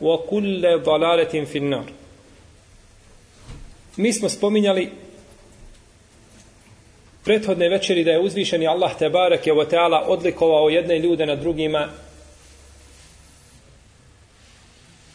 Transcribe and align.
wa 0.00 0.18
kulle 0.28 0.78
dalaletin 0.78 1.46
finnar. 1.46 1.84
Mi 3.96 4.12
smo 4.12 4.28
spominjali 4.28 4.90
prethodne 7.24 7.68
večeri 7.68 8.04
da 8.04 8.10
je 8.10 8.20
uzvišeni 8.20 8.66
Allah 8.66 8.98
Tebarek 8.98 9.46
je 9.46 9.52
Teala 9.52 9.66
ta'ala 9.70 10.04
odlikovao 10.08 10.68
jedne 10.68 10.98
ljude 10.98 11.26
na 11.26 11.34
drugima 11.34 11.88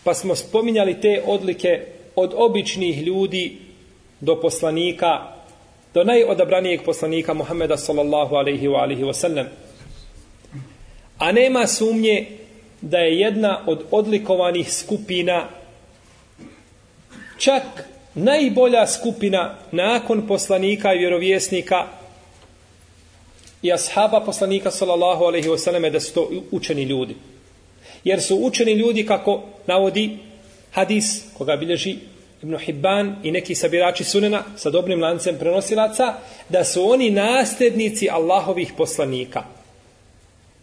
pa 0.03 0.13
smo 0.13 0.35
spominjali 0.35 1.01
te 1.01 1.23
odlike 1.25 1.85
od 2.15 2.33
običnih 2.35 3.01
ljudi 3.01 3.57
do 4.19 4.41
poslanika 4.41 5.33
do 5.93 6.03
najodabranijeg 6.03 6.83
poslanika 6.85 7.33
Muhammeda 7.33 7.77
sallallahu 7.77 8.35
alaihi 8.35 8.67
wa 8.67 8.81
alihi 8.81 9.03
wa 9.03 9.13
sallam 9.13 9.47
a 11.17 11.31
nema 11.31 11.67
sumnje 11.67 12.27
da 12.83 12.97
je 12.97 13.19
jedna 13.19 13.59
od 13.65 13.83
odlikovanih 13.91 14.73
skupina 14.73 15.47
čak 17.37 17.63
najbolja 18.15 18.87
skupina 18.87 19.55
nakon 19.71 20.27
poslanika 20.27 20.93
i 20.93 20.97
vjerovjesnika 20.97 21.87
i 23.61 23.73
ashaba 23.73 24.19
poslanika 24.19 24.71
sallallahu 24.71 25.23
alaihi 25.23 25.47
wasallam 25.47 25.91
da 25.91 25.99
su 25.99 26.13
to 26.13 26.29
učeni 26.51 26.83
ljudi. 26.83 27.15
Jer 28.03 28.21
su 28.21 28.35
učeni 28.35 28.71
ljudi 28.71 29.05
kako 29.05 29.43
navodi 29.67 30.17
hadis 30.71 31.23
koga 31.37 31.55
bilježi 31.55 31.95
Ibn 32.41 32.57
Hibban 32.57 33.15
i 33.23 33.31
neki 33.31 33.55
sabirači 33.55 34.03
sunena 34.03 34.43
sa 34.57 34.69
dobrim 34.69 35.01
lancem 35.01 35.37
prenosilaca 35.39 36.13
da 36.49 36.63
su 36.63 36.89
oni 36.89 37.09
nasljednici 37.09 38.09
Allahovih 38.09 38.73
poslanika 38.77 39.43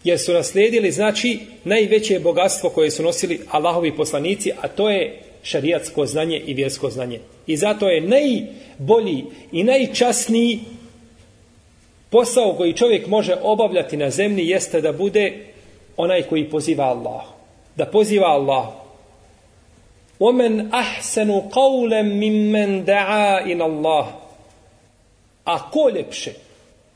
jer 0.05 0.19
su 0.19 0.33
naslijedili 0.33 0.93
znači 0.93 1.39
najveće 1.65 2.21
bogatstvo 2.21 2.71
koje 2.71 2.91
su 2.91 3.03
nosili 3.03 3.41
Allahovi 3.51 3.97
poslanici, 3.97 4.53
a 4.61 4.69
to 4.69 4.91
je 4.91 5.23
šarijatsko 5.43 6.07
znanje 6.07 6.43
i 6.47 6.55
vjersko 6.55 6.91
znanje. 6.91 7.21
I 7.47 7.57
zato 7.57 7.89
je 7.89 8.01
najbolji 8.01 9.25
i 9.53 9.65
najčasniji 9.65 10.61
posao 12.11 12.55
koji 12.57 12.73
čovjek 12.73 13.07
može 13.07 13.37
obavljati 13.43 13.97
na 13.97 14.11
zemlji 14.11 14.49
jeste 14.49 14.81
da 14.81 14.93
bude 14.93 15.47
onaj 15.97 16.23
koji 16.23 16.51
poziva 16.51 16.85
Allah. 16.85 17.23
Da 17.77 17.87
poziva 17.87 18.27
Allah. 18.27 18.69
Omen 20.19 20.69
ahsenu 20.73 21.43
qawlem 21.51 22.19
mimmen 22.19 22.85
da'a 22.87 23.51
in 23.53 23.63
Allah. 23.63 24.07
A 25.45 25.71
ko 25.71 25.91
ljepše? 25.95 26.33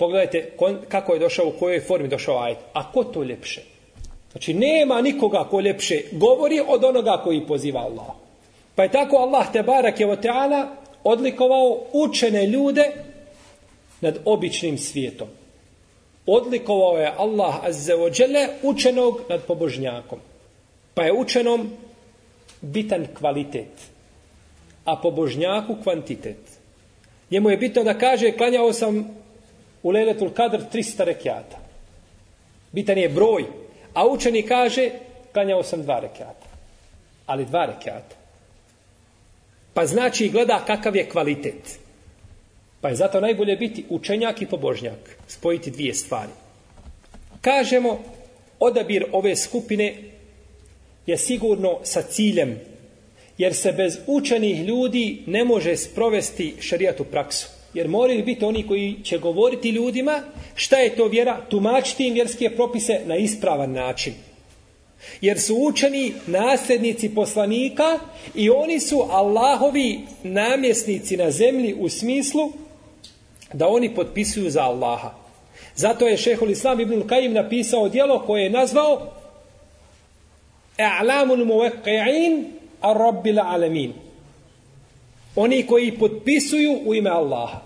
Pogledajte 0.04 0.50
kako 0.88 1.12
je 1.12 1.18
došao, 1.18 1.46
u 1.46 1.58
kojoj 1.58 1.80
formi 1.80 2.08
došao 2.08 2.38
ajet. 2.38 2.58
A 2.72 2.92
ko 2.92 3.04
to 3.04 3.22
ljepše? 3.22 3.62
Znači, 4.32 4.54
nema 4.54 5.00
nikoga 5.00 5.44
ko 5.50 5.60
ljepše 5.60 6.02
govori 6.12 6.60
od 6.68 6.84
onoga 6.84 7.20
koji 7.24 7.46
poziva 7.46 7.80
Allah. 7.80 8.06
Pa 8.74 8.82
je 8.82 8.90
tako 8.90 9.16
Allah 9.16 9.52
te 9.52 9.62
barak 9.62 10.00
je 10.00 10.10
oteala 10.10 10.68
odlikovao 11.04 11.80
učene 11.92 12.46
ljude 12.46 12.92
nad 14.00 14.18
običnim 14.24 14.78
svijetom. 14.78 15.28
Odlikovao 16.26 16.98
je 16.98 17.12
Allah 17.16 17.54
azzeođele 17.62 18.48
učenog 18.62 19.20
nad 19.28 19.42
pobožnjakom. 19.46 20.18
Pa 20.94 21.04
je 21.04 21.12
učenom 21.12 21.70
bitan 22.60 23.06
kvalitet, 23.18 23.72
a 24.84 24.96
pobožnjaku 24.96 25.76
kvantitet. 25.82 26.38
Njemu 27.30 27.50
je 27.50 27.56
bitno 27.56 27.84
da 27.84 27.98
kaže, 27.98 28.32
klanjao 28.32 28.72
sam 28.72 29.23
u 29.84 29.90
Lejletul 29.90 30.30
Kadr 30.30 30.64
300 30.72 31.04
rekiata. 31.04 31.58
Bitan 32.72 32.98
je 32.98 33.08
broj. 33.08 33.44
A 33.94 34.06
učeni 34.06 34.42
kaže, 34.42 34.90
klanjao 35.32 35.62
sam 35.62 35.82
dva 35.82 36.00
rekiata. 36.00 36.46
Ali 37.26 37.44
dva 37.44 37.66
rekiata. 37.66 38.16
Pa 39.74 39.86
znači 39.86 40.28
gleda 40.28 40.64
kakav 40.66 40.96
je 40.96 41.08
kvalitet. 41.08 41.78
Pa 42.80 42.88
je 42.88 42.96
zato 42.96 43.20
najbolje 43.20 43.56
biti 43.56 43.84
učenjak 43.88 44.42
i 44.42 44.46
pobožnjak. 44.46 45.18
Spojiti 45.28 45.70
dvije 45.70 45.94
stvari. 45.94 46.32
Kažemo, 47.40 48.02
odabir 48.60 49.04
ove 49.12 49.36
skupine 49.36 49.94
je 51.06 51.18
sigurno 51.18 51.78
sa 51.82 52.02
ciljem. 52.02 52.60
Jer 53.38 53.54
se 53.54 53.72
bez 53.72 53.98
učenih 54.06 54.64
ljudi 54.64 55.22
ne 55.26 55.44
može 55.44 55.76
sprovesti 55.76 56.54
šarijatu 56.60 57.04
praksu. 57.04 57.53
Jer 57.74 57.88
moraju 57.88 58.24
biti 58.24 58.44
oni 58.44 58.66
koji 58.66 58.96
će 59.04 59.18
govoriti 59.18 59.70
ljudima 59.70 60.22
šta 60.54 60.76
je 60.76 60.96
to 60.96 61.08
vjera, 61.08 61.40
tumačiti 61.48 62.06
im 62.06 62.14
vjerske 62.14 62.50
propise 62.50 63.00
na 63.06 63.16
ispravan 63.16 63.72
način. 63.72 64.14
Jer 65.20 65.40
su 65.40 65.56
učeni 65.56 66.12
nasljednici 66.26 67.14
poslanika 67.14 67.98
i 68.34 68.50
oni 68.50 68.80
su 68.80 69.06
Allahovi 69.10 70.00
namjesnici 70.22 71.16
na 71.16 71.30
zemlji 71.30 71.74
u 71.78 71.88
smislu 71.88 72.52
da 73.52 73.68
oni 73.68 73.94
potpisuju 73.94 74.50
za 74.50 74.62
Allaha. 74.62 75.14
Zato 75.76 76.08
je 76.08 76.16
šehol 76.16 76.50
Islam 76.50 76.80
ibn 76.80 77.06
Kajim 77.06 77.32
napisao 77.32 77.88
dijelo 77.88 78.18
koje 78.26 78.42
je 78.42 78.50
nazvao 78.50 79.12
A'lamul 80.78 81.44
muveqi'in 81.44 82.44
ar-rabbil 82.80 83.40
alamin. 83.40 84.03
Oni 85.36 85.66
koji 85.66 85.98
potpisuju 85.98 86.80
u 86.84 86.94
ime 86.94 87.10
Allaha. 87.10 87.60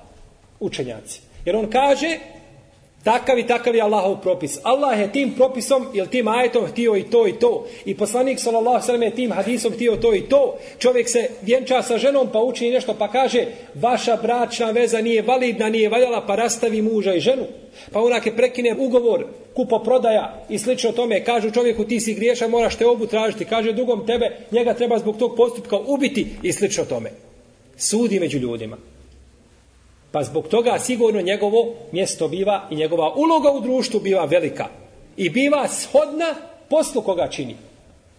Učenjaci. 0.61 1.21
Jer 1.45 1.57
on 1.57 1.71
kaže, 1.71 2.19
takav 3.05 3.39
i 3.39 3.47
takav 3.47 3.75
je 3.75 3.83
Allahov 3.83 4.21
propis. 4.21 4.59
Allah 4.63 5.01
je 5.01 5.13
tim 5.13 5.35
propisom 5.35 5.87
ili 5.95 6.09
tim 6.09 6.29
ajetom 6.29 6.67
htio 6.67 6.97
i 6.97 7.03
to 7.03 7.29
i 7.29 7.33
to. 7.33 7.67
I 7.85 7.97
poslanik 7.97 8.39
sallallahu 8.41 8.87
sallam 8.87 9.03
je 9.03 9.15
tim 9.15 9.33
hadisom 9.33 9.73
htio 9.73 9.97
to 9.97 10.15
i 10.15 10.21
to. 10.21 10.59
Čovjek 10.79 11.09
se 11.09 11.29
vjenča 11.43 11.83
sa 11.83 11.99
ženom 11.99 12.29
pa 12.33 12.39
učini 12.39 12.71
nešto 12.71 12.95
pa 12.95 13.09
kaže, 13.09 13.47
vaša 13.75 14.17
bračna 14.17 14.71
veza 14.71 15.01
nije 15.01 15.23
validna, 15.23 15.69
nije 15.69 15.89
valjala 15.89 16.27
pa 16.27 16.37
rastavi 16.37 16.83
muža 16.83 17.15
i 17.15 17.21
ženu. 17.21 17.45
Pa 17.93 18.01
onak 18.01 18.27
je 18.27 18.37
prekine 18.37 18.75
ugovor, 18.79 19.27
kupo 19.55 19.79
prodaja 19.79 20.45
i 20.49 20.59
slično 20.59 20.93
tome. 20.93 21.25
Kažu 21.25 21.51
čovjeku 21.51 21.85
ti 21.85 22.01
si 22.01 22.15
griješan, 22.15 22.51
moraš 22.51 22.77
te 22.77 22.87
obu 22.87 23.07
tražiti. 23.07 23.45
Kaže 23.45 23.73
drugom 23.73 24.07
tebe, 24.07 24.37
njega 24.51 24.75
treba 24.75 24.99
zbog 24.99 25.17
tog 25.17 25.37
postupka 25.37 25.77
ubiti 25.77 26.27
i 26.43 26.53
slično 26.53 26.85
tome 26.85 27.11
sudi 27.79 28.21
među 28.21 28.39
ljudima. 28.39 28.77
Pa 30.13 30.23
zbog 30.23 30.49
toga 30.49 30.79
sigurno 30.79 31.21
njegovo 31.21 31.75
mjesto 31.93 32.29
biva 32.29 32.69
i 32.71 32.77
njegova 32.77 33.15
uloga 33.15 33.51
u 33.51 33.61
društvu 33.61 34.01
biva 34.01 34.25
velika. 34.25 34.67
I 35.17 35.31
biva 35.31 35.69
shodna 35.69 36.35
poslu 36.71 37.03
koga 37.03 37.29
čini. 37.29 37.57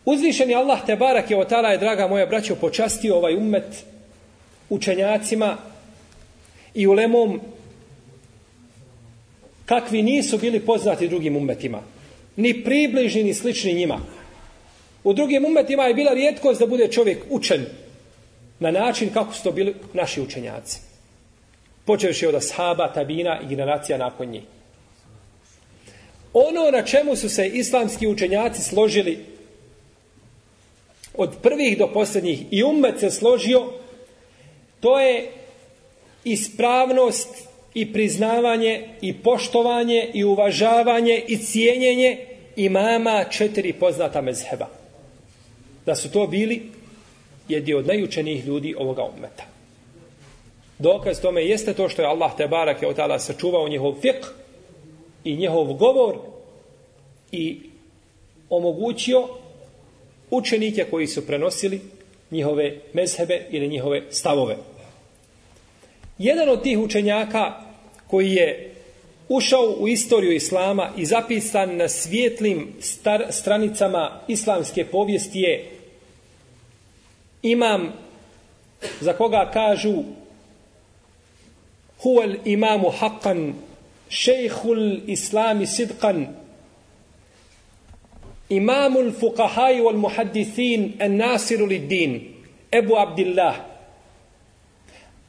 Uzvišeni 0.06 0.56
Allah 0.56 0.86
te 0.86 0.96
barak 0.96 1.32
je 1.32 1.40
otala 1.40 1.70
je, 1.70 1.78
draga 1.78 2.08
moja 2.08 2.26
braćo, 2.26 2.56
počastio 2.56 3.16
ovaj 3.16 3.36
umet 3.36 3.86
učenjacima 4.70 5.58
i 6.74 6.88
ulemom 6.88 7.42
kakvi 9.66 10.04
nisu 10.04 10.38
bili 10.38 10.60
poznati 10.60 11.08
drugim 11.08 11.36
umetima. 11.36 11.82
Ni 12.36 12.64
približni, 12.64 13.24
ni 13.24 13.34
slični 13.34 13.74
njima. 13.74 14.00
U 15.04 15.14
drugim 15.14 15.46
umetima 15.46 15.84
je 15.84 15.94
bila 15.94 16.14
rijetkost 16.14 16.60
da 16.60 16.66
bude 16.66 16.88
čovjek 16.88 17.26
učen 17.30 17.66
na 18.60 18.72
način 18.72 19.10
kako 19.14 19.34
su 19.34 19.44
to 19.44 19.52
bili 19.52 19.76
naši 19.94 20.22
učenjaci. 20.22 20.80
Počevši 21.86 22.28
od 22.28 22.36
ashaba, 22.36 22.94
tabina 22.94 23.40
i 23.44 23.48
generacija 23.48 23.98
nakon 23.98 24.28
njih. 24.28 24.44
Ono 26.34 26.72
na 26.72 26.82
čemu 26.86 27.16
su 27.16 27.30
se 27.30 27.48
islamski 27.48 28.08
učenjaci 28.08 28.62
složili 28.62 29.26
od 31.14 31.38
prvih 31.42 31.78
do 31.78 31.88
posljednjih 31.88 32.40
i 32.52 32.64
umet 32.64 33.00
se 33.00 33.12
složio, 33.12 33.66
to 34.80 35.00
je 35.00 35.32
ispravnost 36.24 37.28
i 37.74 37.94
priznavanje 37.94 38.90
i 39.02 39.14
poštovanje 39.14 40.12
i 40.14 40.24
uvažavanje 40.24 41.24
i 41.28 41.38
cijenjenje 41.38 42.26
imama 42.56 43.24
četiri 43.24 43.74
poznata 43.74 44.22
mezheba. 44.22 44.68
Da 45.86 45.96
su 45.96 46.12
to 46.12 46.28
bili 46.28 46.72
jedni 47.50 47.74
od 47.74 47.88
najučenijih 47.88 48.46
ljudi 48.46 48.76
ovoga 48.78 49.04
ummeta. 49.04 49.44
Dokaz 50.80 51.22
tome 51.22 51.46
jeste 51.46 51.74
to 51.74 51.90
što 51.90 52.02
je 52.02 52.08
Allah 52.08 52.32
te 52.38 52.48
barak 52.48 52.82
je 52.82 52.88
od 52.88 52.96
tada 52.96 53.20
sačuvao 53.20 53.68
njihov 53.68 53.94
fiqh 54.02 54.28
i 55.24 55.36
njihov 55.36 55.74
govor 55.74 56.16
i 57.32 57.60
omogućio 58.50 59.28
učenike 60.32 60.86
koji 60.92 61.08
su 61.08 61.28
prenosili 61.28 61.82
njihove 62.32 62.78
mezhebe 62.94 63.42
ili 63.50 63.68
njihove 63.68 64.02
stavove. 64.10 64.58
Jedan 66.18 66.50
od 66.50 66.64
tih 66.64 66.80
učenjaka 66.80 67.54
koji 68.08 68.34
je 68.34 68.74
ušao 69.30 69.76
u 69.80 69.88
istoriju 69.88 70.32
Islama 70.32 70.90
i 70.98 71.06
zapisan 71.06 71.76
na 71.76 71.90
svijetlim 71.90 72.68
star, 72.80 73.26
stranicama 73.30 74.20
islamske 74.28 74.86
povijesti 74.86 75.40
je 75.40 75.79
imam 77.42 77.92
za 79.02 79.14
koga 79.14 79.46
kažu 79.54 80.04
huval 82.04 82.36
imamu 82.46 82.90
haqqan 82.90 83.54
šejhul 84.10 85.02
islami 85.08 85.68
sidqan. 85.68 86.28
Imamul 88.50 89.12
fuqahai 89.14 89.82
wal 89.82 89.98
muhaddithin 89.98 90.98
an 91.00 91.18
nasiru 91.18 91.68
lid 91.70 91.88
din 91.88 92.34
Ebu 92.72 92.98
Abdillah. 92.98 93.66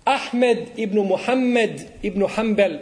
Ahmed 0.06 0.72
ibn 0.80 1.04
Muhammed 1.04 2.00
ibn 2.02 2.24
Hanbel 2.24 2.80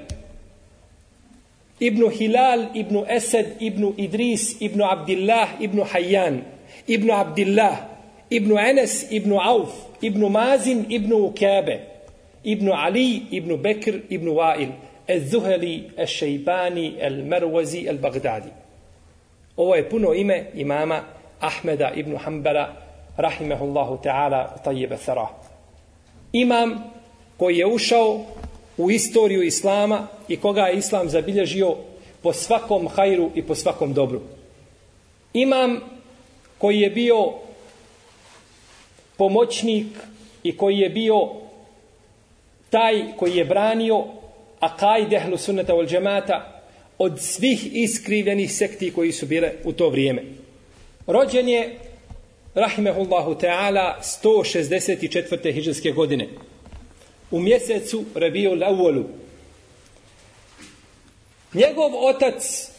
ibn 1.81 2.11
Hilal 2.11 2.71
ibn 2.75 3.03
Esed 3.09 3.59
ibn 3.59 3.95
Idris 3.99 4.55
ibn 4.63 4.81
Abdillah 4.83 5.59
ibn 5.61 5.83
Hayyan 5.83 6.45
ibn 6.87 7.11
Abdillah. 7.11 7.88
Ibnu 8.31 8.59
Enes, 8.59 9.07
Ibnu 9.11 9.41
Auf, 9.41 9.73
Ibnu 10.01 10.29
Mazin, 10.29 10.87
Ibnu 10.89 11.17
Ukebe, 11.17 11.81
Ibnu 12.45 12.73
Ali, 12.73 13.27
Ibnu 13.31 13.57
Bekr, 13.57 14.01
Ibnu 14.09 14.35
Wail, 14.35 14.73
El 15.07 15.21
Zuheli, 15.21 15.91
El 15.97 16.07
Šejbani, 16.07 16.97
El 17.01 17.25
Merwazi, 17.25 17.87
El 17.89 17.99
Bagdadi. 17.99 18.51
Ovo 19.57 19.75
je 19.75 19.89
puno 19.89 20.15
ime 20.15 20.51
imama 20.55 21.03
Ahmeda 21.41 21.93
ibn 21.95 22.17
Hanbala, 22.17 22.77
rahimehullahu 23.17 23.99
ta'ala, 24.03 24.55
tajjebe 24.65 24.97
thara. 24.97 25.29
Imam 26.33 26.85
koji 27.37 27.57
je 27.57 27.67
ušao 27.67 28.25
u 28.77 28.91
istoriju 28.91 29.43
Islama 29.43 30.07
i 30.29 30.37
koga 30.37 30.63
je 30.63 30.79
Islam 30.79 31.09
zabilježio 31.09 31.77
po 32.23 32.33
svakom 32.33 32.89
hajru 32.89 33.31
i 33.35 33.43
po 33.43 33.55
svakom 33.55 33.95
dobru. 33.95 34.21
Imam 35.33 35.81
koji 36.59 36.81
je 36.81 36.91
bio 36.91 37.35
pomoćnik 39.19 39.87
i 40.43 40.57
koji 40.57 40.79
je 40.79 40.89
bio 40.89 41.29
taj 42.71 43.17
koji 43.17 43.37
je 43.37 43.45
branio 43.45 44.05
akaj 44.61 45.17
ehlu 45.17 45.37
sunnata 45.37 45.73
wal 45.73 45.89
džemata 45.89 46.63
od 46.99 47.21
svih 47.21 47.69
iskrivljenih 47.73 48.53
sekti 48.53 48.93
koji 48.93 49.13
su 49.13 49.27
bile 49.27 49.53
u 49.65 49.73
to 49.73 49.89
vrijeme. 49.89 50.23
Rođen 51.07 51.49
je 51.49 51.79
rahimehullahu 52.55 53.35
ta'ala 53.35 53.95
164. 54.23 55.53
hiđanske 55.55 55.91
godine 55.91 56.29
u 57.31 57.41
mjesecu 57.41 58.05
Rabiju 58.15 58.55
Lavolu. 58.55 59.05
Njegov 61.55 61.91
otac 61.95 62.71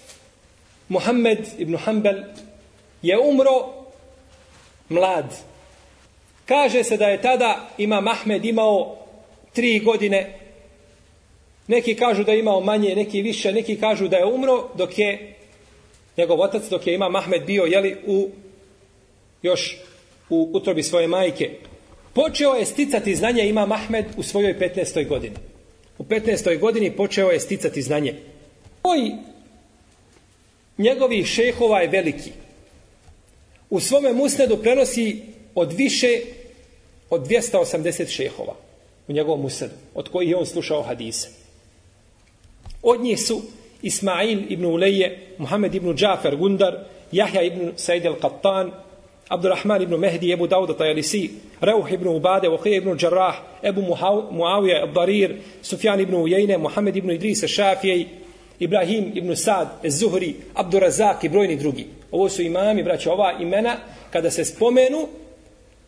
Muhammed 0.89 1.47
ibn 1.57 1.77
Hanbel 1.77 2.24
je 3.01 3.19
umro 3.19 3.85
mlad. 4.89 5.49
Kaže 6.50 6.84
se 6.84 6.98
da 6.98 7.06
je 7.06 7.22
tada 7.22 7.69
Imam 7.78 8.07
Ahmed 8.07 8.46
imao 8.46 8.98
tri 9.54 9.80
godine. 9.80 10.40
Neki 11.68 11.96
kažu 11.96 12.24
da 12.24 12.31
je 12.31 12.40
imao 12.40 12.62
manje, 12.62 12.96
neki 12.96 13.22
više, 13.22 13.54
neki 13.54 13.75
kažu 13.80 14.07
da 14.07 14.18
je 14.18 14.25
umro 14.25 14.69
dok 14.75 15.00
je 15.00 15.36
njegov 16.18 16.42
otac, 16.42 16.63
dok 16.69 16.88
je 16.88 16.94
Imam 16.94 17.16
Ahmed 17.16 17.46
bio 17.46 17.63
jeli, 17.63 17.98
u 18.07 18.30
još 19.42 19.78
u 20.30 20.50
utrobi 20.54 20.84
svoje 20.84 21.07
majke. 21.07 21.51
Počeo 22.13 22.54
je 22.54 22.66
sticati 22.66 23.16
znanje 23.16 23.50
Imam 23.50 23.72
Ahmed 23.72 24.06
u 24.18 24.24
svojoj 24.24 24.60
15. 24.60 25.07
godini. 25.07 25.36
U 25.98 26.04
15. 26.04 26.60
godini 26.60 26.92
počeo 26.92 27.30
je 27.30 27.40
sticati 27.40 27.81
znanje. 27.81 28.16
Koji 28.81 29.12
njegovih 30.78 31.25
šehova 31.25 31.81
je 31.81 31.88
veliki. 31.88 32.31
U 33.69 33.80
svome 33.80 34.13
musnedu 34.13 34.57
prenosi 34.57 35.22
od 35.56 35.74
više 35.74 36.38
od 37.09 37.27
280 37.27 38.07
šehova 38.07 38.56
u 39.07 39.11
njegovom 39.11 39.41
musnedu, 39.41 39.73
od 39.95 40.09
kojih 40.09 40.29
je 40.29 40.35
on 40.35 40.45
slušao 40.45 40.81
hadise. 40.81 41.29
Od 42.81 43.01
njih 43.01 43.19
su 43.19 43.41
Ismail 43.81 44.39
ibn 44.50 44.65
Uleje, 44.65 45.35
Muhammed 45.38 45.75
ibn 45.75 45.95
Džafer 45.95 46.35
Gundar, 46.35 46.77
Jahja 47.11 47.41
ibn 47.41 47.71
Said 47.75 48.03
al-Qattan, 48.03 48.71
Abdurrahman 49.29 49.81
ibn 49.81 49.95
Mehdi, 49.95 50.31
Ebu 50.33 50.47
Dauda 50.47 50.73
Tajalisi, 50.73 51.29
Reuh 51.61 51.91
ibn 51.91 52.07
Ubade, 52.07 52.50
Uqija 52.50 52.77
ibn 52.77 52.97
Đarrah, 52.97 53.35
Ebu 53.63 53.81
Muawija 54.31 54.83
Abdarir, 54.83 55.35
Sufjan 55.61 55.99
ibn 55.99 56.16
Ujejne, 56.16 56.57
Muhammed 56.57 56.95
ibn 56.95 57.11
Idrisa 57.11 57.47
Šafijej, 57.47 58.07
Ibrahim 58.59 59.11
ibn 59.16 59.35
Sad, 59.35 59.68
Zuhri, 59.87 60.35
Abdurazak 60.54 61.23
i 61.23 61.30
brojni 61.30 61.56
drugi. 61.56 61.85
Ovo 62.11 62.30
su 62.30 62.42
imami, 62.42 62.83
braće, 62.83 63.11
ova 63.11 63.33
imena, 63.39 63.78
kada 64.11 64.31
se 64.31 64.45
spomenu, 64.45 65.07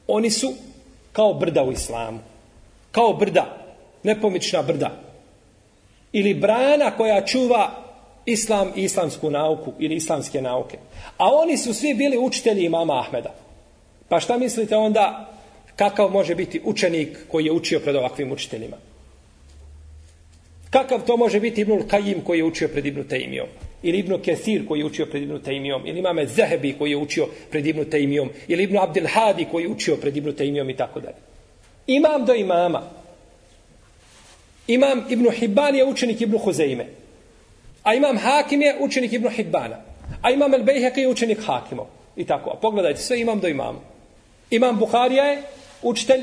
oni 0.08 0.30
su 0.30 0.54
kao 1.12 1.34
brda 1.34 1.64
u 1.64 1.72
islamu. 1.72 2.20
Kao 2.92 3.14
brda, 3.14 3.58
nepomična 4.04 4.62
brda. 4.62 4.92
Ili 6.12 6.34
brana 6.34 6.92
koja 6.98 7.26
čuva 7.26 7.72
islam 8.26 8.72
i 8.76 8.84
islamsku 8.84 9.30
nauku 9.30 9.74
ili 9.80 9.96
islamske 9.96 10.42
nauke. 10.42 10.78
A 11.18 11.36
oni 11.36 11.58
su 11.58 11.74
svi 11.74 11.94
bili 11.94 12.18
učitelji 12.18 12.66
imama 12.66 13.00
Ahmeda. 13.00 13.34
Pa 14.10 14.20
šta 14.20 14.38
mislite 14.38 14.76
onda 14.76 15.34
kakav 15.76 16.10
može 16.10 16.36
biti 16.36 16.62
učenik 16.64 17.18
koji 17.28 17.46
je 17.46 17.52
učio 17.52 17.80
pred 17.80 17.96
ovakvim 17.96 18.32
učiteljima? 18.32 18.78
Kakav 20.70 21.02
to 21.06 21.18
može 21.18 21.40
biti 21.40 21.62
Ibnul 21.62 21.88
Kajim 21.88 22.22
koji 22.22 22.40
je 22.40 22.44
učio 22.44 22.68
pred 22.68 22.86
Ibnu 22.86 23.04
Tejmijom? 23.04 23.48
Ili 23.84 23.98
Ibnu 23.98 24.18
Kesir 24.18 24.68
koji 24.68 24.80
je 24.80 24.86
učio 24.86 25.06
pred 25.06 25.24
Ibnu 25.24 25.40
Tejmijom? 25.40 25.88
Ili 25.88 26.00
imame 26.00 26.26
Zehebi 26.26 26.74
koji 26.78 26.92
je 26.92 26.98
učio 26.98 27.28
pred 27.50 27.66
Ibnu 27.66 27.86
Tejmijom? 27.86 28.30
Ili 28.48 28.64
Ibnu 28.64 28.82
Abdel 28.82 29.08
Hadi 29.08 29.46
koji 29.52 29.64
je 29.64 29.70
učio 29.70 29.96
pred 29.96 30.18
Ibnu 30.18 30.32
Tejmijom 30.32 30.70
i 30.70 30.76
tako 30.76 31.00
dalje? 31.00 31.16
Imam 31.88 32.26
do 32.26 32.34
imama. 32.34 32.82
Imam 34.68 35.06
Ibnu 35.10 35.30
Hibban 35.30 35.76
je 35.76 35.86
učenik 35.86 36.22
Ibnu 36.22 36.38
Huzeime. 36.38 36.86
A 37.84 37.94
imam 37.94 38.18
Hakim 38.18 38.62
je 38.62 38.76
učenik 38.80 39.14
Ibnu 39.14 39.30
Hibbana. 39.30 39.78
A 40.22 40.32
imam 40.32 40.54
El 40.54 40.64
Bejhek 40.64 40.98
je 40.98 41.08
učenik 41.08 41.40
Hakimov. 41.46 41.86
I 42.16 42.26
tako. 42.26 42.50
A 42.50 42.56
pogledajte, 42.62 43.02
sve 43.02 43.20
imam 43.20 43.40
do 43.40 43.48
imama. 43.48 43.80
Imam 44.50 44.80
Buharija 44.80 45.24
je 45.24 45.42
učitelj 45.82 46.22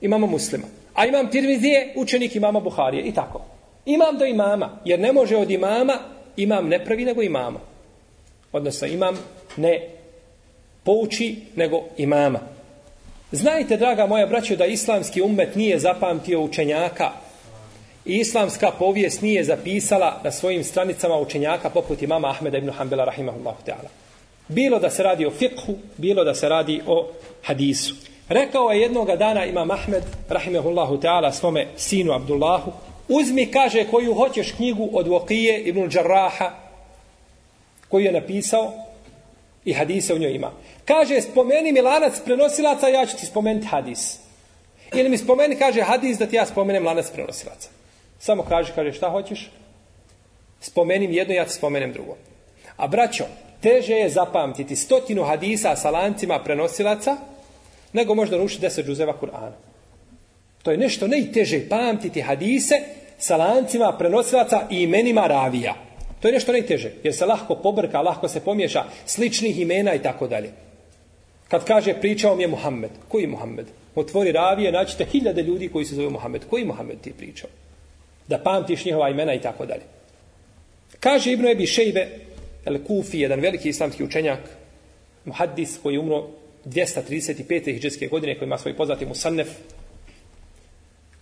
imama 0.00 0.26
muslima. 0.26 0.66
A 0.94 1.06
imam 1.06 1.30
Tirmizije 1.30 1.92
učenik 1.96 2.36
imama 2.36 2.60
Buharije. 2.60 3.02
I 3.02 3.14
tako. 3.14 3.40
Imam 3.86 4.18
do 4.18 4.24
imama. 4.24 4.80
Jer 4.84 5.00
ne 5.00 5.12
može 5.12 5.36
od 5.36 5.50
imama 5.50 5.98
imam 6.36 6.68
ne 6.68 6.84
pravi 6.84 7.04
nego 7.04 7.22
imama. 7.22 7.60
Odnosno 8.52 8.88
imam 8.88 9.18
ne 9.56 9.80
pouči 10.84 11.36
nego 11.56 11.82
imama. 11.96 12.40
Znajte, 13.32 13.76
draga 13.76 14.06
moja 14.06 14.26
braćo, 14.26 14.56
da 14.56 14.66
islamski 14.66 15.22
ummet 15.22 15.54
nije 15.54 15.78
zapamtio 15.78 16.40
učenjaka 16.40 17.10
i 18.04 18.16
islamska 18.16 18.70
povijest 18.78 19.22
nije 19.22 19.44
zapisala 19.44 20.20
na 20.24 20.30
svojim 20.32 20.64
stranicama 20.64 21.16
učenjaka 21.16 21.70
poput 21.70 22.02
imama 22.02 22.28
Ahmeda 22.28 22.58
ibn 22.58 22.70
Hanbala 22.70 23.04
rahimahullahu 23.04 23.58
ta'ala. 23.66 23.88
Bilo 24.48 24.78
da 24.78 24.90
se 24.90 25.02
radi 25.02 25.26
o 25.26 25.30
fiqhu, 25.30 25.74
bilo 25.96 26.24
da 26.24 26.34
se 26.34 26.48
radi 26.48 26.80
o 26.86 27.08
hadisu. 27.42 27.94
Rekao 28.28 28.70
je 28.70 28.80
jednoga 28.80 29.16
dana 29.16 29.44
Imam 29.44 29.70
Ahmed, 29.70 30.02
rahimahullahu 30.28 31.00
ta'ala, 31.00 31.32
svome 31.32 31.66
sinu 31.76 32.12
Abdullahu, 32.12 32.72
uzmi, 33.08 33.50
kaže, 33.50 33.86
koju 33.90 34.14
hoćeš 34.14 34.52
knjigu 34.52 34.88
od 34.92 35.08
Vokije 35.08 35.62
ibn 35.62 35.88
Đarraha, 35.88 36.50
koju 37.88 38.04
je 38.04 38.12
napisao 38.12 38.72
i 39.64 39.72
hadise 39.72 40.14
u 40.14 40.18
njoj 40.18 40.34
ima. 40.34 40.52
Kaže, 40.84 41.20
spomeni 41.20 41.72
mi 41.72 41.80
lanac 41.80 42.20
prenosilaca, 42.24 42.88
ja 42.88 43.06
ću 43.06 43.16
ti 43.16 43.26
spomenuti 43.26 43.66
hadis. 43.66 44.18
Ili 44.94 45.08
mi 45.08 45.18
spomeni, 45.18 45.56
kaže, 45.56 45.82
hadis 45.82 46.18
da 46.18 46.26
ti 46.26 46.36
ja 46.36 46.46
spomenem 46.46 46.86
lanac 46.86 47.10
prenosilaca. 47.10 47.68
Samo 48.18 48.42
kaže, 48.42 48.72
kaže, 48.74 48.92
šta 48.92 49.10
hoćeš? 49.10 49.50
Spomenim 50.60 51.12
jedno, 51.12 51.34
ja 51.34 51.44
ti 51.44 51.52
spomenem 51.52 51.92
drugo. 51.92 52.16
A 52.76 52.86
braćo, 52.86 53.24
teže 53.60 53.94
je 53.94 54.08
zapamtiti 54.08 54.76
stotinu 54.76 55.24
hadisa 55.24 55.76
sa 55.76 55.90
lancima 55.90 56.38
prenosilaca, 56.38 57.16
nego 57.92 58.14
možda 58.14 58.36
ruši 58.36 58.60
deset 58.60 58.86
džuzeva 58.86 59.14
Kur'ana. 59.20 59.65
To 60.66 60.74
je 60.74 60.78
nešto 60.82 61.06
najteže 61.06 61.68
pamtiti 61.68 62.20
hadise 62.20 62.74
sa 63.18 63.36
lancima 63.36 63.92
prenosilaca 63.98 64.66
i 64.70 64.82
imenima 64.82 65.26
ravija. 65.26 65.74
To 66.20 66.28
je 66.28 66.32
nešto 66.32 66.52
najteže, 66.52 66.90
jer 67.04 67.14
se 67.14 67.26
lahko 67.26 67.54
pobrka, 67.54 68.00
lahko 68.02 68.28
se 68.28 68.40
pomješa 68.40 68.84
sličnih 69.06 69.60
imena 69.60 69.94
i 69.94 70.02
tako 70.02 70.26
dalje. 70.26 70.50
Kad 71.48 71.64
kaže 71.64 71.94
pričao 71.94 72.36
mi 72.36 72.42
je 72.42 72.48
Muhammed. 72.48 72.90
Koji 73.08 73.22
je 73.22 73.28
Muhammed? 73.28 73.66
Otvori 73.94 74.32
ravije, 74.32 74.72
naćete 74.72 75.04
hiljade 75.04 75.42
ljudi 75.42 75.68
koji 75.68 75.84
se 75.84 75.94
zove 75.94 76.10
Muhammed. 76.10 76.42
Koji 76.50 76.64
Muhammed 76.64 77.00
ti 77.00 77.10
je 77.10 77.14
pričao? 77.14 77.50
Da 78.28 78.38
pamtiš 78.38 78.84
njihova 78.84 79.10
imena 79.10 79.34
i 79.34 79.40
tako 79.40 79.66
dalje. 79.66 79.82
Kaže 81.00 81.32
Ibn 81.32 81.46
Ebi 81.46 81.66
Šejbe, 81.66 82.08
El 82.64 82.78
Kufi, 82.86 83.20
jedan 83.20 83.40
veliki 83.40 83.68
islamski 83.68 84.04
učenjak, 84.04 84.40
muhaddis 85.24 85.78
koji 85.82 85.94
je 85.94 86.00
umro 86.00 86.26
235. 86.64 87.64
hijđarske 87.64 88.06
godine, 88.06 88.38
koji 88.38 88.46
ima 88.46 88.58
svoj 88.58 88.76
poznati 88.76 89.06
musannef, 89.06 89.48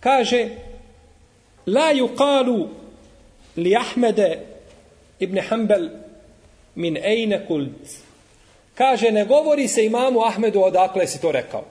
kaže, 0.05 0.49
La 1.65 1.89
yuqalu 1.93 2.67
li 3.57 3.75
Ahmede 3.75 4.39
ibn 5.19 5.39
Hanbel 5.49 5.89
min 6.75 6.97
ejne 6.97 7.45
kult. 7.47 7.89
Kaže, 8.75 9.11
ne 9.11 9.25
govori 9.25 9.67
se 9.67 9.85
imamu 9.85 10.21
Ahmedu 10.21 10.61
odakle 10.61 11.07
si 11.07 11.21
to 11.21 11.31
rekao. 11.31 11.63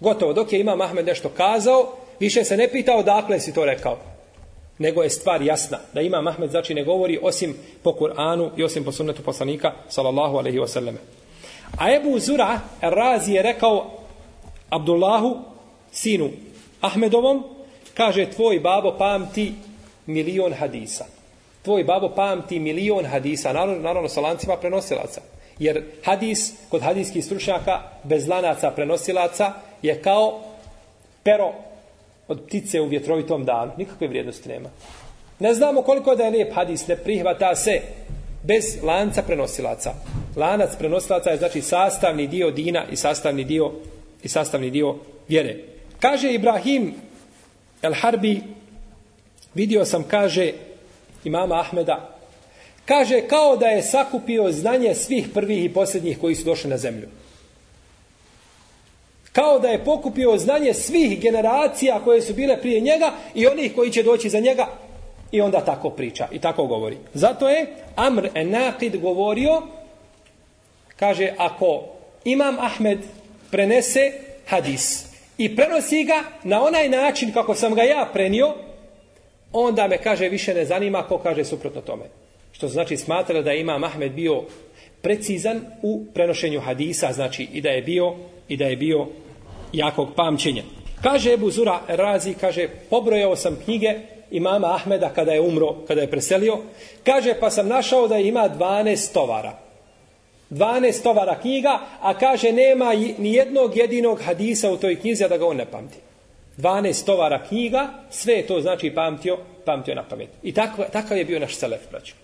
Gotovo, 0.00 0.32
dok 0.32 0.52
je 0.52 0.60
imam 0.60 0.80
Ahmed 0.80 1.06
nešto 1.06 1.28
kazao, 1.28 1.96
više 2.20 2.44
se 2.44 2.56
ne 2.56 2.68
pita 2.68 2.96
odakle 2.96 3.40
si 3.40 3.54
to 3.54 3.64
rekao. 3.64 3.98
Nego 4.78 5.02
je 5.02 5.10
stvar 5.10 5.42
jasna. 5.42 5.78
Da 5.94 6.00
imam 6.00 6.26
Ahmed 6.26 6.50
znači 6.50 6.74
ne 6.74 6.84
govori 6.84 7.18
osim 7.22 7.56
po 7.82 7.90
Kur'anu 7.90 8.50
i 8.56 8.64
osim 8.64 8.84
po 8.84 8.92
sunnetu 8.92 9.22
poslanika, 9.22 9.72
sallallahu 9.88 10.36
alaihi 10.36 10.58
wasallam. 10.58 10.94
A 11.78 11.94
Ebu 11.94 12.18
Zura 12.18 12.60
Razi 12.80 13.32
je 13.32 13.42
rekao 13.42 13.90
Abdullahu, 14.70 15.36
sinu 15.92 16.30
Ahmedovom, 16.80 17.44
kaže, 17.94 18.30
tvoj 18.30 18.60
babo 18.60 18.96
pamti 18.98 19.54
milion 20.06 20.52
hadisa. 20.52 21.04
Tvoj 21.62 21.84
babo 21.84 22.08
pamti 22.08 22.58
milion 22.58 23.06
hadisa, 23.06 23.52
naravno, 23.52 23.82
naravno 23.82 24.08
sa 24.08 24.20
lancima 24.20 24.56
prenosilaca. 24.56 25.20
Jer 25.58 25.84
hadis, 26.04 26.52
kod 26.68 26.82
hadijskih 26.82 27.24
stručnjaka, 27.24 27.80
bez 28.04 28.28
lanaca 28.28 28.70
prenosilaca, 28.70 29.52
je 29.82 30.02
kao 30.02 30.40
pero 31.22 31.52
od 32.28 32.40
ptice 32.46 32.80
u 32.80 32.88
vjetrovitom 32.88 33.44
danu. 33.44 33.72
Nikakve 33.76 34.08
vrijednosti 34.08 34.48
nema. 34.48 34.68
Ne 35.38 35.54
znamo 35.54 35.82
koliko 35.82 36.14
da 36.14 36.24
je 36.24 36.30
lijep 36.30 36.54
hadis, 36.54 36.86
ne 36.86 36.96
prihvata 36.96 37.56
se 37.56 37.80
bez 38.42 38.82
lanca 38.82 39.22
prenosilaca. 39.22 39.94
Lanac 40.36 40.76
prenosilaca 40.78 41.30
je 41.30 41.36
znači 41.36 41.62
sastavni 41.62 42.26
dio 42.26 42.50
dina 42.50 42.84
i 42.90 42.96
sastavni 42.96 43.44
dio 43.44 43.72
i 44.22 44.28
sastavni 44.28 44.70
dio 44.70 44.96
vjere. 45.28 45.56
Kaže 46.00 46.32
Ibrahim 46.32 46.94
El 47.82 47.94
Harbi, 47.94 48.42
vidio 49.54 49.84
sam, 49.84 50.04
kaže 50.08 50.52
imama 51.24 51.60
Ahmeda, 51.60 52.18
kaže 52.84 53.20
kao 53.28 53.56
da 53.56 53.66
je 53.66 53.82
sakupio 53.82 54.52
znanje 54.52 54.94
svih 54.94 55.28
prvih 55.34 55.64
i 55.64 55.72
posljednjih 55.74 56.18
koji 56.20 56.34
su 56.34 56.44
došli 56.44 56.70
na 56.70 56.78
zemlju. 56.78 57.08
Kao 59.32 59.58
da 59.58 59.68
je 59.68 59.84
pokupio 59.84 60.38
znanje 60.38 60.74
svih 60.74 61.20
generacija 61.20 62.00
koje 62.04 62.22
su 62.22 62.34
bile 62.34 62.60
prije 62.60 62.80
njega 62.80 63.12
i 63.34 63.46
onih 63.46 63.74
koji 63.74 63.90
će 63.90 64.02
doći 64.02 64.28
za 64.28 64.40
njega 64.40 64.66
i 65.32 65.40
onda 65.40 65.64
tako 65.64 65.90
priča 65.90 66.28
i 66.32 66.38
tako 66.38 66.66
govori. 66.66 66.96
Zato 67.14 67.48
je 67.48 67.66
Amr 67.96 68.28
Enakid 68.34 69.00
govorio, 69.00 69.62
kaže, 70.96 71.34
ako 71.38 71.84
Imam 72.24 72.58
Ahmed 72.58 72.98
prenese 73.50 74.12
hadis 74.46 75.11
i 75.38 75.56
prenosi 75.56 76.04
ga 76.04 76.22
na 76.44 76.62
onaj 76.62 76.88
način 76.88 77.32
kako 77.32 77.54
sam 77.54 77.74
ga 77.74 77.82
ja 77.82 78.08
prenio, 78.12 78.54
onda 79.52 79.88
me, 79.88 79.98
kaže, 79.98 80.28
više 80.28 80.54
ne 80.54 80.64
zanima 80.64 81.02
ko 81.02 81.18
kaže 81.18 81.44
suprotno 81.44 81.80
tome. 81.80 82.04
Što 82.52 82.68
znači 82.68 82.96
smatra 82.96 83.42
da 83.42 83.52
ima 83.52 83.80
Ahmed 83.84 84.12
bio 84.12 84.42
precizan 85.02 85.60
u 85.82 86.04
prenošenju 86.14 86.60
hadisa, 86.60 87.12
znači 87.12 87.48
i 87.52 87.60
da 87.60 87.68
je 87.68 87.82
bio 87.82 88.14
i 88.48 88.56
da 88.56 88.64
je 88.64 88.76
bio 88.76 89.06
jakog 89.72 90.08
pamćenja. 90.16 90.62
Kaže 91.02 91.32
Ebu 91.32 91.50
Zura 91.50 91.80
Razi, 91.88 92.34
kaže, 92.34 92.68
pobrojao 92.90 93.36
sam 93.36 93.58
knjige 93.64 93.94
imama 94.30 94.74
Ahmeda 94.74 95.08
kada 95.08 95.32
je 95.32 95.40
umro, 95.40 95.74
kada 95.88 96.00
je 96.00 96.10
preselio. 96.10 96.58
Kaže, 97.04 97.34
pa 97.40 97.50
sam 97.50 97.68
našao 97.68 98.08
da 98.08 98.18
ima 98.18 98.48
12 98.58 99.12
tovara. 99.14 99.61
12 100.52 101.02
tovara 101.02 101.40
knjiga, 101.40 101.80
a 102.00 102.18
kaže, 102.18 102.52
nema 102.52 102.92
ni 102.94 103.34
jednog 103.34 103.76
jedinog 103.76 104.20
hadisa 104.22 104.70
u 104.70 104.76
toj 104.76 105.00
knjizi, 105.00 105.24
a 105.24 105.28
da 105.28 105.38
ga 105.38 105.46
on 105.46 105.56
ne 105.56 105.66
pamti. 105.66 105.96
12 106.58 107.06
tovara 107.06 107.44
knjiga, 107.48 107.88
sve 108.10 108.42
to 108.42 108.60
znači 108.60 108.90
pamtio, 108.94 109.38
pamtio 109.64 109.94
na 109.94 110.02
pamet. 110.02 110.28
I 110.42 110.54
tako, 110.54 110.84
takav 110.92 111.18
je 111.18 111.24
bio 111.24 111.38
naš 111.38 111.56
selef, 111.56 111.80
braću. 111.90 112.14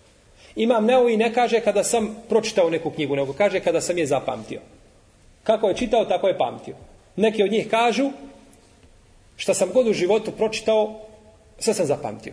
Imam 0.56 0.84
Neo 0.84 1.08
i 1.08 1.16
ne 1.16 1.34
kaže 1.34 1.60
kada 1.60 1.84
sam 1.84 2.16
pročitao 2.28 2.70
neku 2.70 2.90
knjigu, 2.90 3.16
nego 3.16 3.32
kaže 3.32 3.60
kada 3.60 3.80
sam 3.80 3.98
je 3.98 4.06
zapamtio. 4.06 4.60
Kako 5.42 5.68
je 5.68 5.76
čitao, 5.76 6.04
tako 6.04 6.28
je 6.28 6.38
pamtio. 6.38 6.74
Neki 7.16 7.42
od 7.42 7.52
njih 7.52 7.68
kažu, 7.68 8.10
šta 9.36 9.54
sam 9.54 9.70
god 9.72 9.88
u 9.88 9.92
životu 9.92 10.32
pročitao, 10.32 11.00
sve 11.58 11.74
sam 11.74 11.86
zapamtio. 11.86 12.32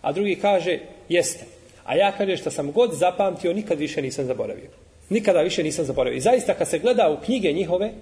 A 0.00 0.12
drugi 0.12 0.36
kaže, 0.36 0.78
jeste. 1.08 1.44
A 1.84 1.96
ja 1.96 2.12
kaže, 2.12 2.36
šta 2.36 2.50
sam 2.50 2.72
god 2.72 2.94
zapamtio, 2.94 3.52
nikad 3.52 3.78
više 3.78 4.02
nisam 4.02 4.24
zaboravio. 4.24 4.83
Nikada 5.08 5.40
više 5.40 5.62
nisam 5.62 5.84
zaboravio. 5.84 6.16
I 6.16 6.20
zaista, 6.20 6.54
kad 6.54 6.68
se 6.68 6.78
gleda 6.78 7.10
u 7.10 7.24
knjige 7.24 7.52
njihove 7.52 7.92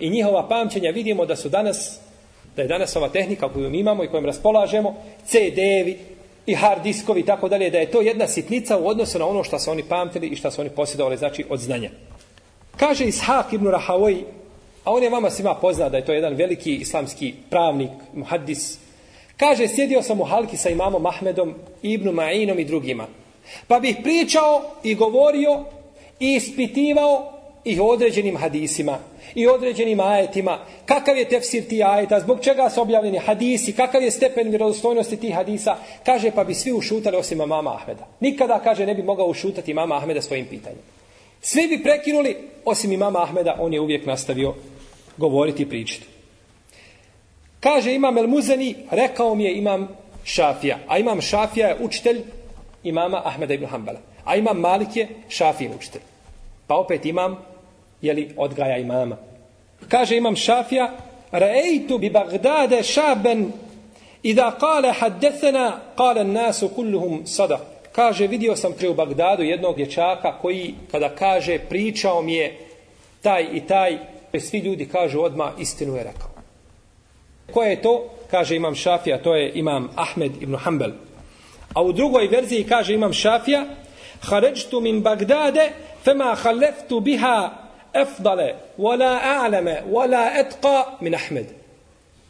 i 0.00 0.10
njihova 0.10 0.48
pamćenja, 0.48 0.90
vidimo 0.90 1.26
da 1.26 1.36
su 1.36 1.48
danas, 1.48 2.00
da 2.56 2.62
je 2.62 2.68
danas 2.68 2.96
ova 2.96 3.08
tehnika 3.08 3.48
koju 3.48 3.70
mi 3.70 3.78
imamo 3.78 4.04
i 4.04 4.08
kojom 4.08 4.26
raspolažemo, 4.26 4.96
CD-evi 5.26 5.98
i 6.46 6.54
hard 6.54 6.82
diskovi 6.82 7.20
i 7.20 7.26
tako 7.26 7.48
dalje, 7.48 7.70
da 7.70 7.78
je 7.78 7.90
to 7.90 8.00
jedna 8.00 8.26
sitnica 8.26 8.78
u 8.78 8.88
odnosu 8.88 9.18
na 9.18 9.26
ono 9.26 9.44
što 9.44 9.58
su 9.58 9.70
oni 9.70 9.82
pamtili 9.82 10.26
i 10.26 10.36
što 10.36 10.50
su 10.50 10.60
oni 10.60 10.70
posjedovali, 10.70 11.16
znači 11.16 11.44
od 11.48 11.60
znanja. 11.60 11.90
Kaže 12.76 13.04
Ishak 13.04 13.52
ibn 13.52 13.66
Rahavoj, 13.66 14.16
a 14.84 14.92
on 14.92 15.02
je 15.02 15.10
vama 15.10 15.30
svima 15.30 15.54
poznat 15.54 15.92
da 15.92 15.96
je 15.96 16.04
to 16.04 16.12
jedan 16.12 16.34
veliki 16.34 16.74
islamski 16.74 17.34
pravnik, 17.50 17.90
muhaddis, 18.14 18.78
kaže, 19.36 19.68
sjedio 19.68 20.02
sam 20.02 20.20
u 20.20 20.24
halki 20.24 20.56
sa 20.56 20.70
imamom 20.70 21.06
Ahmedom, 21.06 21.54
Ibnu 21.82 22.12
Ma'inom 22.12 22.60
i 22.60 22.64
drugima. 22.64 23.06
Pa 23.66 23.80
bih 23.80 23.96
pričao 24.02 24.62
i 24.82 24.94
govorio 24.94 25.64
i 26.20 26.34
ispitivao 26.34 27.32
ih 27.64 27.80
određenim 27.80 28.36
hadisima 28.36 28.98
i 29.34 29.46
određenim 29.46 30.00
ajetima, 30.00 30.58
kakav 30.86 31.16
je 31.16 31.28
tefsir 31.28 31.68
ti 31.68 31.82
ajeta, 31.82 32.20
zbog 32.20 32.40
čega 32.40 32.70
su 32.70 32.80
objavljeni 32.80 33.18
hadisi, 33.18 33.72
kakav 33.72 34.02
je 34.02 34.10
stepen 34.10 34.48
vjerodostojnosti 34.48 35.16
tih 35.16 35.34
hadisa, 35.34 35.76
kaže 36.06 36.30
pa 36.30 36.44
bi 36.44 36.54
svi 36.54 36.72
ušutali 36.72 37.16
osim 37.16 37.38
mama 37.38 37.74
Ahmeda. 37.74 38.06
Nikada, 38.20 38.60
kaže, 38.64 38.86
ne 38.86 38.94
bi 38.94 39.02
mogao 39.02 39.26
ušutati 39.26 39.74
mama 39.74 39.96
Ahmeda 39.96 40.22
svojim 40.22 40.46
pitanjem. 40.46 40.80
Svi 41.40 41.68
bi 41.68 41.82
prekinuli, 41.82 42.36
osim 42.64 42.92
imama 42.92 43.22
Ahmeda, 43.22 43.56
on 43.60 43.72
je 43.72 43.80
uvijek 43.80 44.06
nastavio 44.06 44.54
govoriti 45.16 45.62
i 45.62 45.68
pričati. 45.68 46.06
Kaže 47.60 47.94
imam 47.94 48.18
El 48.18 48.26
Muzeni, 48.26 48.74
rekao 48.90 49.34
mi 49.34 49.44
je 49.44 49.58
imam 49.58 49.88
Šafija. 50.24 50.78
A 50.88 50.98
imam 50.98 51.20
Šafija 51.20 51.68
je 51.68 51.76
učitelj 51.80 52.22
imama 52.84 53.22
Ahmeda 53.24 53.54
ibn 53.54 53.66
Hanbala. 53.66 54.07
A 54.28 54.36
imam 54.36 54.60
Malik 54.60 54.96
je 54.96 55.08
Šafijin 55.28 55.72
učitelj. 55.78 56.02
Pa 56.66 56.76
opet 56.76 57.06
imam, 57.06 57.36
jeli, 58.02 58.34
odgaja 58.36 58.76
imama. 58.76 59.16
Kaže 59.88 60.16
imam 60.16 60.36
Šafija, 60.36 60.92
Ra'ejtu 61.32 61.98
bi 61.98 62.10
Bagdade 62.10 62.82
šaben 62.82 63.52
i 64.22 64.34
da 64.34 64.50
kale 64.60 64.92
haddesena, 64.92 65.80
kale 65.96 66.24
nasu 66.24 66.68
kulluhum 66.68 67.26
sada. 67.26 67.58
Kaže, 67.92 68.26
vidio 68.26 68.56
sam 68.56 68.72
pri 68.72 68.88
u 68.88 68.94
Bagdadu 68.94 69.42
jednog 69.42 69.76
dječaka 69.76 70.38
koji, 70.42 70.74
kada 70.90 71.08
kaže, 71.08 71.58
pričao 71.58 72.22
mi 72.22 72.34
je 72.34 72.58
taj 73.22 73.46
i 73.52 73.60
taj, 73.60 73.98
svi 74.40 74.58
ljudi 74.58 74.88
kažu 74.88 75.20
odma 75.20 75.52
istinu 75.58 75.96
je 75.96 76.04
rekao. 76.04 76.28
Ko 77.52 77.62
je 77.62 77.82
to? 77.82 78.04
Kaže 78.30 78.56
imam 78.56 78.74
Šafija, 78.74 79.22
to 79.22 79.34
je 79.34 79.52
imam 79.54 79.88
Ahmed 79.96 80.32
ibn 80.42 80.56
Hanbel. 80.56 80.90
A 81.74 81.82
u 81.82 81.92
drugoj 81.92 82.26
verziji 82.26 82.64
kaže 82.64 82.94
imam 82.94 83.12
Šafija, 83.12 83.64
Haređtu 84.20 84.80
min 84.80 85.00
Bagdade, 85.00 85.70
fema 86.04 86.34
haleftu 86.34 87.00
biha 87.00 87.50
efdale, 87.94 88.54
wala 88.78 89.20
a'lame, 89.22 89.82
wala 89.90 90.30
etqa 90.40 90.96
min 91.00 91.14
Ahmed. 91.14 91.46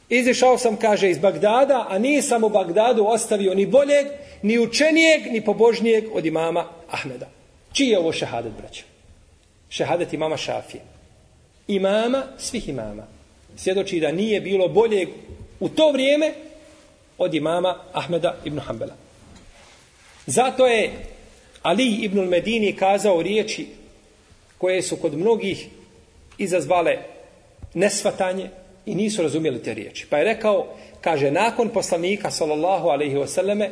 Izišao 0.09 0.59
sam, 0.59 0.76
kaže, 0.76 1.11
iz 1.11 1.18
Bagdada, 1.18 1.87
a 1.88 1.99
nisam 1.99 2.45
u 2.45 2.49
Bagdadu 2.49 3.04
ostavio 3.04 3.54
ni 3.54 3.66
boljeg, 3.66 4.07
ni 4.42 4.59
učenijeg, 4.59 5.33
ni 5.33 5.45
pobožnijeg 5.45 6.04
od 6.12 6.26
imama 6.26 6.64
Ahmeda. 6.90 7.26
Čiji 7.73 7.88
je 7.88 7.99
ovo 7.99 8.12
šehadet, 8.12 8.52
braćo? 8.52 8.85
Šehadet 9.68 10.12
imama 10.12 10.37
Šafije. 10.37 10.83
Imama 11.68 12.23
svih 12.38 12.68
imama. 12.68 13.02
Svjedoči 13.57 14.00
da 14.00 14.12
nije 14.12 14.40
bilo 14.40 14.68
boljeg 14.68 15.09
u 15.61 15.68
to 15.68 15.92
vrijeme 15.92 16.33
od 17.18 17.35
imama 17.35 17.76
Ahmeda 17.92 18.37
ibn 18.45 18.59
Hanbala. 18.59 18.95
Zato 20.26 20.66
je 20.66 20.92
Ali 21.68 21.87
ibn 21.87 22.20
Medini 22.20 22.72
kazao 22.72 23.22
riječi 23.22 23.66
koje 24.58 24.82
su 24.82 24.96
kod 24.96 25.18
mnogih 25.18 25.68
izazvale 26.38 26.98
nesvatanje 27.75 28.48
i 28.87 28.94
nisu 28.94 29.22
razumjeli 29.22 29.62
te 29.62 29.75
riječi. 29.75 30.06
Pa 30.10 30.18
je 30.18 30.25
rekao, 30.25 30.66
kaže, 31.00 31.30
nakon 31.30 31.68
poslanika, 31.68 32.30
sallallahu 32.30 32.88
alaihi 32.88 33.16
wasallame, 33.16 33.68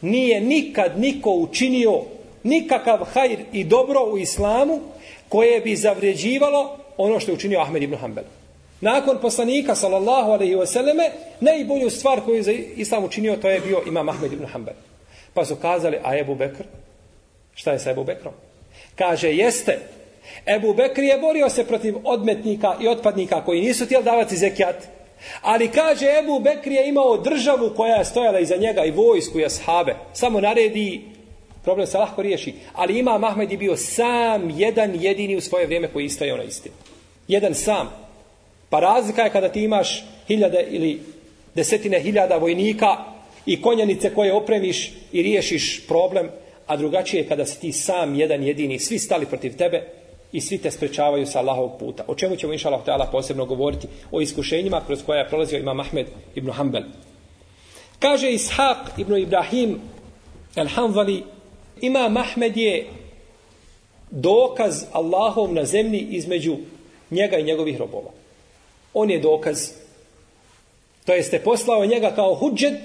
nije 0.00 0.40
nikad 0.40 1.00
niko 1.00 1.30
učinio 1.30 2.02
nikakav 2.42 3.04
hajr 3.04 3.38
i 3.52 3.64
dobro 3.64 4.00
u 4.12 4.18
islamu 4.18 4.80
koje 5.28 5.60
bi 5.60 5.76
zavređivalo 5.76 6.78
ono 6.96 7.20
što 7.20 7.30
je 7.30 7.36
učinio 7.36 7.60
Ahmed 7.60 7.82
ibn 7.82 7.96
Hanbel. 7.96 8.24
Nakon 8.80 9.18
poslanika, 9.22 9.74
sallallahu 9.74 10.30
alaihi 10.30 10.54
wasallame, 10.54 11.10
najbolju 11.40 11.90
stvar 11.90 12.20
koju 12.20 12.36
je 12.36 12.42
za 12.42 12.52
islam 12.52 13.04
učinio, 13.04 13.36
to 13.36 13.50
je 13.50 13.60
bio 13.60 13.82
imam 13.86 14.08
Ahmed 14.08 14.32
ibn 14.32 14.46
Hanbel. 14.46 14.74
Pa 15.34 15.44
su 15.44 15.56
kazali, 15.56 15.98
a 16.04 16.18
Ebu 16.18 16.34
Bekr? 16.34 16.64
Šta 17.54 17.72
je 17.72 17.78
sa 17.78 17.90
Ebu 17.90 18.04
Bekrom? 18.04 18.34
Kaže, 18.94 19.32
jeste, 19.32 19.78
Ebu 20.46 20.74
Bekr 20.74 21.02
je 21.02 21.18
borio 21.18 21.48
se 21.50 21.66
protiv 21.66 21.96
odmetnika 22.04 22.76
i 22.80 22.88
otpadnika 22.88 23.44
koji 23.44 23.60
nisu 23.60 23.86
tijeli 23.86 24.04
davati 24.04 24.36
zekijat. 24.36 24.76
Ali 25.40 25.68
kaže 25.68 26.06
Ebu 26.18 26.40
Bekr 26.40 26.72
je 26.72 26.88
imao 26.88 27.16
državu 27.16 27.70
koja 27.76 27.96
je 27.96 28.04
stojala 28.04 28.40
iza 28.40 28.56
njega 28.56 28.84
i 28.84 28.90
vojsku 28.90 29.40
i 29.40 29.44
ashabe. 29.44 29.94
Samo 30.12 30.40
naredi, 30.40 31.02
problem 31.62 31.86
se 31.86 31.98
lahko 31.98 32.22
riješi. 32.22 32.54
Ali 32.72 32.98
ima 32.98 33.20
Ahmed 33.22 33.52
je 33.52 33.58
bio 33.58 33.76
sam 33.76 34.50
jedan 34.50 34.94
jedini 35.00 35.36
u 35.36 35.40
svoje 35.40 35.66
vrijeme 35.66 35.88
koji 35.88 36.04
istaje 36.04 36.34
ona 36.34 36.42
istinu. 36.42 36.74
Jedan 37.28 37.54
sam. 37.54 37.90
Pa 38.70 38.80
razlika 38.80 39.22
je 39.22 39.30
kada 39.30 39.48
ti 39.48 39.62
imaš 39.62 40.04
hiljade 40.28 40.66
ili 40.70 41.00
desetine 41.54 42.00
hiljada 42.00 42.36
vojnika 42.36 42.96
i 43.46 43.62
konjanice 43.62 44.14
koje 44.14 44.32
opremiš 44.32 44.92
i 45.12 45.22
riješiš 45.22 45.86
problem, 45.86 46.30
a 46.66 46.76
drugačije 46.76 47.22
je 47.22 47.28
kada 47.28 47.46
si 47.46 47.60
ti 47.60 47.72
sam 47.72 48.14
jedan 48.14 48.42
jedini, 48.42 48.78
svi 48.78 48.98
stali 48.98 49.26
protiv 49.26 49.56
tebe, 49.56 49.82
i 50.34 50.40
svi 50.40 50.58
te 50.58 50.70
sprečavaju 50.70 51.26
sa 51.26 51.38
Allahovog 51.38 51.78
puta. 51.78 52.04
O 52.06 52.14
čemu 52.14 52.36
ćemo 52.36 52.52
inša 52.52 52.68
Allah 52.68 52.84
ta'ala 52.84 53.10
posebno 53.10 53.44
govoriti? 53.46 53.88
O 54.10 54.20
iskušenjima 54.20 54.82
kroz 54.86 55.02
koja 55.06 55.18
je 55.18 55.28
prolazio 55.28 55.58
imam 55.58 55.80
Ahmed 55.80 56.06
ibn 56.34 56.50
Hanbel. 56.50 56.82
Kaže 57.98 58.32
Ishaq 58.32 58.98
ibn 58.98 59.16
Ibrahim 59.16 59.80
al-Hanvali 60.56 61.22
imam 61.80 62.16
Ahmed 62.16 62.56
je 62.56 62.86
dokaz 64.10 64.84
Allahov 64.92 65.52
na 65.52 65.64
zemlji 65.64 66.06
između 66.10 66.56
njega 67.10 67.38
i 67.38 67.44
njegovih 67.44 67.78
robova. 67.78 68.10
On 68.94 69.10
je 69.10 69.20
dokaz. 69.20 69.70
To 71.04 71.12
jeste 71.12 71.38
poslao 71.38 71.86
njega 71.86 72.10
kao 72.10 72.34
huđet 72.34 72.80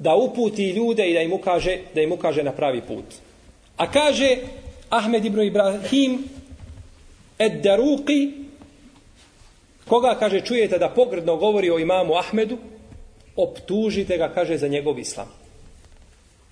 da 0.00 0.16
uputi 0.16 0.70
ljude 0.70 1.10
i 1.10 1.14
da 1.14 1.20
im 1.20 1.32
ukaže, 1.32 1.78
da 1.94 2.00
im 2.00 2.12
ukaže 2.12 2.42
na 2.42 2.52
pravi 2.52 2.80
put. 2.80 3.04
A 3.76 3.86
kaže 3.92 4.36
Ahmed 4.90 5.24
ibn 5.24 5.40
Ibrahim 5.40 6.24
Ed 7.38 7.62
Daruqi 7.62 8.32
koga 9.88 10.14
kaže 10.18 10.40
čujete 10.40 10.78
da 10.78 10.88
pogrdno 10.88 11.36
govori 11.36 11.70
o 11.70 11.78
imamu 11.78 12.16
Ahmedu 12.16 12.58
optužite 13.36 14.16
ga 14.16 14.28
kaže 14.28 14.56
za 14.56 14.68
njegov 14.68 14.98
islam. 14.98 15.28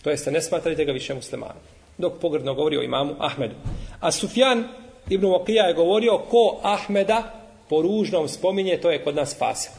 To 0.03 0.11
jeste 0.11 0.31
ne 0.31 0.43
smatrajte 0.43 0.85
ga 0.85 0.93
više 0.93 1.15
muslimanom 1.15 1.63
dok 1.99 2.21
pogrdno 2.21 2.55
govori 2.55 2.77
o 2.77 2.83
imamu 2.83 3.15
Ahmedu. 3.19 3.55
A 4.01 4.13
Sufjan 4.13 4.65
ibn 5.11 5.27
Waqija 5.27 5.67
je 5.67 5.75
govorio 5.75 6.19
ko 6.19 6.61
Ahmeda 6.63 7.33
po 7.69 7.83
ružnom 7.83 8.29
spominje 8.29 8.77
to 8.81 8.91
je 8.91 9.05
kod 9.05 9.15
nas 9.15 9.39
fasik 9.39 9.73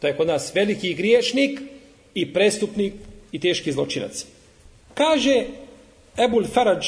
to 0.00 0.06
je 0.06 0.16
kod 0.16 0.26
nas 0.26 0.54
veliki 0.54 0.94
griješnik 0.94 1.60
i 2.14 2.32
prestupnik 2.32 2.94
i 3.32 3.40
teški 3.40 3.72
zločinac 3.72 4.26
kaže 4.94 5.44
Ebul 6.16 6.44
Faraj 6.46 6.80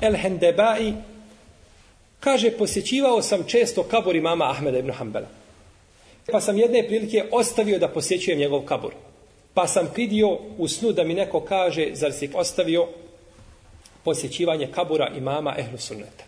El 0.00 0.16
Hendebai 0.16 0.92
kaže 2.20 2.50
posjećivao 2.50 3.22
sam 3.22 3.44
često 3.46 3.82
kabor 3.82 4.16
imama 4.16 4.50
Ahmeda 4.50 4.78
ibn 4.78 4.92
Hanbala. 4.92 5.26
Pa 6.32 6.40
sam 6.40 6.58
jedne 6.58 6.86
prilike 6.86 7.24
ostavio 7.32 7.78
da 7.78 7.88
posjećujem 7.88 8.38
njegov 8.38 8.60
kabor. 8.60 8.92
Pa 9.54 9.66
sam 9.66 9.90
pridio 9.94 10.38
u 10.58 10.68
snu 10.68 10.92
da 10.92 11.04
mi 11.04 11.14
neko 11.14 11.40
kaže 11.40 11.90
zar 11.92 12.12
si 12.12 12.30
ostavio 12.34 12.86
posjećivanje 14.04 14.68
kabura 14.74 15.12
imama 15.16 15.54
Ehlu 15.58 15.78
Sunneta. 15.78 16.24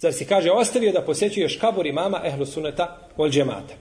Zar 0.00 0.12
si 0.12 0.24
kaže 0.24 0.50
ostavio 0.50 0.92
da 0.92 1.02
posjećuješ 1.02 1.56
kabur 1.56 1.86
imama 1.86 2.20
Ehlu 2.24 2.46
Sunneta 2.46 3.08
vol 3.16 3.30
džemata. 3.30 3.74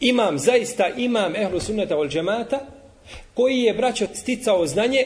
Imam, 0.00 0.38
zaista 0.38 0.88
imam 0.88 1.36
Ehlu 1.36 1.60
Sunneta 1.60 1.94
vol 1.94 2.08
džemata 2.08 2.60
koji 3.34 3.58
je 3.58 3.74
braćo 3.74 4.06
sticao 4.14 4.66
znanje 4.66 5.04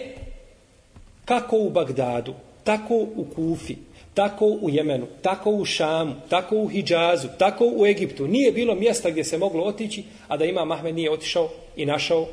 kako 1.25 1.57
u 1.57 1.71
Bagdadu, 1.71 2.35
tako 2.65 2.95
u 2.95 3.27
Kufi, 3.35 3.77
tako 4.15 4.47
u 4.47 4.71
Jemenu, 4.71 5.07
tako 5.23 5.51
u 5.51 5.65
Šamu, 5.65 6.15
tako 6.29 6.57
u 6.57 6.69
Hidžazu, 6.69 7.29
tako 7.39 7.73
u 7.77 7.87
Egiptu. 7.87 8.27
Nije 8.27 8.53
bilo 8.53 8.75
mjesta 8.75 9.11
gdje 9.11 9.25
se 9.25 9.39
moglo 9.39 9.65
otići, 9.65 10.05
a 10.29 10.37
da 10.37 10.45
ima 10.45 10.65
Mahmed 10.65 10.95
nije 10.95 11.11
otišao 11.11 11.49
i 11.77 11.87
našao 11.87 12.27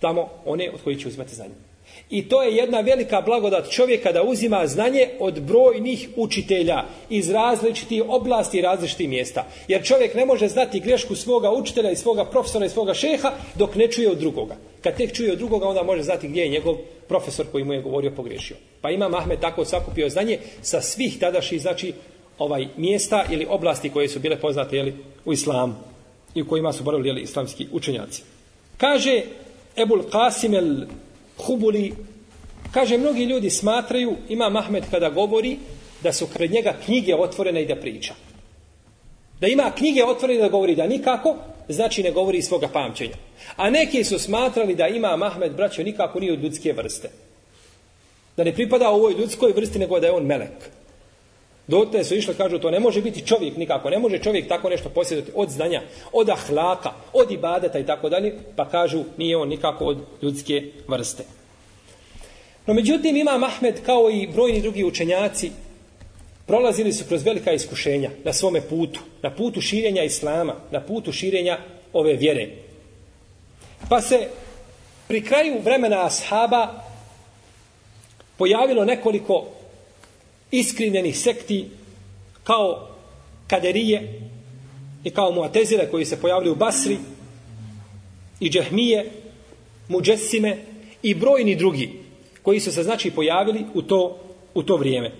tamo 0.00 0.28
one 0.44 0.70
od 0.70 0.82
koji 0.84 0.96
će 0.96 1.08
uzmeti 1.08 1.34
znanje. 1.34 1.67
I 2.10 2.28
to 2.28 2.42
je 2.42 2.56
jedna 2.56 2.80
velika 2.80 3.20
blagodat 3.20 3.70
čovjeka 3.70 4.12
da 4.12 4.22
uzima 4.22 4.66
znanje 4.66 5.08
od 5.20 5.40
brojnih 5.40 6.08
učitelja 6.16 6.84
iz 7.10 7.30
različitih 7.30 8.02
oblasti 8.08 8.58
i 8.58 8.62
različitih 8.62 9.08
mjesta. 9.08 9.46
Jer 9.68 9.84
čovjek 9.84 10.14
ne 10.14 10.26
može 10.26 10.48
znati 10.48 10.80
grešku 10.80 11.14
svoga 11.14 11.50
učitelja 11.50 11.90
i 11.90 11.96
svoga 11.96 12.24
profesora 12.24 12.66
i 12.66 12.68
svoga 12.68 12.94
šeha 12.94 13.32
dok 13.54 13.74
ne 13.74 13.88
čuje 13.88 14.10
od 14.10 14.18
drugoga. 14.18 14.56
Kad 14.82 14.96
tek 14.96 15.12
čuje 15.12 15.32
od 15.32 15.38
drugoga 15.38 15.68
onda 15.68 15.82
može 15.82 16.02
znati 16.02 16.28
gdje 16.28 16.42
je 16.42 16.48
njegov 16.48 16.76
profesor 17.08 17.46
koji 17.52 17.64
mu 17.64 17.72
je 17.72 17.82
govorio 17.82 18.10
pogrešio. 18.16 18.56
Pa 18.80 18.90
ima 18.90 19.08
Mahmed 19.08 19.40
tako 19.40 19.64
sakupio 19.64 20.08
znanje 20.08 20.38
sa 20.62 20.80
svih 20.80 21.18
tadašnjih 21.18 21.62
znači 21.62 21.92
ovaj 22.38 22.66
mjesta 22.76 23.24
ili 23.30 23.46
oblasti 23.50 23.90
koje 23.90 24.08
su 24.08 24.18
bile 24.18 24.40
poznate 24.40 24.76
jeli, 24.76 24.94
u 25.24 25.32
islamu 25.32 25.74
i 26.34 26.42
u 26.42 26.48
kojima 26.48 26.72
su 26.72 26.84
boravili 26.84 27.08
jeli, 27.08 27.22
islamski 27.22 27.66
učenjaci. 27.72 28.22
Kaže 28.76 29.22
Ebul 29.76 30.02
Qasim 30.12 30.56
el 30.56 30.86
Hubuli, 31.38 31.94
kaže, 32.72 32.98
mnogi 32.98 33.24
ljudi 33.24 33.50
smatraju, 33.50 34.16
ima 34.28 34.48
Mahmed 34.48 34.84
kada 34.90 35.10
govori, 35.10 35.58
da 36.02 36.12
su 36.12 36.28
pred 36.34 36.50
njega 36.50 36.74
knjige 36.84 37.14
otvorene 37.14 37.62
i 37.62 37.66
da 37.66 37.76
priča. 37.76 38.14
Da 39.40 39.46
ima 39.46 39.72
knjige 39.76 40.04
otvorene 40.04 40.40
da 40.40 40.48
govori 40.48 40.74
da 40.74 40.86
nikako, 40.86 41.36
znači 41.68 42.02
ne 42.02 42.10
govori 42.10 42.38
iz 42.38 42.46
svoga 42.46 42.68
pamćenja. 42.68 43.16
A 43.56 43.70
neki 43.70 44.04
su 44.04 44.18
smatrali 44.18 44.74
da 44.74 44.88
ima 44.88 45.16
Mahmed, 45.16 45.52
braćo, 45.52 45.82
nikako 45.82 46.20
nije 46.20 46.32
od 46.32 46.42
ljudske 46.42 46.72
vrste. 46.72 47.10
Da 48.36 48.44
ne 48.44 48.54
pripada 48.54 48.88
ovoj 48.88 49.12
ljudskoj 49.12 49.52
vrsti, 49.52 49.78
nego 49.78 50.00
da 50.00 50.06
je 50.06 50.12
on 50.12 50.26
melek. 50.26 50.70
Dotle 51.68 52.04
su 52.04 52.14
išli, 52.14 52.34
kažu, 52.34 52.58
to 52.58 52.70
ne 52.70 52.80
može 52.80 53.02
biti 53.02 53.26
čovjek 53.26 53.56
nikako, 53.56 53.90
ne 53.90 53.98
može 53.98 54.18
čovjek 54.18 54.48
tako 54.48 54.68
nešto 54.68 54.88
posjedati 54.88 55.32
od 55.34 55.50
znanja, 55.50 55.82
od 56.12 56.28
ahlaka, 56.28 56.92
od 57.12 57.30
ibadeta 57.30 57.78
i 57.78 57.86
tako 57.86 58.08
dalje, 58.08 58.34
pa 58.56 58.68
kažu, 58.68 59.04
nije 59.16 59.36
on 59.36 59.48
nikako 59.48 59.84
od 59.84 59.98
ljudske 60.22 60.62
vrste. 60.88 61.24
No 62.66 62.74
međutim, 62.74 63.16
ima 63.16 63.40
Ahmed, 63.46 63.82
kao 63.86 64.10
i 64.10 64.26
brojni 64.26 64.60
drugi 64.60 64.84
učenjaci, 64.84 65.50
prolazili 66.46 66.92
su 66.92 67.04
kroz 67.08 67.24
velika 67.24 67.52
iskušenja 67.52 68.10
na 68.24 68.32
svome 68.32 68.60
putu, 68.60 69.00
na 69.22 69.30
putu 69.30 69.60
širenja 69.60 70.02
Islama, 70.02 70.54
na 70.70 70.80
putu 70.80 71.12
širenja 71.12 71.58
ove 71.92 72.12
vjere. 72.12 72.48
Pa 73.88 74.00
se 74.00 74.28
pri 75.08 75.24
kraju 75.24 75.60
vremena 75.64 76.06
ashaba 76.06 76.84
pojavilo 78.36 78.84
nekoliko 78.84 79.44
iskrivljenih 80.50 81.18
sekti 81.18 81.70
kao 82.44 82.88
kaderije 83.46 84.20
i 85.04 85.10
kao 85.10 85.32
muatezile 85.32 85.90
koji 85.90 86.04
se 86.04 86.20
pojavili 86.20 86.50
u 86.50 86.54
Basri 86.54 86.98
i 88.40 88.50
džehmije, 88.50 89.10
muđesime 89.88 90.56
i 91.02 91.14
brojni 91.14 91.56
drugi 91.56 91.90
koji 92.42 92.60
su 92.60 92.72
se 92.72 92.82
znači 92.82 93.10
pojavili 93.10 93.64
u 93.74 93.82
to, 93.82 94.18
u 94.54 94.62
to 94.62 94.76
vrijeme. 94.76 95.12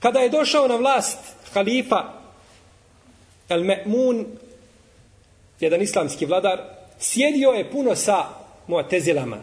Kada 0.00 0.18
je 0.18 0.28
došao 0.28 0.68
na 0.68 0.76
vlast 0.76 1.18
halifa 1.52 2.18
El 3.48 3.64
Me'mun, 3.64 4.24
jedan 5.60 5.82
islamski 5.82 6.26
vladar, 6.26 6.60
sjedio 6.98 7.50
je 7.50 7.70
puno 7.70 7.94
sa 7.94 8.26
muatezilama, 8.66 9.36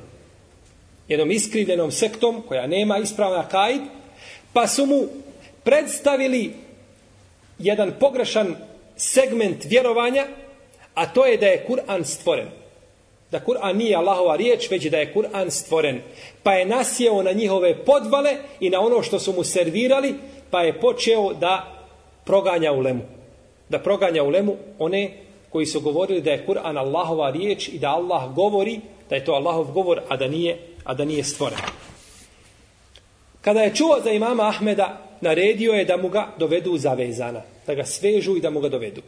jednom 1.08 1.32
iskrivljenom 1.32 1.92
sektom 1.92 2.44
koja 2.48 2.68
nema 2.68 2.98
ispravna 2.98 3.48
kajd, 3.48 3.82
Pa 4.56 4.68
su 4.68 4.86
mu 4.86 5.04
predstavili 5.64 6.54
jedan 7.60 7.92
pogrešan 8.00 8.56
segment 8.96 9.66
vjerovanja, 9.66 10.26
a 10.94 11.14
to 11.14 11.26
je 11.26 11.38
da 11.38 11.46
je 11.46 11.66
Kur'an 11.68 12.04
stvoren. 12.04 12.48
Da 13.32 13.40
Kur'an 13.40 13.78
nije 13.78 13.96
Allahova 13.96 14.36
riječ, 14.36 14.72
već 14.72 14.86
da 14.86 14.98
je 14.98 15.14
Kur'an 15.14 15.50
stvoren. 15.50 16.02
Pa 16.44 16.54
je 16.54 16.66
nasjeo 16.66 17.24
na 17.24 17.32
njihove 17.32 17.86
podvale 17.86 18.36
i 18.60 18.70
na 18.70 18.80
ono 18.80 19.04
što 19.04 19.20
su 19.20 19.34
mu 19.34 19.44
servirali, 19.44 20.16
pa 20.52 20.62
je 20.62 20.80
počeo 20.80 21.34
da 21.34 21.86
proganja 22.26 22.72
u 22.72 22.80
lemu. 22.80 23.02
Da 23.70 23.80
proganja 23.80 24.24
u 24.24 24.30
lemu 24.30 24.56
one 24.80 25.12
koji 25.50 25.66
su 25.66 25.82
govorili 25.82 26.22
da 26.22 26.32
je 26.32 26.46
Kur'an 26.48 26.78
Allahova 26.78 27.30
riječ 27.32 27.68
i 27.68 27.80
da 27.80 27.90
Allah 27.90 28.34
govori, 28.36 28.80
da 29.10 29.16
je 29.16 29.26
to 29.26 29.32
Allahov 29.34 29.72
govor, 29.72 30.02
a 30.10 30.18
da 30.18 30.28
nije, 30.28 30.60
a 30.84 30.94
da 30.94 31.06
nije 31.06 31.24
stvoren. 31.24 31.60
Kada 33.46 33.62
je 33.62 33.76
čuo 33.76 34.02
za 34.04 34.12
imama 34.12 34.48
Ahmeda, 34.48 35.02
naredio 35.22 35.74
je 35.74 35.86
da 35.86 35.98
mu 35.98 36.10
ga 36.10 36.28
dovedu 36.38 36.78
zavezana. 36.78 37.42
Da 37.68 37.76
ga 37.76 37.86
svežu 37.86 38.38
i 38.38 38.42
da 38.42 38.50
mu 38.50 38.60
ga 38.60 38.70
dovedu. 38.70 39.02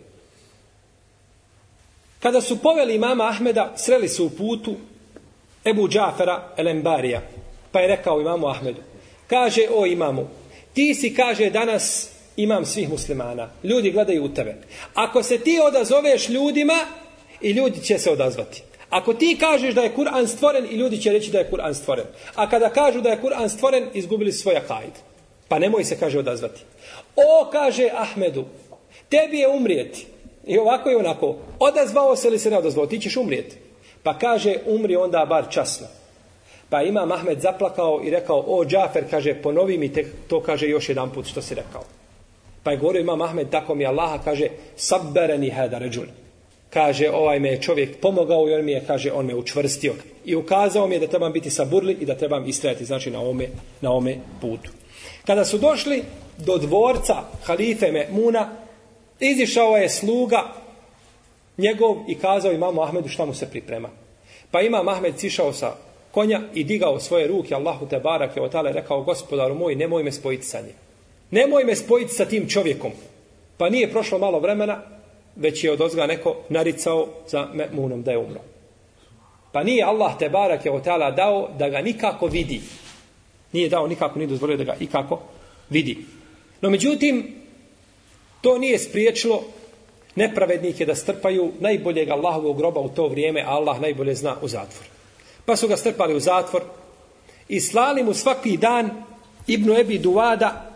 Kada 2.19 2.41
su 2.41 2.61
poveli 2.61 2.95
imama 2.95 3.27
Ahmeda, 3.27 3.73
sreli 3.77 4.07
su 4.07 4.25
u 4.25 4.29
putu 4.29 4.75
Ebu 5.65 5.87
Džafera 5.87 6.53
Elembarija. 6.57 7.21
Pa 7.71 7.79
je 7.79 7.87
rekao 7.87 8.21
imamu 8.21 8.47
Ahmedu. 8.47 8.81
Kaže, 9.27 9.61
o 9.73 9.85
imamu, 9.85 10.27
ti 10.73 10.95
si, 10.95 11.15
kaže, 11.15 11.49
danas 11.49 12.09
imam 12.35 12.65
svih 12.65 12.89
muslimana. 12.89 13.49
Ljudi 13.63 13.91
gledaju 13.91 14.23
u 14.23 14.29
tebe. 14.29 14.55
Ako 14.93 15.23
se 15.23 15.37
ti 15.37 15.59
odazoveš 15.63 16.29
ljudima, 16.29 16.77
i 17.41 17.51
ljudi 17.51 17.81
će 17.81 17.97
se 17.97 18.11
odazvati. 18.11 18.63
Ako 18.89 19.13
ti 19.13 19.37
kažeš 19.39 19.73
da 19.73 19.81
je 19.81 19.95
Kur'an 19.95 20.27
stvoren, 20.27 20.65
i 20.65 20.75
ljudi 20.75 21.01
će 21.01 21.11
reći 21.11 21.31
da 21.31 21.39
je 21.39 21.49
Kur'an 21.51 21.73
stvoren. 21.73 22.05
A 22.35 22.49
kada 22.49 22.69
kažu 22.69 23.01
da 23.01 23.09
je 23.09 23.21
Kur'an 23.21 23.49
stvoren, 23.49 23.87
izgubili 23.93 24.31
su 24.31 24.41
svoja 24.41 24.61
kajd. 24.61 24.93
Pa 25.47 25.59
nemoj 25.59 25.83
se, 25.83 25.99
kaže, 25.99 26.19
odazvati. 26.19 26.61
O, 27.15 27.49
kaže 27.51 27.89
Ahmedu, 27.93 28.45
tebi 29.09 29.37
je 29.37 29.47
umrijeti. 29.47 30.07
I 30.45 30.57
ovako 30.57 30.91
i 30.91 30.95
onako. 30.95 31.35
Odazvao 31.59 32.15
se 32.15 32.29
li 32.29 32.39
se 32.39 32.49
ne 32.49 32.57
odazvao? 32.57 32.85
Ti 32.85 32.99
ćeš 32.99 33.17
umrijeti. 33.17 33.55
Pa 34.03 34.17
kaže, 34.17 34.55
umri 34.65 34.95
onda 34.95 35.25
bar 35.25 35.45
časno. 35.49 35.87
Pa 36.69 36.81
ima 36.81 37.07
Ahmed 37.13 37.41
zaplakao 37.41 38.01
i 38.03 38.09
rekao, 38.09 38.43
o, 38.47 38.65
Džafer, 38.65 39.03
kaže, 39.09 39.41
ponovi 39.41 39.77
mi 39.77 39.93
te, 39.93 40.05
to 40.27 40.41
kaže 40.41 40.67
još 40.67 40.89
jedan 40.89 41.09
put 41.09 41.25
što 41.25 41.41
si 41.41 41.55
rekao. 41.55 41.83
Pa 42.63 42.71
je 42.71 42.77
govorio 42.77 42.99
ima 42.99 43.23
Ahmed, 43.23 43.49
tako 43.49 43.75
mi 43.75 43.85
Allaha, 43.85 44.23
kaže, 44.23 44.47
sabbereni 44.75 45.49
hada 45.49 45.77
ređul. 45.77 46.05
Kaže, 46.69 47.09
ovaj 47.09 47.39
me 47.39 47.49
je 47.49 47.61
čovjek 47.61 47.99
pomogao 48.01 48.49
i 48.49 48.53
on 48.53 48.65
mi 48.65 48.71
je, 48.71 48.83
kaže, 48.87 49.11
on 49.11 49.25
me 49.25 49.35
učvrstio. 49.35 49.93
I 50.25 50.35
ukazao 50.35 50.87
mi 50.87 50.95
je 50.95 50.99
da 50.99 51.07
trebam 51.07 51.31
biti 51.31 51.49
saburli 51.49 51.97
i 52.01 52.05
da 52.05 52.15
trebam 52.15 52.47
istrajati, 52.47 52.85
znači, 52.85 53.11
na 53.11 53.21
ome, 53.21 53.47
na 53.81 53.91
ome 53.91 54.17
putu. 54.41 54.71
Kada 55.25 55.45
su 55.45 55.57
došli 55.57 56.03
do 56.37 56.57
dvorca 56.57 57.15
halife 57.43 58.07
Muna, 58.11 58.49
izišao 59.19 59.77
je 59.77 59.89
sluga 59.89 60.53
njegov 61.57 61.97
i 62.07 62.15
kazao 62.15 62.51
imamu 62.51 62.81
Ahmedu 62.81 63.09
šta 63.09 63.25
mu 63.25 63.33
se 63.33 63.49
priprema. 63.49 63.89
Pa 64.51 64.61
imam 64.61 64.87
Ahmed 64.87 65.15
cišao 65.15 65.53
sa 65.53 65.75
konja 66.11 66.41
i 66.53 66.63
digao 66.63 66.99
svoje 66.99 67.27
ruke 67.27 67.55
Allahu 67.55 67.87
te 67.87 67.99
barake 67.99 68.41
od 68.41 68.51
tale 68.51 68.71
rekao 68.71 69.03
gospodaru 69.03 69.55
moj 69.55 69.75
nemoj 69.75 70.03
me 70.03 70.11
spojiti 70.11 70.45
sa 70.45 70.61
njim. 70.61 70.73
Nemoj 71.31 71.63
me 71.63 71.75
spojiti 71.75 72.13
sa 72.13 72.25
tim 72.25 72.49
čovjekom. 72.49 72.91
Pa 73.57 73.69
nije 73.69 73.91
prošlo 73.91 74.19
malo 74.19 74.39
vremena 74.39 74.81
već 75.37 75.63
je 75.63 75.71
od 75.71 75.81
ozga 75.81 76.05
neko 76.05 76.35
naricao 76.49 77.07
za 77.27 77.47
Me'munom 77.53 78.03
da 78.03 78.11
je 78.11 78.17
umro. 78.17 78.41
Pa 79.51 79.63
nije 79.63 79.83
Allah 79.83 80.17
te 80.19 80.29
barak 80.29 80.65
je 80.65 80.71
otala 80.71 81.11
dao 81.11 81.49
da 81.59 81.69
ga 81.69 81.81
nikako 81.81 82.27
vidi. 82.27 82.61
Nije 83.51 83.69
dao 83.69 83.87
nikako, 83.87 84.19
nije 84.19 84.27
dozvolio 84.27 84.57
da 84.57 84.63
ga 84.63 84.75
ikako 84.79 85.19
vidi. 85.69 86.05
No 86.61 86.69
međutim, 86.69 87.35
to 88.41 88.57
nije 88.57 88.79
spriječilo 88.79 89.43
nepravednike 90.15 90.85
da 90.85 90.95
strpaju 90.95 91.51
najboljeg 91.59 92.09
Allahovog 92.09 92.57
groba 92.57 92.79
u 92.79 92.89
to 92.89 93.07
vrijeme, 93.07 93.41
a 93.41 93.49
Allah 93.49 93.81
najbolje 93.81 94.15
zna 94.15 94.35
u 94.41 94.47
zatvor. 94.47 94.85
Pa 95.45 95.55
su 95.55 95.67
ga 95.67 95.77
strpali 95.77 96.15
u 96.15 96.19
zatvor 96.19 96.61
i 97.47 97.59
slali 97.59 98.03
mu 98.03 98.13
svaki 98.13 98.57
dan 98.57 99.03
Ibnu 99.47 99.77
Ebi 99.77 99.97
Duvada, 99.97 100.71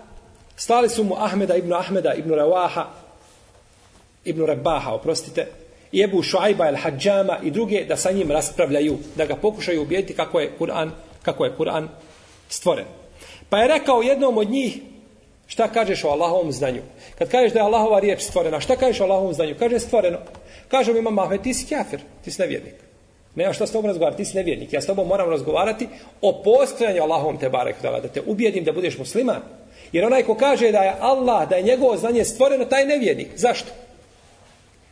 slali 0.56 0.90
su 0.90 1.04
mu 1.04 1.16
Ahmeda, 1.18 1.56
Ibnu 1.56 1.76
Ahmeda, 1.76 2.14
Ibnu 2.14 2.36
Rawaha, 2.36 2.86
Ibn 4.26 4.46
Rabaha, 4.46 4.94
oprostite, 4.94 5.48
i 5.92 6.04
Ebu 6.04 6.24
Šuajba 6.24 6.68
el 6.68 6.76
Hadžama 6.76 7.38
i 7.44 7.52
druge 7.52 7.86
da 7.86 7.98
sa 7.98 8.12
njim 8.12 8.32
raspravljaju, 8.32 8.98
da 9.16 9.26
ga 9.26 9.36
pokušaju 9.36 9.82
ubijediti 9.82 10.16
kako 10.16 10.40
je 10.40 10.52
Kur'an 10.60 10.90
kako 11.22 11.46
je 11.46 11.56
Kur'an 11.58 11.88
stvoren. 12.50 12.86
Pa 13.50 13.58
je 13.58 13.68
rekao 13.68 14.02
jednom 14.02 14.38
od 14.38 14.50
njih, 14.50 14.78
šta 15.48 15.68
kažeš 15.68 16.04
o 16.04 16.10
Allahovom 16.10 16.52
znanju? 16.52 16.82
Kad 17.18 17.30
kažeš 17.30 17.54
da 17.54 17.60
je 17.60 17.66
Allahova 17.66 18.00
riječ 18.00 18.22
stvorena, 18.22 18.60
šta 18.60 18.76
kažeš 18.76 19.02
o 19.02 19.04
Allahovom 19.04 19.34
znanju? 19.34 19.56
Kaže 19.60 19.80
stvoreno. 19.80 20.18
Kaže 20.68 20.92
imam 20.92 21.14
Mahmed, 21.14 21.42
ti 21.42 21.54
si 21.54 21.76
kafir, 21.76 22.00
ti 22.24 22.32
si 22.32 22.42
nevjernik. 22.42 22.74
Nema 23.36 23.54
šta 23.54 23.68
s 23.68 23.72
tobom 23.72 23.88
razgovarati, 23.88 24.24
ti 24.24 24.30
si 24.30 24.38
nevjernik. 24.38 24.74
Ja 24.74 24.82
s 24.82 24.86
tobom 24.86 25.08
moram 25.08 25.30
razgovarati 25.30 25.88
o 26.22 26.42
postojanju 26.44 27.02
Allahovom 27.02 27.38
te 27.38 27.50
barek, 27.50 27.76
da 27.82 28.08
te 28.08 28.22
ubijedim 28.26 28.64
da 28.64 28.72
budeš 28.72 28.98
musliman. 28.98 29.42
Jer 29.92 30.06
onaj 30.06 30.24
ko 30.24 30.36
kaže 30.36 30.72
da 30.72 30.80
je 30.80 30.96
Allah, 31.00 31.50
da 31.50 31.56
je 31.56 31.64
njegovo 31.64 31.98
znanje 31.98 32.26
stvoreno, 32.26 32.66
taj 32.66 32.82
je 32.82 32.88
nevjernik. 32.88 33.28
Zašto? 33.36 33.72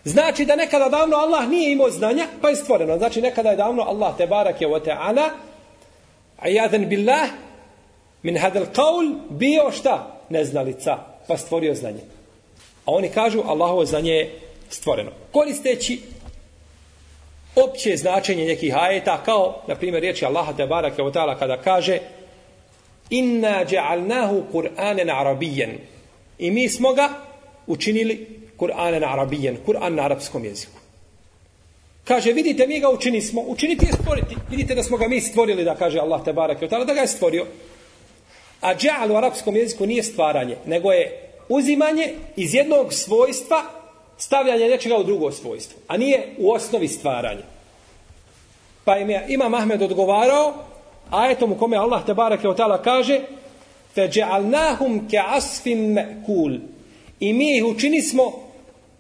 Znači 0.03 0.45
da 0.45 0.55
nekada 0.55 0.89
davno 0.89 1.17
Allah 1.17 1.47
nije 1.47 1.71
imao 1.71 1.89
znanja, 1.89 2.27
pa 2.41 2.49
je 2.49 2.55
stvoreno. 2.55 2.97
Znači 2.97 3.21
nekada 3.21 3.49
je 3.49 3.55
davno 3.55 3.83
Allah 3.83 4.17
te 4.17 4.27
barak 4.27 4.61
je 4.61 4.67
ta'ala 4.67 4.83
te'ala, 4.85 5.29
ajadan 6.39 6.89
billah, 6.89 7.29
min 8.23 8.37
hadal 8.37 8.65
qaul, 8.75 9.15
bio 9.29 9.71
šta? 9.71 10.21
Neznalica, 10.29 10.97
pa 11.27 11.37
stvorio 11.37 11.75
znanje. 11.75 12.01
A 12.85 12.91
oni 12.91 13.09
kažu 13.09 13.41
Allahovo 13.45 13.85
znanje 13.85 14.11
je 14.11 14.39
stvoreno. 14.69 15.11
Koristeći 15.31 16.01
opće 17.55 17.97
značenje 17.97 18.45
nekih 18.45 18.75
ajeta, 18.77 19.21
kao, 19.25 19.61
na 19.67 19.75
primjer, 19.75 20.01
riječi 20.01 20.25
Allaha 20.25 20.53
te 20.53 20.67
barak 20.67 20.97
je 20.97 21.03
ta'ala 21.03 21.39
kada 21.39 21.57
kaže 21.57 21.99
Inna 23.09 23.65
ja'alnahu 23.65 24.43
Kur'anen 24.53 25.09
arabijen. 25.09 25.77
I 26.39 26.51
mi 26.51 26.69
smo 26.69 26.93
ga 26.93 27.09
učinili 27.67 28.38
Kur'ane 28.59 28.99
na 28.99 29.13
arabijen, 29.13 29.57
Kur'an 29.65 29.95
na 29.95 30.03
arapskom 30.03 30.45
jeziku. 30.45 30.79
Kaže, 32.03 32.33
vidite, 32.33 32.67
mi 32.67 32.79
ga 32.79 32.89
učini 32.89 33.21
smo, 33.21 33.41
učiniti 33.41 33.85
je 33.85 33.91
stvoriti. 33.91 34.35
Vidite 34.49 34.75
da 34.75 34.83
smo 34.83 34.97
ga 34.97 35.07
mi 35.07 35.21
stvorili, 35.21 35.63
da 35.63 35.75
kaže 35.75 35.99
Allah 35.99 36.23
te 36.25 36.33
barak, 36.33 36.61
da 36.61 36.93
ga 36.93 37.01
je 37.01 37.07
stvorio. 37.07 37.45
A 38.61 38.75
džal 38.75 39.11
u 39.11 39.15
arapskom 39.15 39.55
jeziku 39.55 39.85
nije 39.85 40.03
stvaranje, 40.03 40.57
nego 40.65 40.91
je 40.91 41.29
uzimanje 41.49 42.13
iz 42.35 42.53
jednog 42.53 42.93
svojstva, 42.93 43.63
stavljanje 44.17 44.67
nečega 44.67 44.97
u 44.97 45.03
drugo 45.03 45.31
svojstvo. 45.31 45.79
A 45.87 45.97
nije 45.97 46.35
u 46.37 46.51
osnovi 46.51 46.87
stvaranje. 46.87 47.43
Pa 48.85 48.97
im 48.97 49.09
je 49.09 49.25
Imam 49.29 49.53
Ahmed 49.53 49.81
odgovarao, 49.81 50.53
ajetom 51.09 51.51
u 51.51 51.57
kome 51.57 51.77
Allah 51.77 52.05
te 52.05 52.13
barak 52.13 52.43
je 52.43 52.49
kaže, 52.83 53.21
fe 53.95 54.07
džalnahum 54.07 55.07
ke 55.09 55.17
asfin 55.27 55.97
kul. 56.25 56.57
I 57.19 57.33
mi 57.33 57.57
ih 57.57 57.65
učini 57.65 58.01
smo 58.01 58.48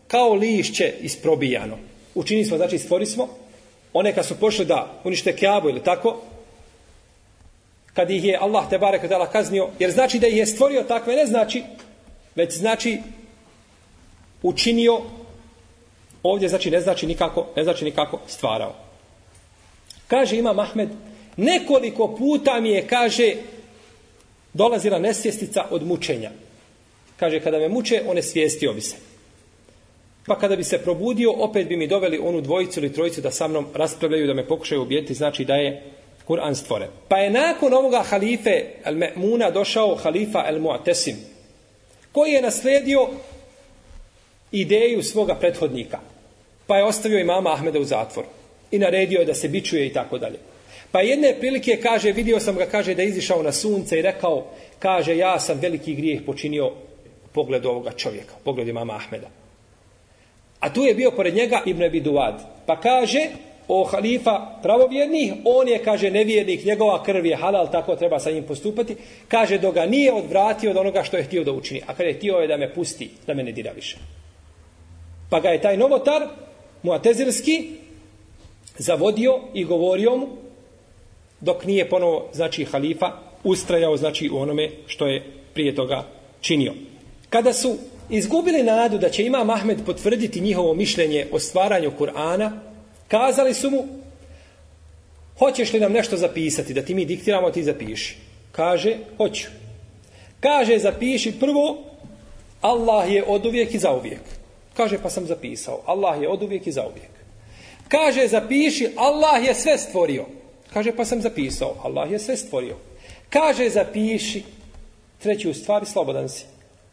kao 0.09 0.33
lišće 0.33 0.93
isprobijano. 1.01 1.77
Učini 2.15 2.45
smo, 2.45 2.57
znači 2.57 2.77
stvori 2.77 3.05
smo, 3.05 3.27
one 3.93 4.15
kad 4.15 4.25
su 4.25 4.39
pošle 4.39 4.65
da 4.65 5.01
unište 5.03 5.35
kjabu 5.35 5.69
ili 5.69 5.83
tako, 5.83 6.21
kad 7.93 8.09
ih 8.11 8.23
je 8.23 8.37
Allah 8.41 8.69
te 8.69 8.77
barek 8.77 9.05
dala 9.05 9.29
kaznio, 9.29 9.69
jer 9.79 9.91
znači 9.91 10.19
da 10.19 10.27
ih 10.27 10.37
je 10.37 10.45
stvorio 10.45 10.83
takve, 10.83 11.15
ne 11.15 11.25
znači, 11.25 11.63
već 12.35 12.57
znači 12.57 12.97
učinio, 14.43 15.01
ovdje 16.23 16.49
znači 16.49 16.71
ne 16.71 16.81
znači 16.81 17.07
nikako, 17.07 17.47
ne 17.55 17.63
znači 17.63 17.85
nikako 17.85 18.19
stvarao. 18.27 18.75
Kaže 20.07 20.37
ima 20.37 20.53
Mahmed, 20.53 20.89
nekoliko 21.37 22.15
puta 22.15 22.59
mi 22.61 22.69
je, 22.69 22.87
kaže, 22.87 23.35
dolazila 24.53 24.99
nesvjestica 24.99 25.65
od 25.69 25.87
mučenja. 25.87 26.31
Kaže, 27.17 27.39
kada 27.39 27.59
me 27.59 27.69
muče, 27.69 28.03
one 28.07 28.21
svijestio 28.21 28.73
bi 28.73 28.81
se. 28.81 29.08
Pa 30.29 30.35
kada 30.35 30.55
bi 30.55 30.63
se 30.63 30.77
probudio, 30.77 31.31
opet 31.31 31.67
bi 31.67 31.77
mi 31.77 31.87
doveli 31.87 32.19
onu 32.23 32.41
dvojicu 32.41 32.79
ili 32.79 32.93
trojicu 32.93 33.21
da 33.21 33.31
sa 33.31 33.47
mnom 33.47 33.65
raspravljaju, 33.73 34.27
da 34.27 34.33
me 34.33 34.47
pokušaju 34.47 34.81
ubijeti, 34.81 35.13
znači 35.13 35.45
da 35.45 35.55
je 35.55 35.83
Kur'an 36.27 36.55
stvore. 36.55 36.87
Pa 37.07 37.17
je 37.17 37.29
nakon 37.29 37.73
ovoga 37.73 38.03
halife 38.09 38.63
Al-Me'muna 38.85 39.51
došao 39.51 39.95
halifa 39.95 40.39
Al-Mu'tesim, 40.39 41.15
koji 42.11 42.31
je 42.31 42.41
nasledio 42.41 43.07
ideju 44.51 45.03
svoga 45.03 45.35
prethodnika. 45.35 45.99
Pa 46.67 46.77
je 46.77 46.85
ostavio 46.85 47.19
imama 47.19 47.53
Ahmeda 47.53 47.79
u 47.79 47.83
zatvor 47.83 48.25
i 48.71 48.79
naredio 48.79 49.19
je 49.19 49.25
da 49.25 49.33
se 49.33 49.47
bičuje 49.47 49.87
i 49.87 49.93
tako 49.93 50.17
dalje. 50.17 50.37
Pa 50.91 51.01
jedne 51.01 51.35
prilike 51.39 51.79
kaže, 51.83 52.11
vidio 52.11 52.39
sam 52.39 52.55
ga, 52.55 52.65
kaže 52.65 52.95
da 52.95 53.01
je 53.01 53.09
izišao 53.09 53.43
na 53.43 53.51
sunce 53.51 53.99
i 53.99 54.01
rekao, 54.01 54.45
kaže, 54.79 55.17
ja 55.17 55.39
sam 55.39 55.59
veliki 55.59 55.95
grijeh 55.95 56.21
počinio 56.25 56.71
pogled 57.33 57.65
ovoga 57.65 57.91
čovjeka, 57.91 58.33
pogled 58.43 58.67
imama 58.67 58.95
Ahmeda. 58.95 59.38
A 60.59 60.73
tu 60.73 60.83
je 60.83 60.95
bio 60.95 61.11
pored 61.11 61.35
njega 61.35 61.61
Ibn 61.65 61.83
Abi 61.83 61.99
Duad. 61.99 62.41
Pa 62.65 62.79
kaže, 62.79 63.27
o 63.67 63.83
halifa 63.83 64.59
pravovjernih, 64.61 65.33
on 65.45 65.67
je, 65.67 65.83
kaže, 65.83 66.11
nevjernik, 66.11 66.65
njegova 66.65 67.03
krv 67.03 67.25
je 67.25 67.35
halal, 67.35 67.71
tako 67.71 67.95
treba 67.95 68.19
sa 68.19 68.31
njim 68.31 68.43
postupati. 68.43 68.95
Kaže, 69.27 69.57
do 69.57 69.71
ga 69.71 69.85
nije 69.85 70.13
odvratio 70.13 70.71
od 70.71 70.77
onoga 70.77 71.03
što 71.03 71.17
je 71.17 71.23
htio 71.23 71.43
da 71.43 71.51
učini. 71.51 71.81
A 71.87 71.93
kada 71.93 72.09
je 72.09 72.13
htio 72.13 72.35
je 72.35 72.47
da 72.47 72.57
me 72.57 72.73
pusti, 72.73 73.09
da 73.27 73.33
me 73.33 73.43
ne 73.43 73.51
dira 73.51 73.71
više. 73.71 73.97
Pa 75.29 75.39
ga 75.39 75.49
je 75.49 75.61
taj 75.61 75.77
novotar, 75.77 76.27
muatezirski, 76.83 77.69
zavodio 78.77 79.39
i 79.53 79.63
govorio 79.63 80.15
mu, 80.15 80.27
dok 81.41 81.65
nije 81.65 81.89
ponovo, 81.89 82.29
znači, 82.33 82.65
halifa 82.65 83.11
ustrajao, 83.43 83.97
znači, 83.97 84.29
u 84.29 84.37
onome 84.37 84.69
što 84.87 85.07
je 85.07 85.23
prije 85.53 85.75
toga 85.75 86.03
činio. 86.41 86.73
Kada 87.29 87.53
su 87.53 87.77
izgubili 88.09 88.63
nadu 88.63 88.97
da 88.97 89.09
će 89.09 89.25
Imam 89.25 89.49
Ahmed 89.49 89.77
potvrditi 89.85 90.41
njihovo 90.41 90.73
mišljenje 90.73 91.27
o 91.31 91.39
stvaranju 91.39 91.91
Kur'ana, 91.99 92.51
kazali 93.07 93.53
su 93.53 93.69
mu, 93.69 93.87
hoćeš 95.39 95.73
li 95.73 95.79
nam 95.79 95.91
nešto 95.91 96.17
zapisati, 96.17 96.73
da 96.73 96.81
ti 96.81 96.95
mi 96.95 97.05
diktiramo, 97.05 97.51
ti 97.51 97.63
zapiši. 97.63 98.17
Kaže, 98.51 98.97
hoću. 99.17 99.47
Kaže, 100.39 100.79
zapiši 100.79 101.39
prvo, 101.39 101.77
Allah 102.61 103.11
je 103.11 103.23
od 103.27 103.45
uvijek 103.45 103.73
i 103.73 103.79
za 103.79 103.91
uvijek. 103.91 104.21
Kaže, 104.73 104.97
pa 105.03 105.09
sam 105.09 105.25
zapisao, 105.25 105.81
Allah 105.85 106.21
je 106.21 106.29
od 106.29 106.43
uvijek 106.43 106.67
i 106.67 106.71
za 106.71 106.87
uvijek. 106.87 107.11
Kaže, 107.87 108.27
zapiši, 108.27 108.89
Allah 108.95 109.47
je 109.47 109.55
sve 109.55 109.77
stvorio. 109.77 110.25
Kaže, 110.73 110.91
pa 110.95 111.05
sam 111.05 111.21
zapisao, 111.21 111.75
Allah 111.83 112.11
je 112.11 112.19
sve 112.19 112.37
stvorio. 112.37 112.75
Kaže, 113.29 113.69
zapiši, 113.69 114.43
treću 115.19 115.53
stvar, 115.53 115.85
slobodan 115.85 116.29
si. 116.29 116.45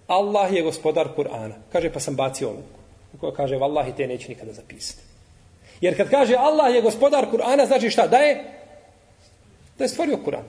Allah 0.06 0.52
je 0.52 0.62
gospodar 0.62 1.08
Kur'ana. 1.16 1.54
Kaže, 1.72 1.92
pa 1.92 2.00
sam 2.00 2.16
bacio 2.16 2.48
ovu. 2.48 3.32
Kaže, 3.36 3.56
vallahi, 3.56 3.92
te 3.96 4.06
neću 4.06 4.28
nikada 4.28 4.52
zapisati. 4.52 5.02
Jer 5.80 5.96
kad 5.96 6.10
kaže 6.10 6.36
Allah 6.38 6.74
je 6.74 6.82
gospodar 6.82 7.26
Kur'ana, 7.32 7.66
znači 7.66 7.90
šta? 7.90 8.06
Da 8.06 8.16
je? 8.16 8.44
Da 9.78 9.84
je 9.84 9.88
stvorio 9.88 10.18
Kur'an. 10.24 10.44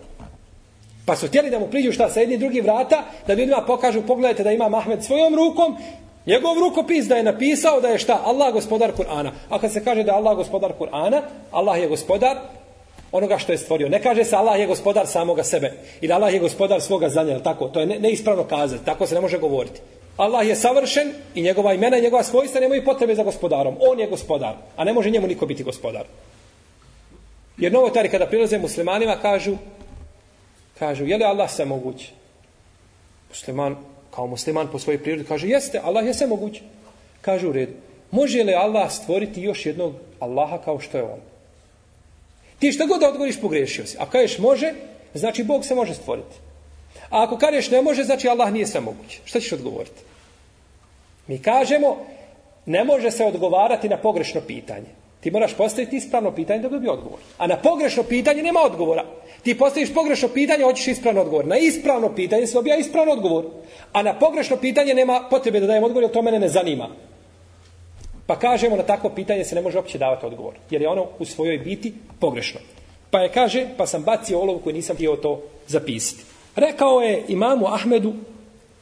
Pa 1.05 1.15
su 1.15 1.27
htjeli 1.27 1.49
da 1.49 1.59
mu 1.59 1.67
priđu 1.67 1.91
šta 1.91 2.09
sa 2.09 2.19
jedni 2.19 2.37
drugi 2.37 2.61
vrata, 2.61 3.03
da 3.27 3.33
ljudima 3.33 3.63
pokažu, 3.67 4.01
pogledajte 4.07 4.43
da 4.43 4.51
ima 4.51 4.69
Mahmed 4.69 5.03
svojom 5.03 5.35
rukom, 5.35 5.77
njegov 6.25 6.59
rukopis 6.59 7.05
da 7.05 7.15
je 7.15 7.23
napisao 7.23 7.81
da 7.81 7.87
je 7.87 7.97
šta? 7.97 8.21
Allah 8.25 8.53
gospodar 8.53 8.91
Kur'ana. 8.97 9.31
A 9.49 9.59
kad 9.59 9.73
se 9.73 9.83
kaže 9.83 10.03
da 10.03 10.11
je 10.11 10.17
Allah 10.17 10.37
gospodar 10.37 10.73
Kur'ana, 10.79 11.21
Allah 11.51 11.79
je 11.79 11.87
gospodar 11.87 12.37
onoga 13.11 13.37
što 13.37 13.51
je 13.51 13.57
stvorio. 13.57 13.89
Ne 13.89 14.01
kaže 14.01 14.23
se 14.23 14.35
Allah 14.35 14.59
je 14.59 14.67
gospodar 14.67 15.07
samoga 15.07 15.43
sebe. 15.43 15.73
I 16.01 16.07
da 16.07 16.15
Allah 16.15 16.33
je 16.33 16.39
gospodar 16.39 16.81
svoga 16.81 17.09
znanja. 17.09 17.39
Tako? 17.39 17.67
To 17.67 17.79
je 17.79 17.85
neispravno 17.85 18.43
kazati. 18.43 18.85
Tako 18.85 19.07
se 19.07 19.15
ne 19.15 19.21
može 19.21 19.39
govoriti. 19.39 19.81
Allah 20.17 20.47
je 20.47 20.55
savršen 20.55 21.13
i 21.35 21.41
njegova 21.41 21.73
imena 21.73 21.97
i 21.97 22.01
njegova 22.01 22.23
svojstva 22.23 22.61
nemaju 22.61 22.85
potrebe 22.85 23.15
za 23.15 23.23
gospodarom. 23.23 23.75
On 23.79 23.99
je 23.99 24.07
gospodar. 24.07 24.55
A 24.75 24.83
ne 24.83 24.93
može 24.93 25.09
njemu 25.09 25.27
niko 25.27 25.45
biti 25.45 25.63
gospodar. 25.63 26.03
Jer 27.57 27.71
novotari 27.71 28.09
kada 28.09 28.25
prilaze 28.25 28.57
muslimanima 28.57 29.15
kažu 29.21 29.57
kažu, 30.79 31.05
je 31.05 31.17
li 31.17 31.23
Allah 31.23 31.49
sve 31.51 31.65
moguć? 31.65 32.09
Musliman, 33.29 33.75
kao 34.11 34.27
musliman 34.27 34.67
po 34.71 34.79
svojoj 34.79 35.03
prirodi, 35.03 35.23
kaže, 35.27 35.47
jeste, 35.47 35.81
Allah 35.83 36.05
je 36.05 36.13
sve 36.13 36.27
moguć. 36.27 36.61
Kažu 37.21 37.49
u 37.49 37.51
redu, 37.51 37.73
može 38.11 38.43
li 38.43 38.53
Allah 38.53 38.91
stvoriti 38.91 39.41
još 39.41 39.65
jednog 39.65 39.93
Allaha 40.19 40.57
kao 40.57 40.79
što 40.79 40.97
je 40.97 41.03
on? 41.03 41.19
Ti 42.59 42.71
što 42.71 42.87
god 42.87 42.99
da 42.99 43.07
odgovoriš, 43.07 43.41
pogrešio 43.41 43.85
si. 43.85 43.97
A 43.99 44.09
kažeš 44.09 44.37
može, 44.37 44.73
znači 45.13 45.43
Bog 45.43 45.65
se 45.65 45.75
može 45.75 45.93
stvoriti. 45.93 46.35
A 47.09 47.23
ako 47.23 47.37
kažeš 47.37 47.71
ne 47.71 47.81
može, 47.81 48.03
znači 48.03 48.29
Allah 48.29 48.51
nije 48.51 48.67
sve 48.67 48.81
moguće. 48.81 49.19
Šta 49.25 49.39
ćeš 49.39 49.51
odgovoriti? 49.51 50.01
Mi 51.27 51.41
kažemo, 51.41 51.97
ne 52.65 52.83
može 52.83 53.11
se 53.11 53.25
odgovarati 53.25 53.89
na 53.89 53.97
pogrešno 53.97 54.41
pitanje. 54.41 54.87
Ti 55.19 55.31
moraš 55.31 55.53
postaviti 55.53 55.95
ispravno 55.95 56.31
pitanje 56.31 56.59
da 56.59 56.69
bi 56.69 56.87
odgovor. 56.87 57.19
A 57.37 57.47
na 57.47 57.57
pogrešno 57.57 58.03
pitanje 58.03 58.43
nema 58.43 58.59
odgovora. 58.59 59.05
Ti 59.43 59.57
postaviš 59.57 59.93
pogrešno 59.93 60.27
pitanje, 60.27 60.63
hoćeš 60.63 60.87
ispravno 60.87 61.21
odgovor. 61.21 61.45
Na 61.45 61.57
ispravno 61.57 62.15
pitanje 62.15 62.47
se 62.47 62.53
dobija 62.53 62.77
ispravno 62.77 63.13
odgovor. 63.13 63.45
A 63.91 64.03
na 64.03 64.19
pogrešno 64.19 64.57
pitanje 64.57 64.93
nema 64.93 65.27
potrebe 65.29 65.59
da 65.59 65.67
dajem 65.67 65.83
odgovor, 65.83 66.03
jer 66.03 66.11
to 66.11 66.21
mene 66.21 66.39
ne 66.39 66.49
zanima. 66.49 66.89
Pa 68.27 68.39
kažemo 68.39 68.75
na 68.75 68.83
takvo 68.83 69.09
pitanje 69.09 69.45
se 69.45 69.55
ne 69.55 69.61
može 69.61 69.77
uopće 69.77 69.97
davati 69.97 70.25
odgovor. 70.25 70.53
Jer 70.69 70.81
je 70.81 70.89
ono 70.89 71.07
u 71.19 71.25
svojoj 71.25 71.57
biti 71.57 71.93
pogrešno. 72.19 72.59
Pa 73.11 73.19
je 73.19 73.31
kaže, 73.31 73.67
pa 73.77 73.87
sam 73.87 74.03
bacio 74.03 74.39
olovku 74.39 74.69
i 74.69 74.73
nisam 74.73 74.95
htio 74.95 75.15
to 75.15 75.41
zapisati. 75.67 76.23
Rekao 76.55 77.01
je 77.01 77.23
imamu 77.27 77.67
Ahmedu, 77.67 78.13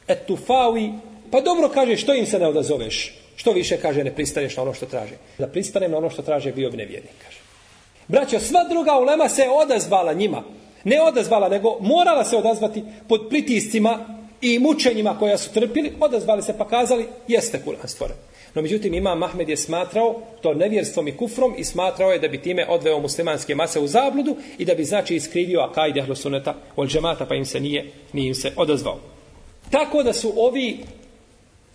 etufawi, 0.08 0.92
pa 1.30 1.40
dobro 1.40 1.68
kaže, 1.68 1.96
što 1.96 2.14
im 2.14 2.26
se 2.26 2.38
ne 2.38 2.46
odazoveš? 2.46 3.14
Što 3.36 3.52
više 3.52 3.76
kaže, 3.76 4.04
ne 4.04 4.14
pristaneš 4.14 4.56
na 4.56 4.62
ono 4.62 4.74
što 4.74 4.86
traže. 4.86 5.14
Da 5.38 5.46
pristanem 5.46 5.90
na 5.90 5.96
ono 5.96 6.10
što 6.10 6.22
traže, 6.22 6.52
bio 6.52 6.70
bi 6.70 6.76
nevjernik, 6.76 7.12
kaže. 7.24 7.38
Braćo, 8.08 8.40
sva 8.40 8.64
druga 8.64 8.98
ulema 8.98 9.28
se 9.28 9.48
odazvala 9.48 10.12
njima. 10.12 10.42
Ne 10.84 11.02
odazvala, 11.02 11.48
nego 11.48 11.76
morala 11.80 12.24
se 12.24 12.36
odazvati 12.36 12.84
pod 13.08 13.26
pritiscima 13.28 13.98
i 14.40 14.58
mučenjima 14.58 15.18
koja 15.18 15.38
su 15.38 15.52
trpili, 15.52 15.92
odazvali 16.00 16.42
se 16.42 16.58
pa 16.58 16.68
kazali, 16.68 17.06
jeste 17.28 17.62
Kur'an 17.66 17.86
stvoren. 17.86 18.16
No 18.56 18.62
međutim, 18.62 18.94
Imam 18.94 19.18
Mahmed 19.18 19.48
je 19.48 19.56
smatrao 19.56 20.20
to 20.40 20.54
nevjerstvom 20.54 21.08
i 21.08 21.16
kufrom 21.16 21.54
i 21.58 21.64
smatrao 21.64 22.12
je 22.12 22.18
da 22.18 22.28
bi 22.28 22.42
time 22.42 22.66
odveo 22.68 23.00
muslimanske 23.00 23.54
mase 23.54 23.80
u 23.80 23.86
zabludu 23.86 24.36
i 24.58 24.64
da 24.64 24.74
bi 24.74 24.84
znači 24.84 25.14
iskrivio 25.14 25.60
akajde 25.60 26.00
ahlusuneta 26.00 26.54
ol 26.76 26.86
džemata 26.86 27.26
pa 27.26 27.34
im 27.34 27.44
se 27.44 27.60
nije, 27.60 27.92
nije 28.12 28.28
im 28.28 28.34
se 28.34 28.52
odazvao. 28.56 28.98
Tako 29.70 30.02
da 30.02 30.12
su 30.12 30.32
ovi 30.36 30.78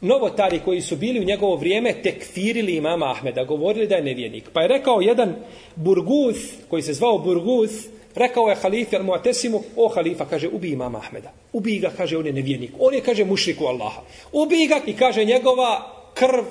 novotari 0.02 0.60
koji 0.66 0.82
su 0.82 0.96
bili 0.96 1.20
u 1.20 1.24
njegovo 1.24 1.56
vrijeme 1.56 1.94
tekfirili 2.04 2.76
imama 2.76 3.12
Ahmeda, 3.12 3.44
govorili 3.44 3.88
da 3.88 3.96
je 3.96 4.04
nevjernik. 4.04 4.50
Pa 4.54 4.62
je 4.62 4.68
rekao 4.68 5.02
jedan 5.02 5.36
Burguz, 5.76 6.36
koji 6.70 6.82
se 6.82 6.94
zvao 6.94 7.18
Burguz, 7.18 7.70
rekao 8.16 8.50
je 8.50 8.56
halife 8.56 8.98
al-Muatesimu, 8.98 9.62
o 9.76 9.88
halifa, 9.88 10.26
kaže, 10.26 10.48
ubi 10.48 10.72
imama 10.72 10.98
Ahmeda. 10.98 11.32
Ubi 11.54 11.80
ga, 11.80 11.92
kaže, 11.98 12.18
on 12.18 12.26
je 12.26 12.34
nevjernik. 12.34 12.72
On 12.80 12.94
je, 12.94 13.02
kaže, 13.02 13.26
mušriku 13.26 13.66
Allaha. 13.66 14.02
Ubi 14.32 14.68
ga 14.68 14.82
i 14.86 14.94
kaže, 14.94 15.26
njegova 15.26 16.02
krv 16.14 16.44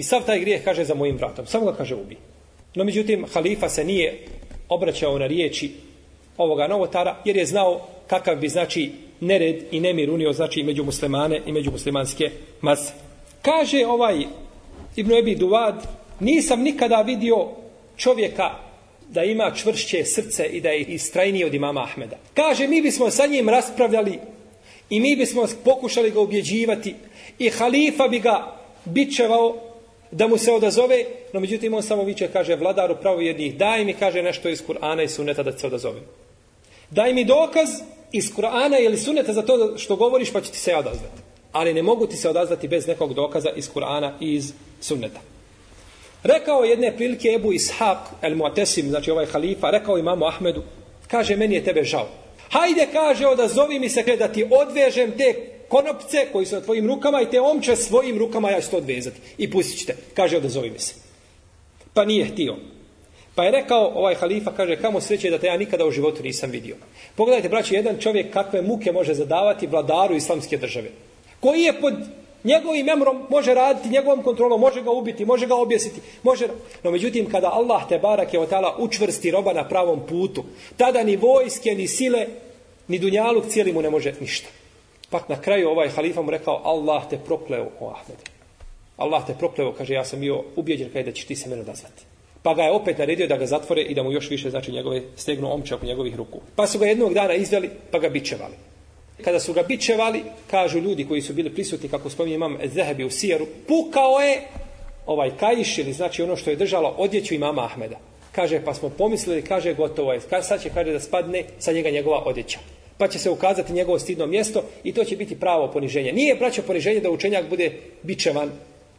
i 0.00 0.02
sav 0.02 0.22
taj 0.26 0.40
grijeh, 0.40 0.64
kaže, 0.64 0.84
za 0.84 0.94
mojim 0.94 1.16
vratom. 1.16 1.46
Samo 1.46 1.66
ga, 1.66 1.76
kaže, 1.76 1.94
ubi. 1.94 2.16
No, 2.74 2.84
međutim, 2.84 3.26
halifa 3.32 3.68
se 3.68 3.84
nije 3.84 4.24
obraćao 4.68 5.18
na 5.18 5.26
riječi 5.26 5.72
ovoga 6.36 6.66
novotara, 6.66 7.16
jer 7.24 7.36
je 7.36 7.46
znao 7.46 7.80
kakav 8.06 8.36
bi, 8.36 8.48
znači, 8.48 8.92
nered 9.20 9.56
i 9.70 9.80
nemir 9.80 10.10
unio 10.10 10.32
znači 10.32 10.62
među 10.62 10.84
muslimane 10.84 11.40
i 11.46 11.52
među 11.52 11.70
muslimanske 11.70 12.30
mase. 12.60 12.92
Kaže 13.42 13.86
ovaj 13.86 14.24
Ibn 14.96 15.12
Ebi 15.12 15.34
Duvad, 15.34 15.86
nisam 16.20 16.62
nikada 16.62 17.02
vidio 17.02 17.48
čovjeka 17.96 18.50
da 19.08 19.24
ima 19.24 19.52
čvršće 19.56 20.04
srce 20.04 20.46
i 20.46 20.60
da 20.60 20.68
je 20.68 20.80
istrajniji 20.80 21.44
od 21.44 21.54
imama 21.54 21.82
Ahmeda. 21.82 22.16
Kaže, 22.34 22.68
mi 22.68 22.82
bismo 22.82 23.10
sa 23.10 23.26
njim 23.26 23.48
raspravljali 23.48 24.18
i 24.90 25.00
mi 25.00 25.16
bismo 25.16 25.46
pokušali 25.64 26.10
ga 26.10 26.20
ubjeđivati 26.20 26.94
i 27.38 27.50
halifa 27.50 28.08
bi 28.08 28.18
ga 28.18 28.56
bičevao 28.84 29.69
da 30.10 30.26
mu 30.26 30.38
se 30.38 30.52
odazove, 30.52 31.04
no 31.32 31.40
međutim 31.40 31.74
on 31.74 31.82
samo 31.82 32.02
viče, 32.02 32.28
kaže, 32.32 32.56
vladaru 32.56 32.96
pravo 33.00 33.20
jednih, 33.20 33.56
daj 33.56 33.84
mi, 33.84 33.94
kaže, 33.94 34.22
nešto 34.22 34.48
iz 34.48 34.62
Kur'ana 34.66 35.04
i 35.04 35.08
suneta 35.08 35.42
da 35.42 35.58
se 35.58 35.66
odazovem. 35.66 36.02
Daj 36.90 37.14
mi 37.14 37.24
dokaz 37.24 37.68
iz 38.12 38.34
Kur'ana 38.34 38.78
ili 38.80 38.96
suneta 38.96 39.32
za 39.32 39.42
to 39.42 39.78
što 39.78 39.96
govoriš 39.96 40.32
pa 40.32 40.40
će 40.40 40.50
ti 40.50 40.58
se 40.58 40.76
odazvati. 40.76 41.22
Ali 41.52 41.74
ne 41.74 41.82
mogu 41.82 42.06
ti 42.06 42.16
se 42.16 42.28
odazvati 42.28 42.68
bez 42.68 42.86
nekog 42.86 43.14
dokaza 43.14 43.50
iz 43.56 43.70
Kur'ana 43.74 44.12
i 44.20 44.34
iz 44.34 44.52
sunneta. 44.80 45.20
Rekao 46.22 46.64
jedne 46.64 46.96
prilike 46.96 47.28
Ebu 47.28 47.52
Ishaq 47.52 47.98
el 48.22 48.36
Muatesim, 48.36 48.88
znači 48.88 49.10
ovaj 49.10 49.26
halifa, 49.26 49.70
rekao 49.70 49.98
imamu 49.98 50.26
Ahmedu, 50.26 50.62
kaže 51.08 51.36
meni 51.36 51.54
je 51.54 51.64
tebe 51.64 51.84
žao. 51.84 52.08
Hajde, 52.50 52.86
kaže, 52.92 53.26
odazovi 53.26 53.78
mi 53.78 53.88
se 53.88 54.02
da 54.18 54.28
ti 54.28 54.46
odvežem 54.50 55.12
te 55.18 55.34
konopce 55.70 56.26
koji 56.32 56.46
su 56.46 56.54
na 56.54 56.60
tvojim 56.60 56.86
rukama 56.86 57.22
i 57.22 57.30
te 57.30 57.40
omče 57.40 57.76
svojim 57.76 58.18
rukama 58.18 58.50
ja 58.50 58.60
ću 58.60 58.70
to 58.70 58.76
odvezati. 58.76 59.20
I 59.38 59.50
pustit 59.50 59.78
ćete. 59.78 59.96
Kaže, 60.14 60.36
odazovi 60.36 60.70
mi 60.70 60.78
se. 60.78 60.94
Pa 61.94 62.04
nije 62.04 62.26
htio. 62.26 62.56
Pa 63.34 63.44
je 63.44 63.50
rekao 63.50 63.92
ovaj 63.94 64.14
halifa, 64.14 64.52
kaže, 64.56 64.76
kamo 64.76 65.00
sreće 65.00 65.30
da 65.30 65.38
te 65.38 65.46
ja 65.46 65.56
nikada 65.56 65.86
u 65.86 65.90
životu 65.90 66.22
nisam 66.22 66.50
vidio. 66.50 66.76
Pogledajte, 67.14 67.48
braći, 67.48 67.74
jedan 67.74 67.98
čovjek 67.98 68.32
kakve 68.32 68.62
muke 68.62 68.92
može 68.92 69.14
zadavati 69.14 69.66
vladaru 69.66 70.16
islamske 70.16 70.56
države. 70.56 70.90
Koji 71.40 71.60
je 71.60 71.80
pod 71.80 71.94
njegovim 72.44 72.88
emrom, 72.88 73.26
može 73.30 73.54
raditi 73.54 73.88
njegovom 73.88 74.22
kontrolom, 74.22 74.60
može 74.60 74.82
ga 74.82 74.90
ubiti, 74.90 75.24
može 75.24 75.46
ga 75.46 75.54
objesiti. 75.54 76.00
Može... 76.22 76.48
No 76.82 76.90
međutim, 76.90 77.30
kada 77.30 77.50
Allah 77.52 77.88
te 77.88 77.98
barak 77.98 78.34
je 78.34 78.40
otala 78.40 78.76
učvrsti 78.78 79.30
roba 79.30 79.52
na 79.52 79.68
pravom 79.68 80.00
putu, 80.08 80.44
tada 80.76 81.02
ni 81.02 81.16
vojske, 81.16 81.74
ni 81.74 81.88
sile, 81.88 82.26
ni 82.88 82.98
dunjaluk 82.98 83.46
cijeli 83.48 83.72
mu 83.72 83.82
ne 83.82 83.90
može 83.90 84.14
ništa. 84.20 84.48
Pa 85.10 85.20
na 85.28 85.40
kraju 85.40 85.68
ovaj 85.68 85.88
halifa 85.88 86.22
mu 86.22 86.30
rekao, 86.30 86.60
Allah 86.64 87.02
te 87.10 87.18
prokleo, 87.18 87.70
o 87.80 87.90
Ahmed. 87.90 88.18
Allah 88.96 89.26
te 89.26 89.34
prokleo, 89.38 89.72
kaže, 89.72 89.94
ja 89.94 90.04
sam 90.04 90.20
bio 90.20 90.44
ubijeđen 90.56 90.92
kaj 90.92 91.02
da 91.02 91.12
ćeš 91.12 91.24
ti 91.26 91.36
se 91.36 91.48
mene 91.48 91.62
odazvati. 91.62 92.02
Pa 92.42 92.54
ga 92.54 92.62
je 92.62 92.72
opet 92.72 92.98
naredio 92.98 93.26
da 93.26 93.36
ga 93.36 93.46
zatvore 93.46 93.82
i 93.82 93.94
da 93.94 94.02
mu 94.02 94.12
još 94.12 94.30
više 94.30 94.50
znači 94.50 94.72
njegove 94.72 95.02
stegnu 95.16 95.54
omče 95.54 95.74
oko 95.74 95.86
njegovih 95.86 96.16
ruku. 96.16 96.40
Pa 96.56 96.66
su 96.66 96.78
ga 96.78 96.86
jednog 96.86 97.14
dana 97.14 97.34
izveli 97.34 97.70
pa 97.90 97.98
ga 97.98 98.08
bičevali. 98.08 98.54
Kada 99.24 99.40
su 99.40 99.52
ga 99.52 99.62
bičevali, 99.62 100.22
kažu 100.50 100.78
ljudi 100.78 101.04
koji 101.08 101.22
su 101.22 101.32
bili 101.34 101.54
prisutni, 101.54 101.88
kako 101.88 102.10
spominje 102.10 102.34
imam 102.34 102.58
Zehebi 102.64 103.04
u 103.04 103.10
Sijeru, 103.10 103.46
pukao 103.68 104.20
je 104.20 104.48
ovaj 105.06 105.36
kajiš 105.36 105.78
ili 105.78 105.92
znači 105.92 106.22
ono 106.22 106.36
što 106.36 106.50
je 106.50 106.56
držalo 106.56 106.94
odjeću 106.98 107.34
imama 107.34 107.64
Ahmeda. 107.64 107.98
Kaže, 108.32 108.64
pa 108.64 108.74
smo 108.74 108.88
pomislili, 108.88 109.42
kaže, 109.42 109.74
gotovo 109.74 110.12
je. 110.12 110.20
Sad 110.20 110.62
će, 110.62 110.70
kaže, 110.70 110.92
da 110.92 111.00
spadne 111.00 111.44
sa 111.58 111.72
njega 111.72 111.90
njegova 111.90 112.22
odjeća. 112.24 112.58
Pa 113.00 113.08
će 113.08 113.18
se 113.18 113.30
ukazati 113.30 113.72
njegovo 113.72 113.98
stidno 113.98 114.26
mjesto 114.26 114.62
i 114.84 114.92
to 114.92 115.04
će 115.04 115.16
biti 115.16 115.40
pravo 115.40 115.70
poniženje. 115.72 116.12
Nije 116.12 116.34
braćo 116.34 116.62
poniženje 116.62 117.00
da 117.00 117.10
učenjak 117.10 117.48
bude 117.48 117.72
bičevan 118.02 118.50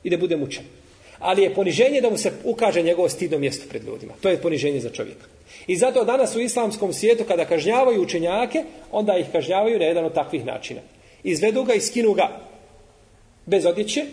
i 0.03 0.09
da 0.09 0.17
bude 0.17 0.37
mučen. 0.37 0.63
Ali 1.19 1.43
je 1.43 1.53
poniženje 1.53 2.01
da 2.01 2.09
mu 2.09 2.17
se 2.17 2.31
ukaže 2.43 2.81
njegovo 2.81 3.09
stidno 3.09 3.37
mjesto 3.37 3.69
pred 3.69 3.83
ljudima. 3.83 4.13
To 4.21 4.29
je 4.29 4.41
poniženje 4.41 4.79
za 4.79 4.89
čovjeka. 4.89 5.25
I 5.67 5.77
zato 5.77 6.03
danas 6.03 6.35
u 6.35 6.41
islamskom 6.41 6.93
svijetu 6.93 7.23
kada 7.27 7.45
kažnjavaju 7.45 8.01
učenjake, 8.01 8.63
onda 8.91 9.17
ih 9.17 9.25
kažnjavaju 9.31 9.79
na 9.79 9.85
jedan 9.85 10.05
od 10.05 10.13
takvih 10.13 10.45
načina. 10.45 10.81
Izvedu 11.23 11.63
ga 11.63 11.73
i 11.73 11.81
skinu 11.81 12.13
ga 12.13 12.41
bez 13.45 13.65
odjeće 13.65 14.05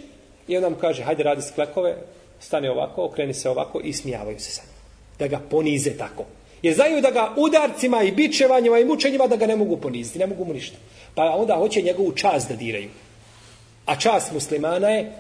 i 0.48 0.57
onda 0.57 0.68
mu 0.68 0.77
kaže, 0.77 1.03
hajde 1.03 1.22
radi 1.22 1.42
sklekove, 1.42 1.96
stane 2.40 2.70
ovako, 2.70 3.05
okreni 3.05 3.35
se 3.35 3.51
ovako 3.51 3.81
i 3.85 3.92
smijavaju 3.92 4.38
se 4.38 4.51
sa 4.51 4.62
njim. 4.62 4.74
Da 5.18 5.27
ga 5.27 5.40
ponize 5.51 5.90
tako. 5.90 6.24
Jer 6.62 6.75
znaju 6.75 7.01
da 7.01 7.11
ga 7.11 7.33
udarcima 7.37 8.03
i 8.03 8.12
bičevanjima 8.12 8.79
i 8.79 8.85
mučenjima 8.85 9.27
da 9.27 9.37
ga 9.37 9.47
ne 9.47 9.57
mogu 9.57 9.77
poniziti, 9.77 10.18
ne 10.18 10.27
mogu 10.27 10.44
mu 10.44 10.53
ništa. 10.53 10.77
Pa 11.14 11.23
onda 11.23 11.55
hoće 11.55 11.83
njegovu 11.83 12.12
čast 12.12 12.49
da 12.49 12.57
diraju. 12.57 12.88
A 13.87 13.97
čast 13.97 14.33
muslimana 14.33 14.88
je 14.88 15.12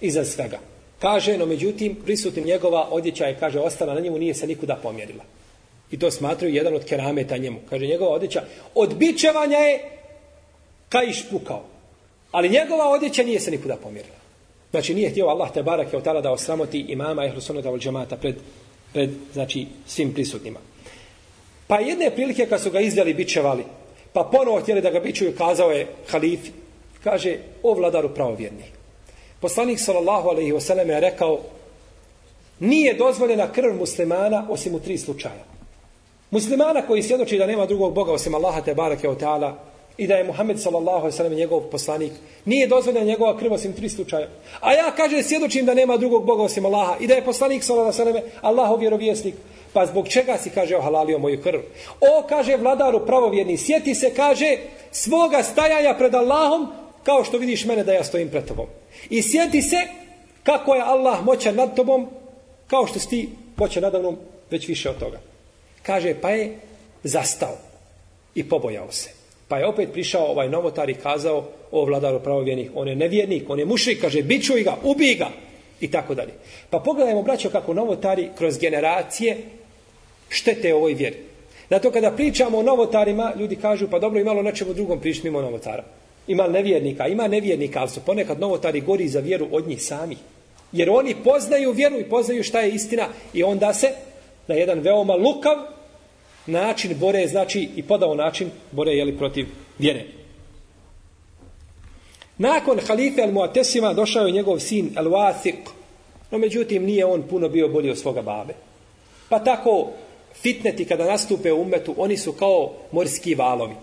iza 0.00 0.24
svega. 0.24 0.58
Kaže, 1.00 1.38
no 1.38 1.46
međutim, 1.46 1.94
prisutim 2.04 2.44
njegova 2.44 2.88
odjeća 2.90 3.26
je, 3.26 3.36
kaže, 3.40 3.60
ostala 3.60 3.94
na 3.94 4.00
njemu, 4.00 4.18
nije 4.18 4.34
se 4.34 4.46
nikuda 4.46 4.76
pomjerila. 4.82 5.24
I 5.90 5.98
to 5.98 6.10
smatraju 6.10 6.54
jedan 6.54 6.74
od 6.74 6.84
kerameta 6.84 7.36
njemu. 7.36 7.58
Kaže, 7.70 7.86
njegova 7.86 8.10
odjeća 8.10 8.42
od 8.74 8.94
bičevanja 8.96 9.58
je 9.58 9.90
kaiš 10.88 11.28
pukao. 11.30 11.64
Ali 12.30 12.48
njegova 12.48 12.88
odjeća 12.88 13.22
nije 13.22 13.40
se 13.40 13.50
nikuda 13.50 13.76
pomjerila. 13.76 14.20
Znači, 14.70 14.94
nije 14.94 15.10
htio 15.10 15.26
Allah 15.26 15.52
te 15.52 15.62
barak 15.62 15.92
je 15.92 15.98
otala 15.98 16.20
da 16.20 16.32
osramoti 16.32 16.80
imama 16.80 17.24
i 17.26 17.30
hrusunata 17.30 17.70
od 17.70 17.80
džemata 17.80 18.16
pred, 18.16 18.36
pred, 18.92 19.10
znači, 19.32 19.66
svim 19.86 20.14
prisutnima. 20.14 20.58
Pa 21.70 21.78
jedne 21.78 22.10
prilike 22.10 22.46
kad 22.46 22.60
su 22.60 22.70
ga 22.70 22.80
izdjeli 22.80 23.14
bičevali, 23.14 23.64
pa 24.12 24.28
ponovo 24.32 24.60
htjeli 24.60 24.80
da 24.80 24.90
ga 24.90 25.00
bičuju, 25.00 25.36
kazao 25.38 25.70
je 25.70 25.86
halifi, 26.08 26.50
kaže, 27.04 27.36
o 27.62 27.74
vladaru 27.74 28.08
pravovjerni. 28.14 28.64
Poslanik 29.40 29.78
sallallahu 29.80 30.28
alaihi 30.28 30.52
wasallam 30.52 30.88
je 30.90 31.00
rekao, 31.00 31.38
nije 32.60 32.94
dozvoljena 32.94 33.52
krv 33.52 33.74
muslimana 33.78 34.46
osim 34.50 34.74
u 34.74 34.80
tri 34.80 34.98
slučaja. 34.98 35.44
Muslimana 36.30 36.82
koji 36.86 37.02
svjedoči 37.02 37.38
da 37.38 37.46
nema 37.46 37.66
drugog 37.66 37.94
Boga 37.94 38.12
osim 38.12 38.34
Allaha 38.34 38.60
te 38.60 38.74
barake 38.74 39.08
o 39.08 39.14
ta'ala 39.14 39.52
i 39.96 40.06
da 40.06 40.14
je 40.14 40.24
Muhammed 40.24 40.60
sallallahu 40.60 40.98
alaihi 40.98 41.18
wasallam 41.18 41.36
njegov 41.36 41.60
poslanik, 41.60 42.12
nije 42.44 42.66
dozvoljena 42.66 43.06
njegova 43.06 43.38
krv 43.38 43.52
osim 43.52 43.72
tri 43.72 43.88
slučaja. 43.88 44.28
A 44.60 44.72
ja 44.72 44.90
kaže 44.96 45.22
svjedočim 45.22 45.66
da 45.66 45.74
nema 45.74 45.96
drugog 45.96 46.24
Boga 46.26 46.42
osim 46.42 46.64
Allaha 46.66 46.96
i 47.00 47.06
da 47.06 47.14
je 47.14 47.24
poslanik 47.24 47.62
sallallahu 47.62 48.02
alaihi 48.02 48.18
wasallam 48.18 48.30
Allahov 48.40 48.78
vjerovjesnik. 48.78 49.34
Pa 49.72 49.86
zbog 49.86 50.08
čega 50.08 50.38
si 50.38 50.50
kaže 50.50 50.76
ohalalio 50.76 51.18
moju 51.18 51.42
krv? 51.42 51.60
O, 52.00 52.26
kaže 52.28 52.56
vladaru 52.56 53.06
pravovjerni, 53.06 53.56
sjeti 53.56 53.94
se, 53.94 54.14
kaže, 54.14 54.56
svoga 54.90 55.42
stajanja 55.42 55.94
pred 55.98 56.14
Allahom, 56.14 56.72
kao 57.02 57.24
što 57.24 57.38
vidiš 57.38 57.64
mene 57.64 57.84
da 57.84 57.92
ja 57.92 58.04
stojim 58.04 58.28
pred 58.28 58.44
tobom. 58.44 58.66
I 59.10 59.22
sjeti 59.22 59.62
se 59.62 59.76
kako 60.42 60.74
je 60.74 60.82
Allah 60.82 61.24
moćan 61.24 61.54
nad 61.54 61.76
tobom, 61.76 62.08
kao 62.66 62.86
što 62.86 62.98
si 62.98 63.08
ti 63.08 63.28
moćan 63.56 63.82
nadavnom 63.82 64.16
već 64.50 64.68
više 64.68 64.90
od 64.90 64.98
toga. 64.98 65.20
Kaže, 65.82 66.14
pa 66.20 66.30
je 66.30 66.58
zastao 67.02 67.56
i 68.34 68.48
pobojao 68.48 68.92
se. 68.92 69.10
Pa 69.48 69.58
je 69.58 69.66
opet 69.66 69.92
prišao 69.92 70.26
ovaj 70.26 70.48
novotar 70.48 70.90
i 70.90 70.94
kazao 70.94 71.44
o 71.70 71.84
vladaru 71.84 72.20
pravovjernih, 72.20 72.70
on 72.74 72.88
je 72.88 72.96
nevjernik, 72.96 73.50
on 73.50 73.58
je 73.58 73.64
mušrik, 73.64 74.00
kaže, 74.00 74.22
bićuj 74.22 74.62
ga, 74.62 74.76
ubij 74.84 75.14
ga, 75.14 75.28
i 75.80 75.90
tako 75.90 76.14
dalje. 76.14 76.32
Pa 76.70 76.78
pogledajmo, 76.78 77.22
braćo, 77.22 77.50
kako 77.50 77.74
novotari 77.74 78.28
kroz 78.38 78.58
generacije 78.58 79.38
štete 80.30 80.74
ovoj 80.74 80.94
vjeri. 80.94 81.16
Zato 81.70 81.90
kada 81.90 82.10
pričamo 82.10 82.58
o 82.58 82.62
novotarima, 82.62 83.32
ljudi 83.38 83.56
kažu, 83.56 83.88
pa 83.90 83.98
dobro, 83.98 84.20
imalo 84.20 84.42
nečemu 84.42 84.74
drugom 84.74 85.00
pričati 85.00 85.26
mimo 85.26 85.40
novotara. 85.40 85.84
Ima 86.26 86.48
nevjernika, 86.48 87.08
ima 87.08 87.28
nevjernika, 87.28 87.80
ali 87.80 87.88
su 87.88 88.00
ponekad 88.06 88.40
novotari 88.40 88.80
gori 88.80 89.08
za 89.08 89.20
vjeru 89.20 89.48
od 89.52 89.68
njih 89.68 89.82
sami. 89.82 90.16
Jer 90.72 90.90
oni 90.90 91.14
poznaju 91.24 91.72
vjeru 91.72 92.00
i 92.00 92.08
poznaju 92.08 92.42
šta 92.42 92.60
je 92.60 92.70
istina 92.70 93.08
i 93.32 93.42
onda 93.42 93.74
se 93.74 93.88
na 94.48 94.54
jedan 94.54 94.78
veoma 94.78 95.14
lukav 95.14 95.56
način 96.46 96.98
bore, 97.00 97.28
znači 97.28 97.68
i 97.76 97.82
podao 97.82 98.14
način 98.14 98.50
bore 98.72 98.92
jeli 98.92 99.18
protiv 99.18 99.46
vjere. 99.78 100.04
Nakon 102.38 102.78
halife 102.86 103.22
al-Muatesima 103.22 103.94
došao 103.94 104.26
je 104.26 104.32
njegov 104.32 104.58
sin 104.58 104.90
al-Wathiq, 104.94 105.56
no 106.30 106.38
međutim 106.38 106.84
nije 106.84 107.04
on 107.04 107.22
puno 107.22 107.48
bio 107.48 107.68
bolji 107.68 107.90
od 107.90 107.98
svoga 107.98 108.22
babe. 108.22 108.54
Pa 109.28 109.38
tako 109.38 109.90
fitneti 110.34 110.84
kada 110.84 111.04
nastupe 111.04 111.52
u 111.52 111.62
umetu, 111.62 111.94
oni 111.98 112.16
su 112.16 112.32
kao 112.32 112.72
morski 112.92 113.34
valovi. 113.34 113.74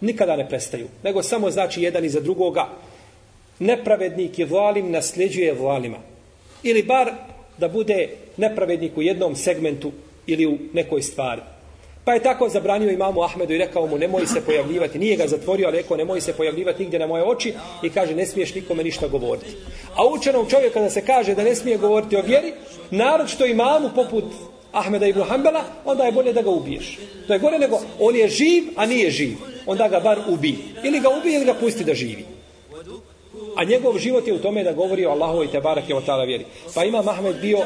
Nikada 0.00 0.36
ne 0.36 0.48
prestaju, 0.48 0.88
nego 1.02 1.22
samo 1.22 1.50
znači 1.50 1.82
jedan 1.82 2.04
iza 2.04 2.20
drugoga. 2.20 2.68
Nepravednik 3.58 4.38
je 4.38 4.46
vlalim, 4.46 4.90
nasljeđuje 4.90 5.52
vlalima. 5.52 5.98
Ili 6.62 6.82
bar 6.82 7.12
da 7.58 7.68
bude 7.68 8.08
nepravednik 8.36 8.96
u 8.96 9.02
jednom 9.02 9.36
segmentu 9.36 9.92
ili 10.26 10.46
u 10.46 10.58
nekoj 10.72 11.02
stvari. 11.02 11.40
Pa 12.04 12.14
je 12.14 12.22
tako 12.22 12.48
zabranio 12.48 12.90
imamu 12.90 13.22
Ahmedu 13.22 13.54
i 13.54 13.58
rekao 13.58 13.86
mu 13.86 13.98
nemoj 13.98 14.26
se 14.26 14.40
pojavljivati. 14.40 14.98
Nije 14.98 15.16
ga 15.16 15.26
zatvorio, 15.26 15.66
ali 15.66 15.76
rekao 15.76 15.96
nemoj 15.96 16.20
se 16.20 16.32
pojavljivati 16.32 16.82
nigdje 16.82 16.98
na 16.98 17.06
moje 17.06 17.24
oči 17.24 17.54
i 17.82 17.90
kaže 17.90 18.14
ne 18.14 18.26
smiješ 18.26 18.54
nikome 18.54 18.84
ništa 18.84 19.08
govoriti. 19.08 19.56
A 19.96 20.06
učenom 20.06 20.46
čovjeku 20.50 20.74
kada 20.74 20.90
se 20.90 21.06
kaže 21.06 21.34
da 21.34 21.44
ne 21.44 21.54
smije 21.54 21.78
govoriti 21.78 22.16
o 22.16 22.22
vjeri, 22.22 22.52
narod 22.90 23.28
što 23.28 23.46
imamu 23.46 23.90
poput 23.94 24.24
Ahmeda 24.76 25.06
ibn 25.06 25.22
Hanbala, 25.22 25.64
onda 25.84 26.04
je 26.04 26.12
bolje 26.12 26.32
da 26.32 26.42
ga 26.42 26.50
ubiješ. 26.50 26.98
To 27.26 27.32
je 27.32 27.38
gore 27.38 27.58
nego 27.58 27.80
on 28.00 28.16
je 28.16 28.28
živ, 28.28 28.64
a 28.76 28.86
nije 28.86 29.10
živ. 29.10 29.36
Onda 29.66 29.88
ga 29.88 30.00
bar 30.00 30.18
ubi. 30.28 30.58
Ili 30.84 31.00
ga 31.00 31.08
ubije 31.08 31.36
ili 31.36 31.44
ga 31.44 31.54
pusti 31.54 31.84
da 31.84 31.94
živi. 31.94 32.24
A 33.56 33.64
njegov 33.64 33.98
život 33.98 34.26
je 34.26 34.34
u 34.34 34.38
tome 34.38 34.64
da 34.64 34.72
govori 34.72 35.06
o 35.06 35.10
Allahu 35.10 35.44
i 35.44 35.48
Tebarak 35.48 35.88
je 35.88 35.96
o 35.96 36.00
tala 36.00 36.24
vjeri. 36.24 36.44
Pa 36.74 36.84
ima 36.84 37.02
Mahmed 37.02 37.36
bio 37.40 37.58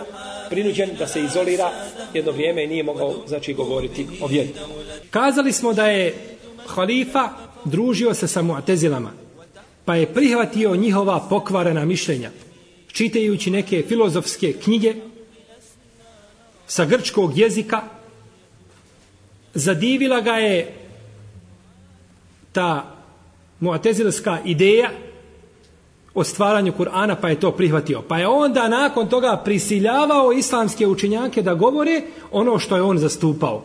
prinuđen 0.50 0.90
da 0.98 1.06
se 1.06 1.20
izolira 1.24 1.70
jedno 2.14 2.32
vrijeme 2.32 2.64
i 2.64 2.66
nije 2.66 2.82
mogao 2.82 3.14
znači 3.26 3.54
govoriti 3.54 4.06
o 4.20 4.26
vjeri. 4.26 4.48
Kazali 5.10 5.52
smo 5.52 5.72
da 5.72 5.86
je 5.86 6.14
halifa 6.66 7.28
družio 7.64 8.14
se 8.14 8.28
sa 8.28 8.42
muatezilama, 8.42 9.12
pa 9.84 9.96
je 9.96 10.06
prihvatio 10.06 10.76
njihova 10.76 11.26
pokvarena 11.30 11.84
mišljenja, 11.84 12.30
čitajući 12.92 13.50
neke 13.50 13.82
filozofske 13.88 14.52
knjige 14.52 14.94
sa 16.70 16.84
grčkog 16.84 17.38
jezika, 17.38 17.82
zadivila 19.54 20.20
ga 20.20 20.32
je 20.32 20.74
ta 22.52 22.94
muatezilska 23.60 24.38
ideja 24.44 24.90
o 26.14 26.24
stvaranju 26.24 26.72
Kur'ana 26.78 27.16
pa 27.20 27.28
je 27.28 27.40
to 27.40 27.50
prihvatio. 27.52 28.02
Pa 28.02 28.18
je 28.18 28.28
onda 28.28 28.68
nakon 28.68 29.08
toga 29.08 29.42
prisiljavao 29.44 30.32
islamske 30.32 30.86
učinjake 30.86 31.42
da 31.42 31.54
govore 31.54 32.02
ono 32.30 32.58
što 32.58 32.76
je 32.76 32.82
on 32.82 32.98
zastupao. 32.98 33.64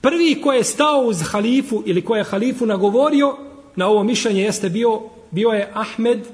Prvi 0.00 0.40
ko 0.42 0.52
je 0.52 0.64
stao 0.64 1.00
uz 1.00 1.22
halifu 1.30 1.82
ili 1.86 2.04
ko 2.04 2.16
je 2.16 2.24
halifu 2.24 2.66
nagovorio 2.66 3.36
na 3.76 3.88
ovo 3.88 4.04
mišljenje 4.04 4.42
jeste 4.42 4.68
bio, 4.68 5.00
bio 5.30 5.48
je 5.48 5.70
Ahmed 5.74 6.26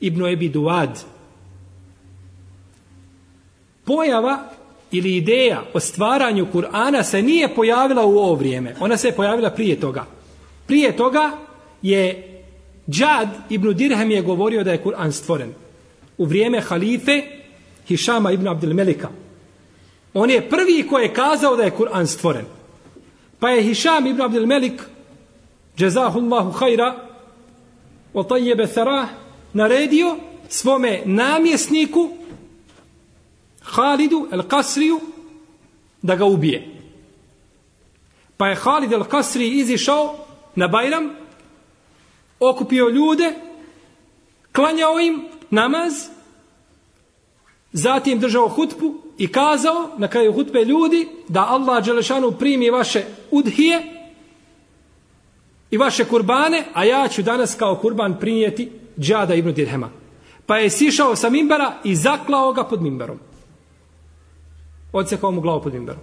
ibn 0.00 0.26
Ebi 0.26 0.48
Duad. 0.48 1.15
Pojava 3.86 4.38
ili 4.90 5.16
ideja 5.16 5.62
o 5.74 5.80
stvaranju 5.80 6.46
Kur'ana 6.52 7.02
se 7.02 7.22
nije 7.22 7.54
pojavila 7.54 8.04
u 8.04 8.18
ovo 8.18 8.34
vrijeme. 8.34 8.74
Ona 8.80 8.96
se 8.96 9.08
je 9.08 9.16
pojavila 9.16 9.50
prije 9.50 9.80
toga. 9.80 10.06
Prije 10.66 10.96
toga 10.96 11.30
je 11.82 12.32
Džad 12.90 13.28
ibn 13.50 13.74
Dirhem 13.74 14.10
je 14.10 14.22
govorio 14.22 14.64
da 14.64 14.72
je 14.72 14.82
Kur'an 14.82 15.12
stvoren. 15.12 15.54
U 16.18 16.24
vrijeme 16.24 16.60
halife 16.60 17.22
Hišama 17.88 18.32
ibn 18.32 18.48
Abdel 18.48 18.74
Melika. 18.74 19.08
On 20.14 20.30
je 20.30 20.48
prvi 20.48 20.86
ko 20.90 20.98
je 20.98 21.14
kazao 21.14 21.56
da 21.56 21.62
je 21.62 21.70
Kur'an 21.70 22.06
stvoren. 22.06 22.44
Pa 23.38 23.50
je 23.50 23.62
Hišam 23.62 24.06
ibn 24.06 24.20
Abdel 24.22 24.46
Melik 24.46 24.82
Jazahullahu 25.78 26.50
hajra 26.50 26.94
o 28.14 28.22
tajjebe 28.22 28.66
tharah 28.66 29.08
naredio 29.52 30.16
svome 30.48 31.02
namjesniku 31.04 32.10
Halidu 33.66 34.28
el 34.32 34.42
Kasriju 34.42 35.00
da 36.02 36.16
ga 36.16 36.24
ubije. 36.24 36.76
Pa 38.36 38.48
je 38.48 38.54
Halid 38.54 38.92
el 38.92 39.04
Kasri 39.04 39.48
izišao 39.48 40.14
na 40.54 40.68
Bajram 40.68 41.10
okupio 42.40 42.88
ljude, 42.88 43.34
klanjao 44.52 45.00
im 45.00 45.24
namaz, 45.50 45.92
zatim 47.72 48.20
držao 48.20 48.48
hutbu 48.48 48.94
i 49.18 49.32
kazao 49.32 49.90
na 49.98 50.08
kraju 50.08 50.32
hutbe 50.32 50.64
ljudi 50.64 51.08
da 51.28 51.46
Allah 51.48 51.84
Đelešanu 51.84 52.32
primi 52.32 52.70
vaše 52.70 53.04
udhije 53.30 53.82
i 55.70 55.78
vaše 55.78 56.04
kurbane, 56.04 56.64
a 56.74 56.84
ja 56.84 57.08
ću 57.08 57.22
danas 57.22 57.54
kao 57.54 57.76
kurban 57.76 58.18
prinijeti 58.20 58.70
džada 59.00 59.34
ibn 59.34 59.52
Dirhema. 59.52 59.90
Pa 60.46 60.58
je 60.58 60.70
sišao 60.70 61.16
sa 61.16 61.30
mimbara 61.30 61.72
i 61.84 61.96
zaklao 61.96 62.52
ga 62.52 62.64
pod 62.64 62.82
mimbarom 62.82 63.18
odsekao 64.98 65.30
mu 65.30 65.40
glavu 65.40 65.62
pod 65.62 65.74
mimberom. 65.74 66.00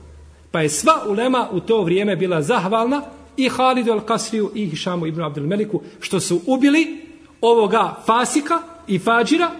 Pa 0.51 0.61
je 0.61 0.69
sva 0.69 0.93
ulema 1.07 1.47
u 1.51 1.59
to 1.59 1.83
vrijeme 1.83 2.15
bila 2.15 2.41
zahvalna 2.41 3.01
i 3.37 3.49
Halidu 3.49 3.91
al-Kasriju 3.91 4.49
i 4.55 4.69
Hišamu 4.69 5.07
ibn 5.07 5.21
Abdul 5.21 5.47
Meliku 5.47 5.81
što 5.99 6.19
su 6.19 6.41
ubili 6.45 7.01
ovoga 7.41 7.95
fasika 8.05 8.61
i 8.87 8.99
fađira 8.99 9.51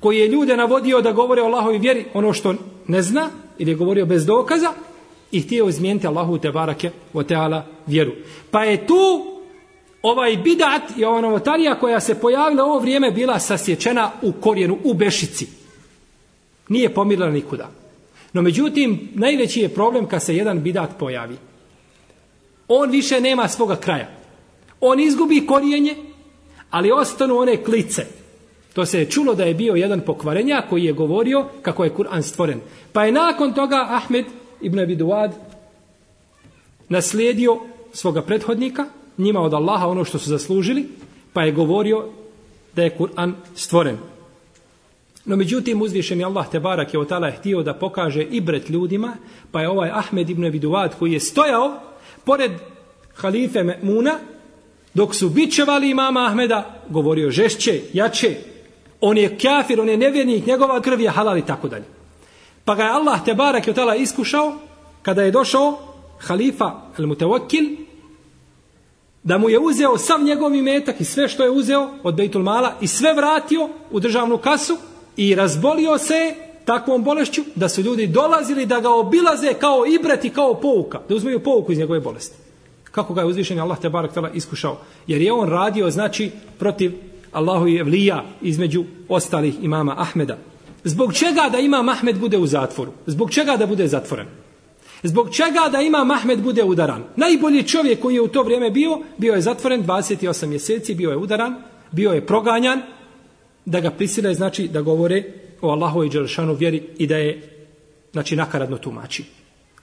koji 0.00 0.18
je 0.18 0.28
ljude 0.28 0.56
navodio 0.56 1.00
da 1.00 1.12
govore 1.12 1.42
o 1.42 1.44
Allahovi 1.44 1.78
vjeri 1.78 2.04
ono 2.14 2.32
što 2.32 2.54
ne 2.86 3.02
zna 3.02 3.30
ili 3.58 3.70
je 3.70 3.74
govorio 3.74 4.06
bez 4.06 4.26
dokaza 4.26 4.72
i 5.32 5.40
htio 5.40 5.68
izmijeniti 5.68 6.06
Allahu 6.06 6.38
te 6.38 6.50
barake 6.50 6.90
o 7.12 7.22
teala 7.22 7.64
vjeru. 7.86 8.12
Pa 8.50 8.64
je 8.64 8.86
tu 8.86 9.24
ovaj 10.02 10.36
bidat 10.36 10.82
i 10.96 11.04
ova 11.04 11.20
novotarija 11.20 11.74
koja 11.74 12.00
se 12.00 12.20
pojavila 12.20 12.64
u 12.64 12.68
ovo 12.68 12.78
vrijeme 12.78 13.10
bila 13.10 13.38
sasječena 13.38 14.10
u 14.22 14.32
korijenu, 14.32 14.78
u 14.84 14.94
bešici. 14.94 15.46
Nije 16.68 16.94
pomirila 16.94 17.30
nikuda. 17.30 17.70
No 18.34 18.42
međutim, 18.42 19.08
najveći 19.14 19.60
je 19.60 19.68
problem 19.68 20.06
kad 20.06 20.22
se 20.22 20.36
jedan 20.36 20.62
bidat 20.62 20.90
pojavi. 20.98 21.36
On 22.68 22.90
više 22.90 23.20
nema 23.20 23.48
svoga 23.48 23.76
kraja. 23.76 24.08
On 24.80 25.00
izgubi 25.00 25.46
korijenje, 25.46 25.96
ali 26.70 26.92
ostanu 26.92 27.38
one 27.38 27.64
klice. 27.64 28.06
To 28.72 28.86
se 28.86 28.98
je 28.98 29.10
čulo 29.10 29.34
da 29.34 29.44
je 29.44 29.54
bio 29.54 29.74
jedan 29.74 30.00
pokvarenja 30.00 30.62
koji 30.70 30.84
je 30.84 30.92
govorio 30.92 31.46
kako 31.62 31.84
je 31.84 31.94
Kur'an 31.94 32.22
stvoren. 32.22 32.60
Pa 32.92 33.04
je 33.04 33.12
nakon 33.12 33.52
toga 33.52 33.86
Ahmed 33.90 34.26
ibn 34.60 34.78
Abi 34.78 34.96
Duad 34.96 35.32
naslijedio 36.88 37.58
svoga 37.92 38.22
prethodnika, 38.22 38.86
njima 39.18 39.40
od 39.40 39.54
Allaha 39.54 39.86
ono 39.86 40.04
što 40.04 40.18
su 40.18 40.30
zaslužili, 40.30 40.88
pa 41.32 41.42
je 41.42 41.52
govorio 41.52 42.04
da 42.76 42.82
je 42.82 42.96
Kur'an 42.98 43.32
stvoren. 43.54 44.13
No 45.24 45.36
međutim, 45.36 45.82
uzvišeni 45.82 46.24
Allah 46.24 46.50
te 46.50 46.60
barak 46.60 46.94
je 46.94 47.00
otala 47.00 47.30
htio 47.30 47.62
da 47.62 47.74
pokaže 47.74 48.22
ibret 48.22 48.70
ljudima, 48.70 49.16
pa 49.50 49.60
je 49.60 49.68
ovaj 49.68 49.90
Ahmed 49.90 50.30
ibn 50.30 50.44
Abiduad 50.44 50.98
koji 50.98 51.12
je 51.12 51.20
stojao 51.20 51.80
pored 52.24 52.52
halife 53.14 53.78
Muna, 53.82 54.18
dok 54.94 55.14
su 55.14 55.28
bičevali 55.28 55.90
imama 55.90 56.26
Ahmeda, 56.26 56.82
govorio 56.88 57.30
žešće, 57.30 57.80
jače, 57.92 58.36
on 59.00 59.18
je 59.18 59.38
kafir, 59.38 59.80
on 59.80 59.88
je 59.88 59.96
nevjernik, 59.96 60.46
njegova 60.46 60.80
krv 60.80 61.00
je 61.00 61.10
halal 61.10 61.38
i 61.38 61.46
tako 61.46 61.68
dalje. 61.68 61.84
Pa 62.64 62.74
ga 62.74 62.82
je 62.82 62.90
Allah 62.90 63.24
te 63.24 63.34
barak 63.34 63.66
je 63.66 63.70
otala 63.70 63.96
iskušao, 63.96 64.54
kada 65.02 65.22
je 65.22 65.30
došao 65.30 65.78
halifa 66.18 66.72
al-Mutawakil, 66.98 67.76
da 69.22 69.38
mu 69.38 69.48
je 69.48 69.58
uzeo 69.58 69.98
sav 69.98 70.22
njegov 70.22 70.54
imetak 70.54 71.00
i 71.00 71.04
sve 71.04 71.28
što 71.28 71.44
je 71.44 71.50
uzeo 71.50 71.90
od 72.02 72.14
Bejtul 72.14 72.42
Mala 72.42 72.74
i 72.80 72.86
sve 72.86 73.14
vratio 73.14 73.68
u 73.90 74.00
državnu 74.00 74.38
kasu, 74.38 74.76
i 75.16 75.34
razbolio 75.34 75.98
se 75.98 76.34
takvom 76.64 77.04
bolešću 77.04 77.42
da 77.54 77.68
su 77.68 77.82
ljudi 77.82 78.06
dolazili 78.06 78.66
da 78.66 78.80
ga 78.80 78.90
obilaze 78.90 79.54
kao 79.54 79.86
ibret 79.86 80.24
i 80.24 80.30
kao 80.30 80.54
pouka, 80.54 81.00
da 81.08 81.14
uzmeju 81.14 81.42
pouku 81.42 81.72
iz 81.72 81.78
njegove 81.78 82.00
bolesti. 82.00 82.36
Kako 82.84 83.14
ga 83.14 83.20
je 83.20 83.26
uzvišen 83.26 83.60
Allah 83.60 83.80
te 83.80 83.88
barak 83.88 84.12
tala 84.12 84.30
iskušao? 84.30 84.78
Jer 85.06 85.22
je 85.22 85.32
on 85.32 85.48
radio, 85.48 85.90
znači, 85.90 86.30
protiv 86.58 86.92
Allahu 87.32 87.68
i 87.68 87.76
Evlija 87.76 88.24
između 88.42 88.84
ostalih 89.08 89.54
imama 89.64 89.94
Ahmeda. 89.98 90.38
Zbog 90.84 91.14
čega 91.14 91.48
da 91.52 91.58
ima 91.58 91.84
Ahmed 91.90 92.18
bude 92.18 92.38
u 92.38 92.46
zatvoru? 92.46 92.92
Zbog 93.06 93.30
čega 93.30 93.56
da 93.56 93.66
bude 93.66 93.88
zatvoren? 93.88 94.26
Zbog 95.02 95.34
čega 95.34 95.68
da 95.72 95.80
ima 95.80 96.06
Ahmed 96.14 96.42
bude 96.42 96.62
udaran? 96.62 97.04
Najbolji 97.16 97.62
čovjek 97.62 98.00
koji 98.00 98.14
je 98.14 98.22
u 98.22 98.28
to 98.28 98.42
vrijeme 98.42 98.70
bio, 98.70 98.98
bio 99.18 99.34
je 99.34 99.40
zatvoren 99.40 99.84
28 99.86 100.46
mjeseci, 100.46 100.94
bio 100.94 101.10
je 101.10 101.16
udaran, 101.16 101.54
bio 101.90 102.12
je 102.12 102.26
proganjan, 102.26 102.82
da 103.64 103.80
ga 103.80 103.90
prisile 103.90 104.34
znači 104.34 104.68
da 104.68 104.82
govore 104.82 105.24
o 105.60 105.70
Allahu 105.70 106.04
i 106.04 106.08
Đelšanu 106.08 106.54
vjeri 106.54 106.82
i 106.98 107.06
da 107.06 107.16
je 107.16 107.50
znači 108.12 108.36
nakaradno 108.36 108.78
tumači. 108.78 109.24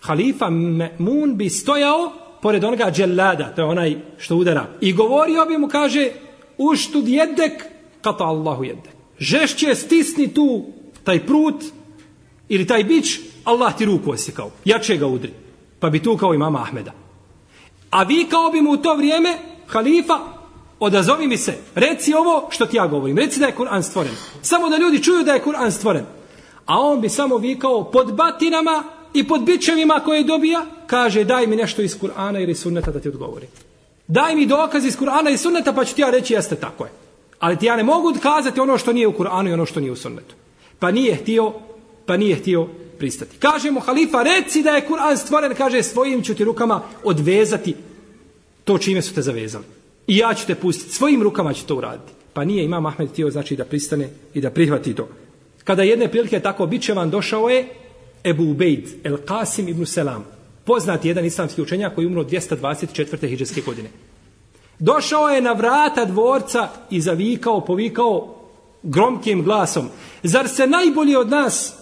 Halifa 0.02 0.50
Mun 0.98 1.38
bi 1.38 1.50
stojao 1.50 2.12
pored 2.42 2.64
onoga 2.64 2.92
džellada, 2.92 3.56
to 3.56 3.62
je 3.62 3.66
onaj 3.66 3.96
što 4.18 4.36
udara. 4.36 4.68
I 4.82 4.94
govorio 4.94 5.46
bi 5.46 5.58
mu, 5.58 5.68
kaže, 5.68 6.10
uštud 6.58 7.08
jedek, 7.08 7.66
kata 8.02 8.24
Allahu 8.24 8.64
jedek. 8.64 8.94
Žešće 9.20 9.76
stisni 9.76 10.34
tu 10.34 10.66
taj 11.04 11.26
prut 11.26 11.64
ili 12.50 12.68
taj 12.68 12.84
bić, 12.84 13.20
Allah 13.44 13.78
ti 13.78 13.86
ruku 13.86 14.12
osjekao. 14.12 14.52
Jače 14.66 14.98
ga 14.98 15.08
udri. 15.08 15.32
Pa 15.80 15.90
bi 15.90 16.04
tu 16.04 16.18
kao 16.18 16.34
i 16.34 16.38
mama 16.38 16.62
Ahmeda. 16.62 16.92
A 17.90 18.04
vi 18.04 18.26
kao 18.30 18.50
bi 18.52 18.62
mu 18.62 18.72
u 18.72 18.78
to 18.78 18.96
vrijeme, 18.96 19.38
halifa, 19.68 20.20
odazovi 20.82 21.28
mi 21.28 21.38
se, 21.38 21.54
reci 21.76 22.14
ovo 22.14 22.48
što 22.50 22.66
ti 22.66 22.78
ja 22.78 22.88
govorim, 22.88 23.18
reci 23.18 23.40
da 23.40 23.46
je 23.46 23.56
Kur'an 23.58 23.84
stvoren. 23.84 24.14
Samo 24.42 24.70
da 24.70 24.78
ljudi 24.78 25.04
čuju 25.04 25.24
da 25.24 25.34
je 25.34 25.44
Kur'an 25.44 25.72
stvoren. 25.72 26.06
A 26.66 26.80
on 26.80 27.02
bi 27.02 27.10
samo 27.10 27.38
vikao 27.38 27.84
pod 27.92 28.14
batinama 28.14 28.84
i 29.14 29.28
pod 29.28 29.44
bićevima 29.44 30.02
koje 30.06 30.24
dobija, 30.24 30.66
kaže 30.88 31.24
daj 31.24 31.48
mi 31.48 31.56
nešto 31.56 31.82
iz 31.82 32.00
Kur'ana 32.00 32.44
ili 32.44 32.56
sunneta 32.56 32.92
da 32.92 33.00
ti 33.00 33.10
odgovori. 33.10 33.48
Daj 34.08 34.36
mi 34.36 34.46
dokaz 34.46 34.86
iz 34.86 34.98
Kur'ana 34.98 35.34
i 35.34 35.38
sunneta 35.38 35.74
pa 35.74 35.86
ću 35.86 35.96
ti 35.96 36.02
ja 36.02 36.10
reći 36.10 36.34
jeste 36.34 36.56
tako 36.56 36.84
je. 36.84 36.92
Ali 37.40 37.58
ti 37.58 37.66
ja 37.66 37.76
ne 37.76 37.84
mogu 37.84 38.14
kazati 38.22 38.60
ono 38.60 38.78
što 38.78 38.94
nije 38.94 39.08
u 39.08 39.14
Kur'anu 39.14 39.50
i 39.50 39.54
ono 39.54 39.66
što 39.66 39.80
nije 39.80 39.92
u 39.92 39.96
sunnetu. 39.96 40.36
Pa 40.80 40.92
nije 40.92 41.16
htio, 41.16 41.54
pa 42.06 42.18
nije 42.18 42.36
htio 42.36 42.68
pristati. 42.98 43.38
Kaže 43.38 43.72
mu 43.72 43.80
halifa, 43.80 44.24
reci 44.24 44.64
da 44.64 44.70
je 44.70 44.88
Kur'an 44.90 45.18
stvoren, 45.18 45.56
kaže 45.56 45.84
svojim 45.84 46.24
ću 46.24 46.36
ti 46.36 46.44
rukama 46.44 46.82
odvezati 47.04 47.76
to 48.64 48.78
čime 48.78 49.02
su 49.02 49.14
te 49.14 49.22
zavezali. 49.22 49.81
I 50.08 50.18
ja 50.18 50.34
ću 50.34 50.48
te 50.48 50.56
pustiti, 50.56 50.92
svojim 50.92 51.24
rukama 51.24 51.54
ću 51.54 51.66
to 51.66 51.76
uraditi. 51.76 52.12
Pa 52.34 52.44
nije 52.44 52.64
imam 52.64 52.86
Ahmed 52.86 53.10
htio 53.10 53.32
znači 53.32 53.56
da 53.56 53.66
pristane 53.66 54.10
i 54.34 54.42
da 54.42 54.50
prihvati 54.50 54.96
to. 54.96 55.08
Kada 55.64 55.84
jedne 55.84 56.12
prilike 56.12 56.40
tako 56.40 56.66
bićevan 56.66 57.10
došao 57.10 57.50
je 57.50 57.68
Ebu 58.24 58.44
Ubejd 58.44 58.88
El 59.04 59.18
Qasim 59.18 59.70
ibn 59.70 59.86
Selam. 59.86 60.26
Poznati 60.66 61.08
jedan 61.08 61.26
islamski 61.26 61.62
učenjak 61.62 61.96
koji 61.96 62.08
umro 62.08 62.24
224. 62.24 63.28
hiđarske 63.28 63.62
godine. 63.62 63.90
Došao 64.80 65.30
je 65.30 65.42
na 65.42 65.54
vrata 65.54 66.06
dvorca 66.06 66.70
i 66.90 67.02
zavikao, 67.02 67.66
povikao 67.66 68.38
gromkim 68.84 69.44
glasom. 69.44 69.90
Zar 70.24 70.48
se 70.48 70.68
najbolji 70.68 71.16
od 71.16 71.30
nas 71.30 71.81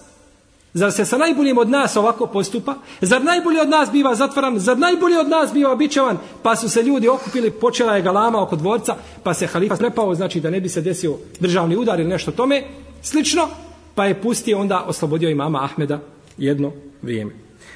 Zar 0.74 0.92
se 0.92 1.06
sa 1.06 1.18
najboljim 1.18 1.58
od 1.58 1.70
nas 1.70 1.96
ovako 1.96 2.28
postupa? 2.28 2.76
Zar 3.02 3.24
najbolji 3.24 3.60
od 3.60 3.70
nas 3.70 3.92
biva 3.92 4.16
zatvoran? 4.16 4.60
Zar 4.60 4.78
najbolji 4.78 5.18
od 5.18 5.30
nas 5.30 5.54
biva 5.54 5.72
običavan? 5.72 6.18
Pa 6.44 6.56
su 6.56 6.70
se 6.70 6.84
ljudi 6.84 7.08
okupili, 7.10 7.52
počela 7.52 7.96
je 7.96 8.02
galama 8.02 8.42
oko 8.42 8.56
dvorca, 8.56 8.96
pa 9.24 9.34
se 9.34 9.48
halifa 9.48 9.76
slepao, 9.76 10.16
znači 10.16 10.40
da 10.40 10.50
ne 10.50 10.62
bi 10.62 10.70
se 10.70 10.82
desio 10.82 11.18
državni 11.40 11.78
udar 11.78 12.00
ili 12.00 12.10
nešto 12.10 12.32
tome. 12.32 12.64
Slično, 13.02 13.48
pa 13.96 14.06
je 14.06 14.22
pustio 14.22 14.60
onda 14.60 14.84
oslobodio 14.88 15.30
imama 15.30 15.64
Ahmeda 15.64 16.00
jedno 16.38 16.72
vrijeme. 17.02 17.32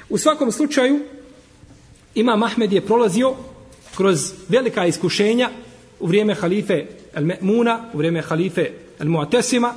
U 0.08 0.18
svakom 0.18 0.52
slučaju, 0.52 1.00
imam 2.14 2.42
Ahmed 2.42 2.72
je 2.72 2.80
prolazio 2.80 3.34
kroz 3.96 4.32
velika 4.48 4.86
iskušenja 4.86 5.50
u 6.00 6.06
vrijeme 6.06 6.34
halife 6.34 6.86
Al-Me'muna, 7.14 7.78
u 7.92 7.98
vrijeme 7.98 8.22
halife 8.22 8.70
Al-Mu'tesima. 9.00 9.72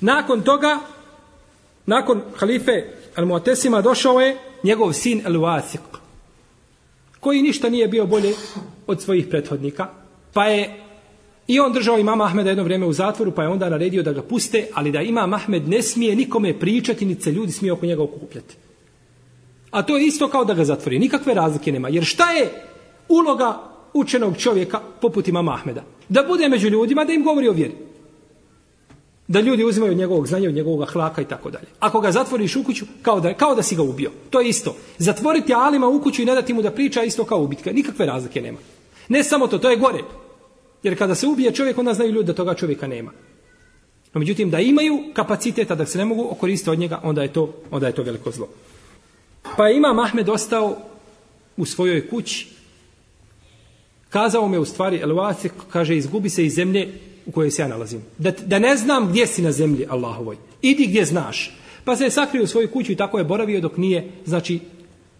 Nakon 0.00 0.42
toga, 0.42 0.78
nakon 1.90 2.22
halife 2.36 2.84
Al-Muatesima 3.16 3.82
došao 3.82 4.20
je 4.20 4.36
njegov 4.62 4.92
sin 4.92 5.22
Al-Wasiq, 5.26 5.98
koji 7.20 7.42
ništa 7.42 7.68
nije 7.68 7.88
bio 7.88 8.06
bolje 8.06 8.34
od 8.86 9.02
svojih 9.02 9.26
prethodnika, 9.26 9.88
pa 10.32 10.44
je 10.46 10.80
i 11.46 11.60
on 11.60 11.72
držao 11.72 11.98
imama 11.98 12.24
Ahmeda 12.24 12.50
jedno 12.50 12.64
vrijeme 12.64 12.86
u 12.86 12.92
zatvoru, 12.92 13.32
pa 13.32 13.42
je 13.42 13.48
onda 13.48 13.68
naredio 13.68 14.02
da 14.02 14.12
ga 14.12 14.22
puste, 14.22 14.68
ali 14.74 14.92
da 14.92 15.02
imam 15.02 15.34
Ahmed 15.34 15.68
ne 15.68 15.82
smije 15.82 16.16
nikome 16.16 16.58
pričati, 16.58 17.06
ni 17.06 17.14
se 17.14 17.32
ljudi 17.32 17.52
smije 17.52 17.72
oko 17.72 17.86
njega 17.86 18.02
okupljati. 18.02 18.56
A 19.70 19.82
to 19.82 19.96
je 19.96 20.06
isto 20.06 20.28
kao 20.28 20.44
da 20.44 20.54
ga 20.54 20.64
zatvori. 20.64 20.98
Nikakve 20.98 21.34
razlike 21.34 21.72
nema. 21.72 21.88
Jer 21.88 22.04
šta 22.04 22.30
je 22.32 22.50
uloga 23.08 23.58
učenog 23.94 24.36
čovjeka 24.36 24.80
poput 25.00 25.28
imama 25.28 25.54
Ahmeda? 25.54 25.82
Da 26.08 26.22
bude 26.22 26.48
među 26.48 26.68
ljudima, 26.68 27.04
da 27.04 27.12
im 27.12 27.24
govori 27.24 27.48
o 27.48 27.52
vjeri 27.52 27.89
da 29.30 29.40
ljudi 29.40 29.64
uzimaju 29.64 29.92
od 29.92 29.98
njegovog 29.98 30.26
znanja, 30.26 30.48
od 30.48 30.54
njegovog 30.54 30.88
hlaka 30.88 31.22
i 31.22 31.24
tako 31.24 31.50
dalje. 31.50 31.66
Ako 31.80 32.00
ga 32.00 32.12
zatvoriš 32.12 32.56
u 32.56 32.64
kuću, 32.64 32.84
kao 33.02 33.20
da, 33.20 33.34
kao 33.34 33.54
da 33.54 33.62
si 33.62 33.76
ga 33.76 33.82
ubio. 33.82 34.10
To 34.30 34.40
je 34.40 34.48
isto. 34.48 34.76
Zatvoriti 34.98 35.54
alima 35.54 35.88
u 35.88 36.02
kuću 36.02 36.22
i 36.22 36.24
ne 36.24 36.34
dati 36.34 36.54
mu 36.54 36.62
da 36.62 36.70
priča, 36.70 37.02
isto 37.02 37.24
kao 37.24 37.42
ubitka. 37.42 37.72
Nikakve 37.72 38.06
razlike 38.06 38.40
nema. 38.40 38.58
Ne 39.08 39.24
samo 39.24 39.46
to, 39.46 39.58
to 39.58 39.70
je 39.70 39.76
gore. 39.76 40.02
Jer 40.82 40.98
kada 40.98 41.14
se 41.14 41.26
ubije 41.26 41.52
čovjek, 41.54 41.78
onda 41.78 41.94
znaju 41.94 42.12
ljudi 42.12 42.26
da 42.26 42.32
toga 42.32 42.54
čovjeka 42.54 42.86
nema. 42.86 43.12
No, 44.14 44.18
međutim, 44.18 44.50
da 44.50 44.58
imaju 44.60 44.98
kapaciteta 45.14 45.74
da 45.74 45.86
se 45.86 45.98
ne 45.98 46.04
mogu 46.04 46.26
okoristiti 46.30 46.70
od 46.70 46.78
njega, 46.78 47.00
onda 47.02 47.22
je 47.22 47.32
to, 47.32 47.52
onda 47.70 47.86
je 47.86 47.94
to 47.94 48.02
veliko 48.02 48.30
zlo. 48.30 48.48
Pa 49.56 49.68
je 49.68 49.76
ima 49.76 49.92
Mahmed 49.92 50.28
ostao 50.28 50.76
u 51.56 51.66
svojoj 51.66 52.08
kući. 52.08 52.48
Kazao 54.08 54.48
me 54.48 54.58
u 54.58 54.64
stvari, 54.64 55.00
Elvasik, 55.02 55.52
kaže, 55.72 55.96
izgubi 55.96 56.30
se 56.30 56.44
iz 56.44 56.54
zemlje 56.54 57.09
u 57.30 57.32
kojoj 57.32 57.50
se 57.50 57.62
ja 57.62 57.68
nalazim. 57.68 58.02
Da, 58.18 58.30
da 58.30 58.58
ne 58.58 58.76
znam 58.76 59.08
gdje 59.08 59.26
si 59.26 59.42
na 59.42 59.52
zemlji 59.52 59.86
Allahovoj. 59.88 60.36
Idi 60.62 60.86
gdje 60.86 61.04
znaš. 61.04 61.56
Pa 61.84 61.96
se 61.96 62.04
je 62.04 62.10
sakrio 62.10 62.44
u 62.44 62.46
svoju 62.46 62.70
kuću 62.70 62.92
i 62.92 62.96
tako 62.96 63.18
je 63.18 63.24
boravio 63.24 63.60
dok 63.60 63.76
nije, 63.76 64.10
znači, 64.24 64.60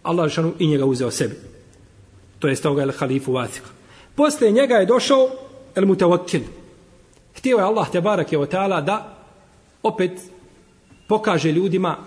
Allah 0.03 0.27
Žešanu 0.27 0.53
i 0.59 0.67
njega 0.67 0.85
uzeo 0.85 1.11
sebi. 1.11 1.35
To 2.39 2.47
je 2.47 2.55
stoga 2.55 2.81
el 2.83 2.91
halifu 2.91 3.31
Vasika. 3.33 3.67
Posle 4.15 4.51
njega 4.51 4.75
je 4.75 4.85
došao 4.85 5.29
el 5.75 5.85
mutawakil. 5.85 6.41
Htio 7.35 7.57
je 7.57 7.63
Allah 7.63 7.91
Tebarak 7.91 8.31
je 8.31 8.39
Oteala 8.39 8.81
da 8.81 9.17
opet 9.83 10.11
pokaže 11.07 11.51
ljudima 11.51 11.97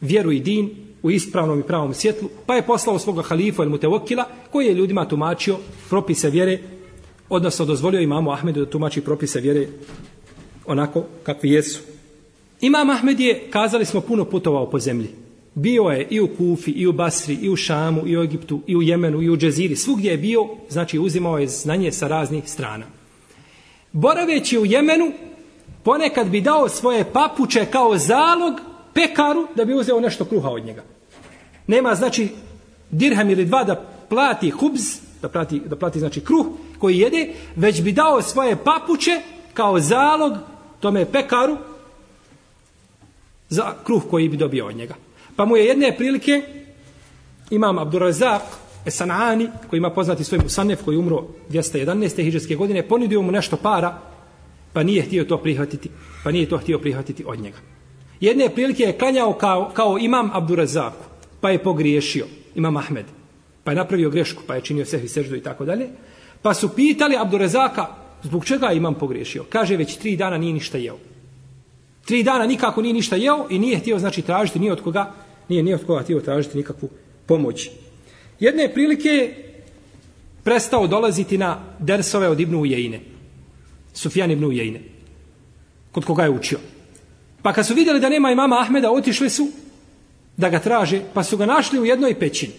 vjeru 0.00 0.32
i 0.32 0.40
din 0.40 0.70
u 1.02 1.10
ispravnom 1.10 1.60
i 1.60 1.62
pravom 1.62 1.94
svjetlu, 1.94 2.28
pa 2.46 2.54
je 2.54 2.66
poslao 2.66 2.98
svoga 2.98 3.22
halifa 3.22 3.62
El 3.62 3.68
Mutawakila 3.68 4.24
koji 4.52 4.66
je 4.66 4.74
ljudima 4.74 5.08
tumačio 5.08 5.56
propise 5.88 6.30
vjere, 6.30 6.58
odnosno 7.34 7.64
dozvolio 7.64 8.00
imamu 8.00 8.32
Ahmedu 8.32 8.64
da 8.64 8.70
tumači 8.70 9.00
propise 9.00 9.40
vjere 9.40 9.68
onako 10.66 11.04
kakvi 11.22 11.50
jesu. 11.50 11.80
Imam 12.60 12.90
Ahmed 12.90 13.20
je, 13.20 13.50
kazali 13.50 13.84
smo, 13.84 14.00
puno 14.00 14.24
putovao 14.24 14.70
po 14.70 14.78
zemlji. 14.78 15.08
Bio 15.54 15.82
je 15.82 16.06
i 16.10 16.20
u 16.20 16.28
Kufi, 16.36 16.70
i 16.70 16.86
u 16.86 16.92
Basri, 16.92 17.34
i 17.34 17.50
u 17.50 17.56
Šamu, 17.56 18.06
i 18.06 18.16
u 18.18 18.22
Egiptu, 18.22 18.60
i 18.66 18.76
u 18.76 18.82
Jemenu, 18.82 19.22
i 19.22 19.30
u 19.30 19.36
Džeziri. 19.36 19.76
Svugdje 19.76 20.10
je 20.10 20.18
bio, 20.18 20.48
znači 20.68 20.98
uzimao 20.98 21.38
je 21.38 21.48
znanje 21.48 21.92
sa 21.92 22.08
raznih 22.08 22.50
strana. 22.50 22.86
Boraveći 23.92 24.58
u 24.58 24.66
Jemenu, 24.66 25.12
ponekad 25.82 26.28
bi 26.28 26.40
dao 26.40 26.68
svoje 26.68 27.04
papuče 27.12 27.66
kao 27.70 27.98
zalog 27.98 28.60
pekaru 28.94 29.46
da 29.56 29.64
bi 29.64 29.74
uzeo 29.74 30.00
nešto 30.00 30.24
kruha 30.24 30.48
od 30.48 30.64
njega. 30.64 30.82
Nema 31.66 31.94
znači 31.94 32.28
dirham 32.90 33.30
ili 33.30 33.44
dva 33.44 33.64
da 33.64 33.84
plati 34.08 34.50
hubz, 34.50 34.82
da 35.22 35.28
plati, 35.28 35.60
da 35.66 35.76
plati 35.76 35.98
znači 35.98 36.20
kruh 36.20 36.46
koji 36.84 36.98
jede, 36.98 37.28
već 37.56 37.82
bi 37.82 37.92
dao 37.92 38.22
svoje 38.22 38.56
papuče 38.56 39.20
kao 39.54 39.80
zalog 39.80 40.32
tome 40.80 41.04
pekaru 41.04 41.56
za 43.48 43.72
kruh 43.84 44.02
koji 44.10 44.28
bi 44.28 44.36
dobio 44.36 44.66
od 44.66 44.76
njega. 44.76 44.94
Pa 45.36 45.44
mu 45.44 45.56
je 45.56 45.64
jedne 45.64 45.96
prilike 45.96 46.42
imam 47.50 47.78
Abdurazak 47.78 48.42
Esanani, 48.86 49.48
koji 49.70 49.78
ima 49.78 49.90
poznati 49.90 50.24
svoj 50.24 50.40
Musanef, 50.42 50.84
koji 50.84 50.96
umro 50.96 51.24
211. 51.50 52.22
hiđarske 52.24 52.54
godine, 52.54 52.82
ponudio 52.82 53.22
mu 53.22 53.32
nešto 53.32 53.56
para, 53.56 53.98
pa 54.72 54.82
nije 54.82 55.02
htio 55.02 55.24
to 55.24 55.38
prihvatiti, 55.38 55.90
pa 56.24 56.30
nije 56.30 56.48
to 56.48 56.58
htio 56.58 56.78
prihvatiti 56.78 57.24
od 57.26 57.40
njega. 57.40 57.58
Jedne 58.20 58.50
prilike 58.50 58.82
je 58.82 58.98
klanjao 58.98 59.32
kao, 59.32 59.70
kao 59.74 59.98
imam 59.98 60.30
Abdurazaku, 60.32 61.04
pa 61.40 61.50
je 61.50 61.62
pogriješio, 61.62 62.26
imam 62.54 62.76
Ahmed, 62.76 63.06
pa 63.64 63.70
je 63.72 63.76
napravio 63.76 64.10
grešku, 64.10 64.42
pa 64.46 64.54
je 64.54 64.60
činio 64.60 64.84
sehvi 64.84 65.08
seždu 65.08 65.36
i 65.36 65.42
tako 65.42 65.64
dalje, 65.64 65.88
pa 66.44 66.54
su 66.54 66.68
pitali 66.68 67.16
Abdurezaka, 67.16 67.86
zbog 68.22 68.44
čega 68.44 68.72
imam 68.72 68.94
pogriješio? 68.94 69.44
Kaže, 69.48 69.76
već 69.76 69.96
tri 69.96 70.16
dana 70.16 70.38
nije 70.38 70.52
ništa 70.52 70.78
jeo. 70.78 70.98
Tri 72.04 72.22
dana 72.22 72.46
nikako 72.46 72.82
nije 72.82 72.94
ništa 72.94 73.16
jeo 73.16 73.46
i 73.50 73.58
nije 73.58 73.78
htio 73.78 73.98
znači 73.98 74.22
tražiti 74.22 74.58
ni 74.58 74.70
od 74.70 74.82
koga, 74.82 75.12
nije 75.48 75.62
ni 75.62 75.74
od 75.74 75.86
koga 75.86 76.02
htio 76.02 76.20
tražiti 76.20 76.56
nikakvu 76.56 76.88
pomoć. 77.26 77.70
Jedne 78.40 78.72
prilike 78.72 79.34
prestao 80.42 80.86
dolaziti 80.86 81.38
na 81.38 81.64
dersove 81.78 82.28
od 82.28 82.40
Ibnu 82.40 82.60
Ujejine. 82.60 83.00
Sufjan 83.94 84.30
Ibnu 84.30 84.48
Ujejine. 84.48 84.80
Kod 85.92 86.04
koga 86.04 86.22
je 86.24 86.30
učio. 86.30 86.58
Pa 87.42 87.52
kad 87.52 87.66
su 87.66 87.74
vidjeli 87.74 88.00
da 88.00 88.08
nema 88.08 88.30
imama 88.30 88.60
Ahmeda, 88.60 88.90
otišli 88.90 89.30
su 89.30 89.48
da 90.36 90.48
ga 90.48 90.58
traže, 90.58 91.00
pa 91.14 91.24
su 91.24 91.36
ga 91.36 91.46
našli 91.46 91.80
u 91.80 91.84
jednoj 91.84 92.18
pećini. 92.18 92.52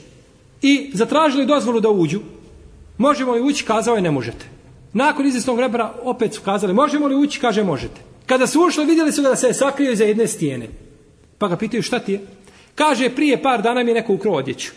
I 0.61 0.91
zatražili 0.93 1.45
dozvolu 1.45 1.79
da 1.79 1.89
uđu. 1.89 2.21
Možemo 2.97 3.31
li 3.31 3.41
ući? 3.41 3.65
Kazao 3.65 3.95
je, 3.95 4.01
ne 4.01 4.11
možete. 4.11 4.45
Nakon 4.93 5.25
izvestnog 5.25 5.57
vremena 5.57 5.91
opet 6.03 6.33
su 6.33 6.41
kazali, 6.41 6.73
možemo 6.73 7.07
li 7.07 7.15
ući? 7.15 7.39
Kaže, 7.39 7.63
možete. 7.63 8.01
Kada 8.25 8.47
su 8.47 8.61
ušli, 8.61 8.85
vidjeli 8.85 9.11
su 9.11 9.21
da 9.21 9.35
se 9.35 9.47
je 9.47 9.53
sakrio 9.53 9.91
iza 9.91 10.03
jedne 10.03 10.27
stijene. 10.27 10.67
Pa 11.37 11.47
ga 11.47 11.57
pitaju, 11.57 11.83
šta 11.83 11.99
ti 11.99 12.13
je? 12.13 12.21
Kaže, 12.75 13.09
prije 13.09 13.41
par 13.41 13.61
dana 13.61 13.83
mi 13.83 13.91
je 13.91 13.95
neko 13.95 14.13
ukrao 14.13 14.33
odjeću. 14.33 14.71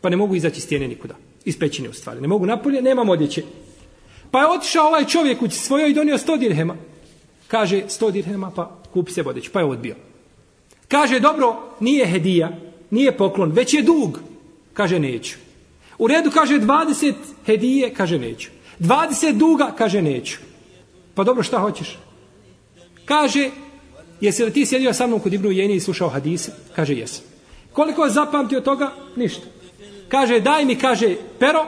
Pa 0.00 0.08
ne 0.08 0.16
mogu 0.16 0.34
izaći 0.34 0.60
stijene 0.60 0.88
nikuda. 0.88 1.14
Iz 1.44 1.58
pećine 1.58 1.88
u 1.88 1.92
stvari. 1.92 2.20
Ne 2.20 2.28
mogu 2.28 2.46
napolje, 2.46 2.82
nemam 2.82 3.08
odjeće. 3.08 3.42
Pa 4.30 4.40
je 4.40 4.46
otišao 4.46 4.86
ovaj 4.86 5.04
čovjek 5.04 5.42
u 5.42 5.50
svojoj 5.50 5.90
i 5.90 5.94
donio 5.94 6.18
sto 6.18 6.36
dirhema. 6.36 6.76
Kaže, 7.48 7.82
sto 7.88 8.10
dirhema, 8.10 8.50
pa 8.56 8.76
kupi 8.92 9.12
se 9.12 9.22
odjeću. 9.22 9.50
Pa 9.52 9.60
je 9.60 9.66
odbio. 9.66 9.94
Kaže, 10.88 11.20
dobro, 11.20 11.56
nije 11.80 12.06
hedija, 12.06 12.50
nije 12.90 13.16
poklon, 13.16 13.52
već 13.52 13.74
je 13.74 13.82
dug. 13.82 14.20
Kaže, 14.72 14.98
neću. 14.98 15.36
U 16.00 16.06
redu, 16.08 16.30
kaže, 16.30 16.54
20 16.54 17.14
hedije, 17.46 17.94
kaže, 17.94 18.18
neću. 18.18 18.48
20 18.80 19.32
duga, 19.32 19.74
kaže, 19.78 20.02
neću. 20.02 20.38
Pa 21.14 21.24
dobro, 21.24 21.42
šta 21.42 21.58
hoćeš? 21.58 21.98
Kaže, 23.04 23.50
jesi 24.20 24.44
li 24.44 24.52
ti 24.52 24.66
sjedio 24.66 24.92
sa 24.92 25.06
mnom 25.06 25.20
kod 25.20 25.32
Ibnu 25.32 25.50
Jeni 25.50 25.74
i 25.74 25.80
slušao 25.80 26.08
hadise? 26.08 26.52
Kaže, 26.76 26.94
jesam. 26.94 27.24
Koliko 27.72 28.04
je 28.04 28.10
zapamtio 28.10 28.60
toga? 28.60 28.92
Ništa. 29.16 29.46
Kaže, 30.08 30.40
daj 30.40 30.64
mi, 30.64 30.76
kaže, 30.76 31.16
pero 31.38 31.66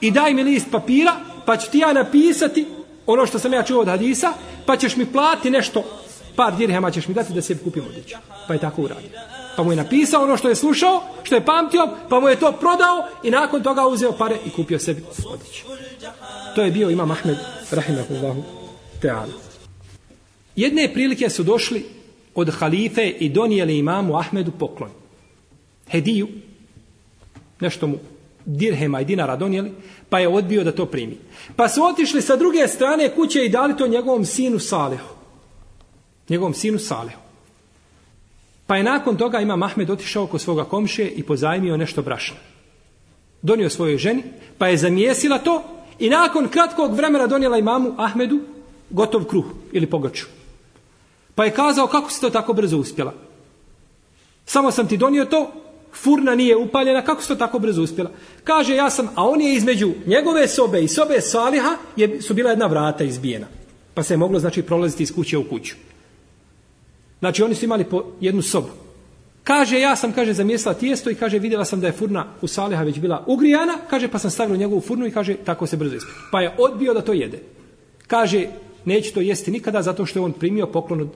i 0.00 0.10
daj 0.10 0.34
mi 0.34 0.42
list 0.42 0.66
papira, 0.70 1.16
pa 1.46 1.56
ću 1.56 1.70
ti 1.70 1.78
ja 1.78 1.92
napisati 1.92 2.66
ono 3.06 3.26
što 3.26 3.38
sam 3.38 3.52
ja 3.52 3.62
čuo 3.62 3.80
od 3.80 3.88
hadisa, 3.88 4.32
pa 4.66 4.76
ćeš 4.76 4.96
mi 4.96 5.06
plati 5.06 5.50
nešto, 5.50 5.84
par 6.36 6.56
dirhema 6.56 6.90
ćeš 6.90 7.08
mi 7.08 7.14
dati 7.14 7.32
da 7.32 7.42
se 7.42 7.58
kupim 7.58 7.84
odjeću. 7.88 8.16
Pa 8.48 8.54
je 8.54 8.60
tako 8.60 8.82
uradio. 8.82 9.10
Pa 9.56 9.62
mu 9.62 9.72
je 9.72 9.76
napisao 9.76 10.22
ono 10.22 10.36
što 10.36 10.48
je 10.48 10.54
slušao, 10.54 11.02
što 11.22 11.34
je 11.34 11.44
pamtio, 11.44 11.88
pa 12.08 12.20
mu 12.20 12.28
je 12.28 12.36
to 12.36 12.52
prodao 12.52 13.08
i 13.22 13.30
nakon 13.30 13.62
toga 13.62 13.86
uzeo 13.86 14.12
pare 14.12 14.36
i 14.46 14.50
kupio 14.50 14.78
sebi 14.78 15.02
odjeću. 15.26 15.64
To 16.54 16.62
je 16.62 16.70
bio 16.70 16.90
Imam 16.90 17.10
Ahmed, 17.10 17.36
rahimahullahu 17.70 18.42
teala. 19.00 19.32
Jedne 20.56 20.92
prilike 20.92 21.30
su 21.30 21.42
došli 21.42 21.84
od 22.34 22.50
halife 22.50 23.08
i 23.08 23.28
donijeli 23.28 23.78
imamu 23.78 24.16
Ahmedu 24.16 24.50
poklon. 24.58 24.90
Hediju, 25.90 26.28
nešto 27.60 27.86
mu 27.86 27.98
dirhema 28.44 29.00
i 29.00 29.04
dinara 29.04 29.36
donijeli, 29.36 29.72
pa 30.08 30.18
je 30.18 30.28
odbio 30.28 30.64
da 30.64 30.72
to 30.72 30.86
primi. 30.86 31.18
Pa 31.56 31.68
su 31.68 31.84
otišli 31.84 32.22
sa 32.22 32.36
druge 32.36 32.68
strane 32.68 33.14
kuće 33.14 33.44
i 33.44 33.48
dali 33.48 33.76
to 33.76 33.86
njegovom 33.86 34.24
sinu 34.24 34.58
Salehu. 34.58 35.14
Njegovom 36.28 36.54
sinu 36.54 36.78
Salehu. 36.78 37.21
Pa 38.66 38.76
je 38.76 38.82
nakon 38.82 39.16
toga 39.16 39.40
ima 39.40 39.56
Mahmed 39.56 39.90
otišao 39.90 40.26
kod 40.26 40.40
svoga 40.40 40.64
komšije 40.64 41.10
i 41.10 41.22
pozajmio 41.22 41.76
nešto 41.76 42.02
brašna. 42.02 42.36
Donio 43.42 43.70
svojoj 43.70 43.98
ženi, 43.98 44.22
pa 44.58 44.68
je 44.68 44.76
zamijesila 44.76 45.38
to 45.38 45.62
i 45.98 46.10
nakon 46.10 46.48
kratkog 46.48 46.94
vremena 46.94 47.26
donijela 47.26 47.58
imamu 47.58 47.94
Ahmedu 47.98 48.40
gotov 48.90 49.24
kruh 49.24 49.44
ili 49.72 49.90
pogaču. 49.90 50.26
Pa 51.34 51.44
je 51.44 51.50
kazao 51.50 51.86
kako 51.86 52.10
si 52.10 52.20
to 52.20 52.30
tako 52.30 52.52
brzo 52.52 52.78
uspjela. 52.78 53.14
Samo 54.46 54.70
sam 54.70 54.88
ti 54.88 54.96
donio 54.96 55.24
to, 55.24 55.52
furna 55.92 56.34
nije 56.34 56.56
upaljena, 56.56 57.02
kako 57.02 57.22
si 57.22 57.28
to 57.28 57.34
tako 57.34 57.58
brzo 57.58 57.82
uspjela? 57.82 58.10
Kaže, 58.44 58.74
ja 58.74 58.90
sam, 58.90 59.08
a 59.14 59.28
on 59.28 59.40
je 59.40 59.54
između 59.54 59.92
njegove 60.06 60.48
sobe 60.48 60.82
i 60.82 60.88
sobe 60.88 61.20
Saliha 61.20 61.76
je, 61.96 62.22
su 62.22 62.34
bila 62.34 62.50
jedna 62.50 62.66
vrata 62.66 63.04
izbijena. 63.04 63.46
Pa 63.94 64.02
se 64.02 64.14
je 64.14 64.18
moglo, 64.18 64.38
znači, 64.38 64.62
prolaziti 64.62 65.02
iz 65.02 65.14
kuće 65.14 65.38
u 65.38 65.48
kuću. 65.48 65.74
Znači, 67.22 67.42
oni 67.42 67.54
su 67.54 67.64
imali 67.64 67.84
po 67.84 68.04
jednu 68.20 68.42
sobu. 68.42 68.68
Kaže, 69.44 69.80
ja 69.80 69.96
sam, 69.96 70.12
kaže, 70.12 70.32
zamjesla 70.32 70.74
tijesto 70.74 71.10
i 71.10 71.14
kaže, 71.14 71.38
vidjela 71.38 71.64
sam 71.64 71.80
da 71.80 71.86
je 71.86 71.92
furna 71.92 72.26
u 72.40 72.48
Saleha 72.48 72.82
već 72.82 72.98
bila 72.98 73.24
ugrijana, 73.26 73.78
kaže, 73.90 74.08
pa 74.08 74.18
sam 74.18 74.30
stavila 74.30 74.56
njegovu 74.56 74.80
furnu 74.80 75.06
i 75.06 75.10
kaže, 75.10 75.34
tako 75.34 75.66
se 75.66 75.76
brzo 75.76 75.96
ispio. 75.96 76.14
Pa 76.32 76.40
je 76.40 76.54
odbio 76.58 76.94
da 76.94 77.00
to 77.00 77.12
jede. 77.12 77.38
Kaže, 78.06 78.46
neće 78.84 79.12
to 79.12 79.20
jesti 79.20 79.50
nikada 79.50 79.82
zato 79.82 80.06
što 80.06 80.18
je 80.18 80.24
on 80.24 80.32
primio 80.32 80.66
poklon 80.66 81.00
od 81.00 81.08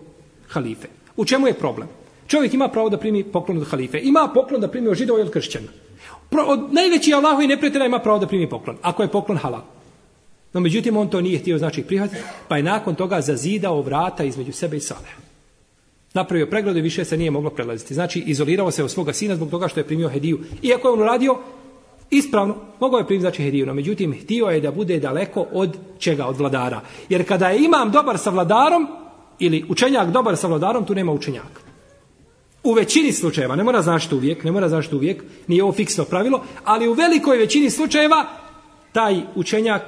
halife. 0.48 0.88
U 1.16 1.24
čemu 1.24 1.46
je 1.46 1.54
problem? 1.54 1.88
Čovjek 2.26 2.54
ima 2.54 2.68
pravo 2.68 2.88
da 2.88 2.98
primi 2.98 3.24
poklon 3.24 3.58
od 3.58 3.66
halife. 3.66 3.98
Ima 4.02 4.30
poklon 4.34 4.60
da 4.60 4.68
primi 4.68 4.88
od 4.88 4.94
židova 4.94 5.18
ili 5.18 5.26
od 5.26 5.32
kršćana. 5.32 5.68
Pro, 6.30 6.42
od 6.42 6.72
najveći 6.72 7.14
Allahu 7.14 7.42
i 7.42 7.46
neprijatelja 7.46 7.86
ima 7.86 7.98
pravo 7.98 8.18
da 8.18 8.26
primi 8.26 8.48
poklon. 8.48 8.76
Ako 8.82 9.02
je 9.02 9.08
poklon 9.08 9.38
halal. 9.38 9.62
No 10.52 10.60
međutim 10.60 10.96
on 10.96 11.10
to 11.10 11.20
nije 11.20 11.38
htio 11.38 11.58
znači 11.58 11.82
prihvatiti, 11.82 12.22
pa 12.48 12.56
je 12.56 12.62
nakon 12.62 12.94
toga 12.94 13.20
zazidao 13.20 13.82
vrata 13.82 14.24
između 14.24 14.52
sebe 14.52 14.76
i 14.76 14.80
Saleha. 14.80 15.25
Napravio 16.16 16.46
pregradu 16.46 16.78
i 16.78 16.82
više 16.82 17.04
se 17.04 17.16
nije 17.16 17.30
moglo 17.30 17.50
prelaziti. 17.50 17.94
Znači 17.94 18.22
izolirao 18.26 18.70
se 18.70 18.84
od 18.84 18.90
svoga 18.90 19.12
sina 19.12 19.36
zbog 19.36 19.50
toga 19.50 19.68
što 19.68 19.80
je 19.80 19.84
primio 19.84 20.08
hediju. 20.08 20.38
Iako 20.62 20.88
je 20.88 20.92
on 20.92 21.00
uradio 21.00 21.38
ispravno, 22.10 22.56
mogao 22.80 22.98
je 22.98 23.06
primiti 23.06 23.20
znači 23.20 23.42
hediju, 23.42 23.66
no 23.66 23.74
međutim 23.74 24.14
htio 24.22 24.46
je 24.46 24.60
da 24.60 24.70
bude 24.70 24.98
daleko 24.98 25.46
od 25.52 25.76
čega, 25.98 26.26
od 26.26 26.36
vladara. 26.36 26.80
Jer 27.08 27.28
kada 27.28 27.48
je 27.48 27.64
imam 27.64 27.90
dobar 27.90 28.18
sa 28.18 28.30
vladarom, 28.30 28.88
ili 29.38 29.64
učenjak 29.68 30.10
dobar 30.10 30.36
sa 30.36 30.48
vladarom, 30.48 30.84
tu 30.84 30.94
nema 30.94 31.12
učenjaka. 31.12 31.60
U 32.64 32.72
većini 32.72 33.12
slučajeva, 33.12 33.56
ne 33.56 33.64
mora 33.64 33.82
znašti 33.82 34.14
uvijek, 34.14 34.44
ne 34.44 34.52
mora 34.52 34.68
znašti 34.68 34.94
uvijek, 34.94 35.22
nije 35.46 35.62
ovo 35.62 35.72
fiksno 35.72 36.04
pravilo, 36.04 36.42
ali 36.64 36.88
u 36.88 36.92
velikoj 36.92 37.36
većini 37.36 37.70
slučajeva 37.70 38.26
taj 38.92 39.20
učenjak 39.34 39.82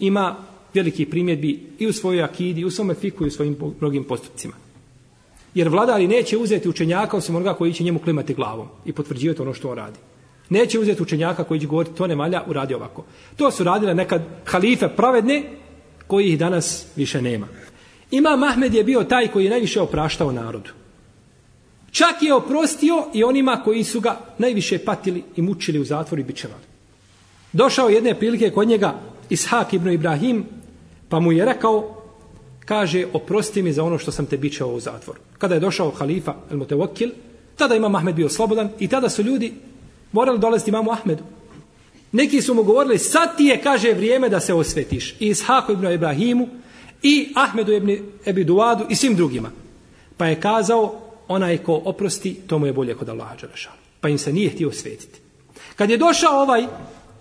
ima 0.00 0.36
veliki 0.74 1.06
primjedbi 1.06 1.60
i 1.78 1.86
u 1.86 1.92
svojoj 1.92 2.22
akidi, 2.22 2.60
i 2.60 2.64
u 2.64 2.70
svome 2.70 2.94
fiku, 2.94 3.24
i 3.24 3.28
u 3.28 3.30
svojim 3.30 3.56
mnogim 3.80 4.04
postupcima. 4.04 4.67
Jer 5.58 5.68
vladari 5.68 6.06
neće 6.06 6.36
uzeti 6.38 6.68
učenjaka 6.68 7.16
osim 7.16 7.36
onoga 7.36 7.54
koji 7.54 7.72
će 7.72 7.84
njemu 7.84 7.98
klimati 7.98 8.34
glavom 8.34 8.68
i 8.84 8.92
potvrđivati 8.92 9.42
ono 9.42 9.54
što 9.54 9.70
on 9.70 9.76
radi. 9.76 9.98
Neće 10.50 10.78
uzeti 10.78 11.02
učenjaka 11.02 11.44
koji 11.44 11.60
će 11.60 11.66
govoriti 11.66 11.96
to 11.96 12.06
ne 12.06 12.16
malja, 12.16 12.44
uradi 12.46 12.74
ovako. 12.74 13.04
To 13.36 13.50
su 13.50 13.64
radile 13.64 13.94
nekad 13.94 14.22
halife 14.44 14.88
pravedne 14.88 15.42
koji 16.06 16.26
ih 16.26 16.38
danas 16.38 16.86
više 16.96 17.22
nema. 17.22 17.48
Ima 18.10 18.36
Mahmed 18.36 18.74
je 18.74 18.84
bio 18.84 19.04
taj 19.04 19.28
koji 19.28 19.44
je 19.44 19.50
najviše 19.50 19.80
opraštao 19.80 20.32
narodu. 20.32 20.70
Čak 21.90 22.22
je 22.22 22.34
oprostio 22.34 23.06
i 23.14 23.24
onima 23.24 23.60
koji 23.64 23.84
su 23.84 24.00
ga 24.00 24.20
najviše 24.38 24.78
patili 24.78 25.24
i 25.36 25.42
mučili 25.42 25.78
u 25.78 25.84
zatvoru 25.84 26.20
i 26.20 26.24
bićevali. 26.24 26.62
Došao 27.52 27.88
jedne 27.88 28.14
prilike 28.14 28.50
kod 28.50 28.68
njega 28.68 28.94
Ishak 29.30 29.72
ibn 29.72 29.90
Ibrahim, 29.90 30.44
pa 31.08 31.20
mu 31.20 31.32
je 31.32 31.44
rekao, 31.44 32.02
kaže, 32.64 33.06
oprosti 33.12 33.62
mi 33.62 33.72
za 33.72 33.84
ono 33.84 33.98
što 33.98 34.12
sam 34.12 34.26
te 34.26 34.36
bićao 34.36 34.68
u 34.68 34.80
zatvoru. 34.80 35.27
Kada 35.38 35.54
je 35.54 35.60
došao 35.60 35.90
halifa 35.90 36.34
El 36.50 36.56
Mutevokil, 36.56 37.10
Tada 37.58 37.74
imam 37.74 37.94
Ahmed 37.94 38.14
bio 38.14 38.28
slobodan 38.28 38.70
i 38.78 38.88
tada 38.88 39.08
su 39.08 39.22
ljudi 39.22 39.54
morali 40.12 40.38
dolaziti 40.38 40.70
imamu 40.70 40.92
Ahmedu. 40.92 41.22
Neki 42.12 42.42
su 42.42 42.54
mu 42.54 42.62
govorili, 42.62 42.98
sad 42.98 43.36
ti 43.36 43.44
je, 43.44 43.62
kaže, 43.62 43.92
vrijeme 43.92 44.28
da 44.28 44.40
se 44.40 44.54
osvetiš. 44.54 45.16
I 45.20 45.26
Ishaku 45.26 45.72
ibn 45.72 45.86
Ibrahimu, 45.92 46.48
i 47.02 47.32
Ahmedu 47.36 47.72
ibn 47.72 47.98
Ebi 48.26 48.44
Duadu, 48.44 48.84
i 48.88 48.96
svim 48.96 49.16
drugima. 49.16 49.50
Pa 50.16 50.26
je 50.26 50.40
kazao, 50.40 51.00
onaj 51.28 51.58
ko 51.58 51.82
oprosti, 51.84 52.34
to 52.34 52.58
mu 52.58 52.66
je 52.66 52.72
bolje 52.72 52.94
kod 52.94 53.08
Allaha 53.08 53.36
Đelešanu. 53.40 53.76
Pa 54.00 54.08
im 54.08 54.18
se 54.18 54.32
nije 54.32 54.50
htio 54.50 54.68
osvetiti. 54.68 55.20
Kad 55.76 55.90
je 55.90 55.96
došao 55.96 56.42
ovaj 56.42 56.66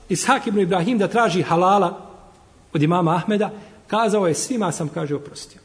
Ishak 0.09 0.47
ibn 0.47 0.59
Ibrahim 0.59 0.97
da 0.97 1.07
traži 1.07 1.41
halala 1.41 2.11
od 2.74 2.84
imama 2.84 3.15
Ahmeda, 3.15 3.51
kazao 3.88 4.28
je, 4.28 4.34
svima 4.34 4.72
sam, 4.72 4.89
kaže, 4.89 5.15
oprostio. 5.15 5.61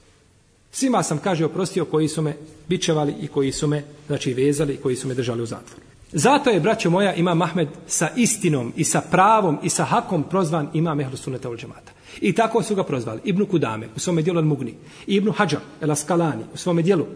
Svima 0.72 1.02
sam, 1.02 1.18
kaže, 1.18 1.44
oprostio 1.44 1.84
koji 1.84 2.08
su 2.08 2.22
me 2.22 2.36
bičevali 2.68 3.14
i 3.20 3.28
koji 3.28 3.52
su 3.52 3.66
me, 3.66 3.84
znači, 4.06 4.34
vezali 4.34 4.74
i 4.74 4.76
koji 4.76 4.96
su 4.96 5.08
me 5.08 5.14
držali 5.14 5.42
u 5.42 5.46
zatvoru. 5.46 5.82
Zato 6.12 6.50
je, 6.50 6.60
braćo 6.60 6.90
moja, 6.90 7.14
imam 7.14 7.42
Ahmed 7.42 7.68
sa 7.86 8.08
istinom 8.16 8.72
i 8.76 8.84
sa 8.84 9.00
pravom 9.00 9.58
i 9.62 9.68
sa 9.68 9.84
hakom 9.84 10.22
prozvan 10.22 10.68
imam 10.74 11.00
Ehlu 11.00 11.16
Sunneta 11.16 11.50
ul 11.50 11.56
džemata. 11.56 11.92
I 12.20 12.32
tako 12.32 12.62
su 12.62 12.74
ga 12.74 12.84
prozvali. 12.84 13.20
Ibnu 13.24 13.46
Kudame 13.46 13.88
u 13.96 14.00
svome 14.00 14.22
dijelu 14.22 14.40
Al-Mugni. 14.40 14.72
Ibnu 15.06 15.32
Hajar 15.32 15.60
El 15.80 15.90
Askalani 15.90 16.44
u 16.54 16.56
svome 16.56 16.82
dijelu 16.82 17.06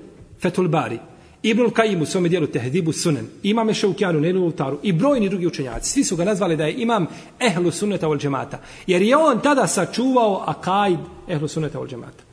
Fetul 0.40 0.68
Bari. 0.68 0.98
Ibnu 1.42 1.70
Kajim 1.70 2.02
u 2.02 2.06
svome 2.06 2.28
dijelu 2.28 2.46
Tehdibu 2.46 2.92
Sunen. 2.92 3.26
Imam 3.42 3.70
Ešaukjanu 3.70 4.20
Nenu 4.20 4.40
Ultaru. 4.40 4.78
I 4.82 4.92
brojni 4.92 5.28
drugi 5.28 5.46
učenjaci. 5.46 5.90
Svi 5.90 6.04
su 6.04 6.16
ga 6.16 6.24
nazvali 6.24 6.56
da 6.56 6.66
je 6.66 6.74
imam 6.82 7.06
Ehlu 7.40 7.70
Sunneta 7.70 8.08
ul 8.08 8.18
džemata. 8.18 8.58
Jer 8.86 9.02
je 9.02 9.16
on 9.16 9.40
tada 9.40 9.66
sačuvao 9.66 10.44
akaid 10.46 10.98
Ehlu 11.28 11.48
Sunneta 11.48 11.80
ul 11.80 11.88
džemata. 11.88 12.25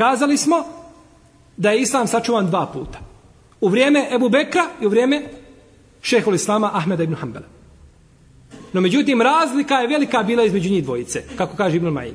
Kazali 0.00 0.36
smo 0.36 0.64
da 1.56 1.70
je 1.70 1.80
Islam 1.80 2.06
sačuvan 2.06 2.46
dva 2.46 2.66
puta. 2.66 2.98
U 3.60 3.68
vrijeme 3.68 4.08
Ebu 4.14 4.28
Bekra 4.28 4.62
i 4.80 4.86
u 4.86 4.88
vrijeme 4.88 5.22
šehol 6.02 6.34
Islama 6.34 6.70
Ahmeda 6.72 7.02
ibn 7.02 7.14
Hanbala. 7.14 7.46
No 8.72 8.80
međutim, 8.80 9.22
razlika 9.22 9.74
je 9.74 9.88
velika 9.88 10.22
bila 10.22 10.44
između 10.44 10.70
njih 10.70 10.84
dvojice, 10.84 11.22
kako 11.36 11.56
kaže 11.56 11.76
Ibn 11.76 11.86
Majin. 11.86 12.14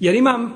Jer 0.00 0.14
imam, 0.14 0.52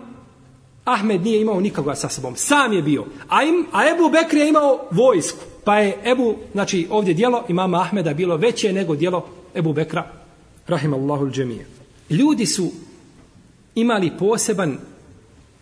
Ahmed 0.85 1.23
nije 1.23 1.41
imao 1.41 1.61
nikoga 1.61 1.95
sa 1.95 2.09
sobom, 2.09 2.37
sam 2.37 2.73
je 2.73 2.83
bio. 2.83 3.05
A, 3.29 3.43
im, 3.43 3.66
a 3.73 3.89
Ebu 3.89 4.11
Bekr 4.11 4.37
je 4.37 4.49
imao 4.49 4.89
vojsku. 4.91 5.45
Pa 5.64 5.79
je 5.79 5.99
Ebu, 6.05 6.37
znači 6.53 6.87
ovdje 6.91 7.14
dijelo 7.14 7.45
imama 7.49 7.81
Ahmeda 7.81 8.14
bilo 8.14 8.37
veće 8.37 8.73
nego 8.73 8.97
dijelo 8.97 9.27
Ebu 9.55 9.73
Bekra, 9.73 10.07
rahimallahu 10.66 11.27
l-đemije. 11.27 11.66
Ljudi 12.11 12.47
su 12.47 12.71
imali 13.75 14.12
poseban 14.18 14.79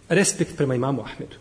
respekt 0.09 0.56
prema 0.56 0.74
imamu 0.74 1.02
Ahmedu. 1.02 1.36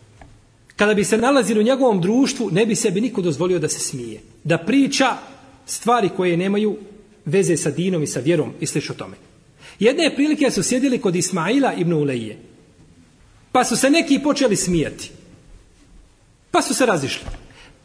Kada 0.76 0.94
bi 0.94 1.04
se 1.04 1.18
nalazili 1.18 1.60
u 1.60 1.64
njegovom 1.64 2.02
društvu, 2.02 2.50
ne 2.52 2.66
bi 2.66 2.76
sebi 2.76 3.02
niko 3.02 3.22
dozvolio 3.22 3.60
da 3.60 3.70
se 3.70 3.80
smije. 3.80 4.22
Da 4.44 4.58
priča 4.58 5.18
stvari 5.66 6.10
koje 6.18 6.38
nemaju 6.38 6.78
veze 7.26 7.58
sa 7.58 7.72
dinom 7.72 8.04
i 8.04 8.08
sa 8.08 8.20
vjerom 8.20 8.54
i 8.60 8.66
slično 8.66 8.96
tome. 8.96 9.16
Jedne 9.80 10.04
je 10.04 10.16
prilike 10.16 10.52
su 10.52 10.64
sjedili 10.64 11.02
kod 11.02 11.16
Ismaila 11.16 11.74
ibn 11.74 11.94
Ulejije. 11.94 12.38
Pa 13.52 13.64
su 13.64 13.76
se 13.76 13.90
neki 13.90 14.20
počeli 14.24 14.56
smijati. 14.56 15.12
Pa 16.52 16.62
su 16.62 16.74
se 16.74 16.86
razišli. 16.86 17.28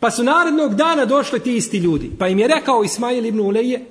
Pa 0.01 0.11
su 0.11 0.24
narednog 0.24 0.74
dana 0.74 1.05
došli 1.05 1.41
ti 1.41 1.57
isti 1.57 1.78
ljudi. 1.78 2.11
Pa 2.18 2.28
im 2.28 2.39
je 2.39 2.49
rekao 2.49 2.85
Ismail 2.85 3.26
ibn 3.26 3.41
Ulejije, 3.41 3.85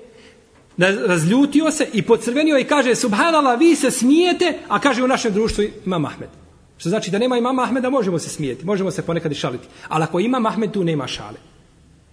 razljutio 1.07 1.71
se 1.71 1.87
i 1.93 2.01
pocrvenio 2.01 2.57
i 2.59 2.63
kaže, 2.63 2.95
subhanallah, 2.95 3.59
vi 3.59 3.75
se 3.75 3.91
smijete, 3.91 4.57
a 4.67 4.79
kaže 4.79 5.03
u 5.03 5.07
našem 5.07 5.33
društvu 5.33 5.63
ima 5.85 5.99
Mahmed. 5.99 6.40
Što 6.81 6.89
znači 6.89 7.11
da 7.11 7.19
nema 7.19 7.37
imama 7.37 7.63
Ahmeda, 7.63 7.89
možemo 7.89 8.19
se 8.19 8.29
smijeti, 8.29 8.65
možemo 8.65 8.91
se 8.91 9.01
ponekad 9.01 9.31
i 9.31 9.35
šaliti. 9.35 9.67
Ali 9.87 10.03
ako 10.03 10.19
ima 10.19 10.41
Ahmed, 10.47 10.71
tu 10.71 10.83
nema 10.83 11.07
šale. 11.07 11.37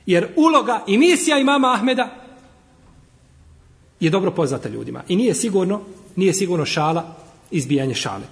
Jer 0.06 0.28
uloga 0.36 0.84
i 0.86 0.98
misija 0.98 1.38
imama 1.38 1.72
Ahmeda 1.72 2.14
je 4.00 4.10
dobro 4.10 4.30
poznata 4.30 4.68
ljudima. 4.68 5.02
I 5.08 5.16
nije 5.16 5.34
sigurno, 5.34 5.80
nije 6.16 6.34
sigurno 6.34 6.64
šala, 6.64 7.16
izbijanje 7.50 7.94
šale. 7.94 8.22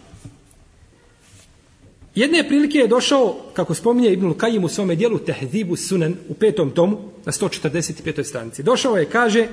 Jedne 2.14 2.48
prilike 2.48 2.78
je 2.78 2.88
došao, 2.88 3.36
kako 3.54 3.74
spominje 3.74 4.12
Ibnul 4.12 4.34
Kajim 4.34 4.64
u 4.64 4.68
svome 4.68 4.94
dijelu, 4.94 5.18
Tehzibu 5.18 5.76
Sunan 5.76 6.14
u 6.28 6.34
petom 6.34 6.70
tomu, 6.70 6.98
na 7.24 7.32
145. 7.32 8.24
stranici. 8.24 8.62
Došao 8.62 8.96
je, 8.96 9.10
kaže, 9.10 9.48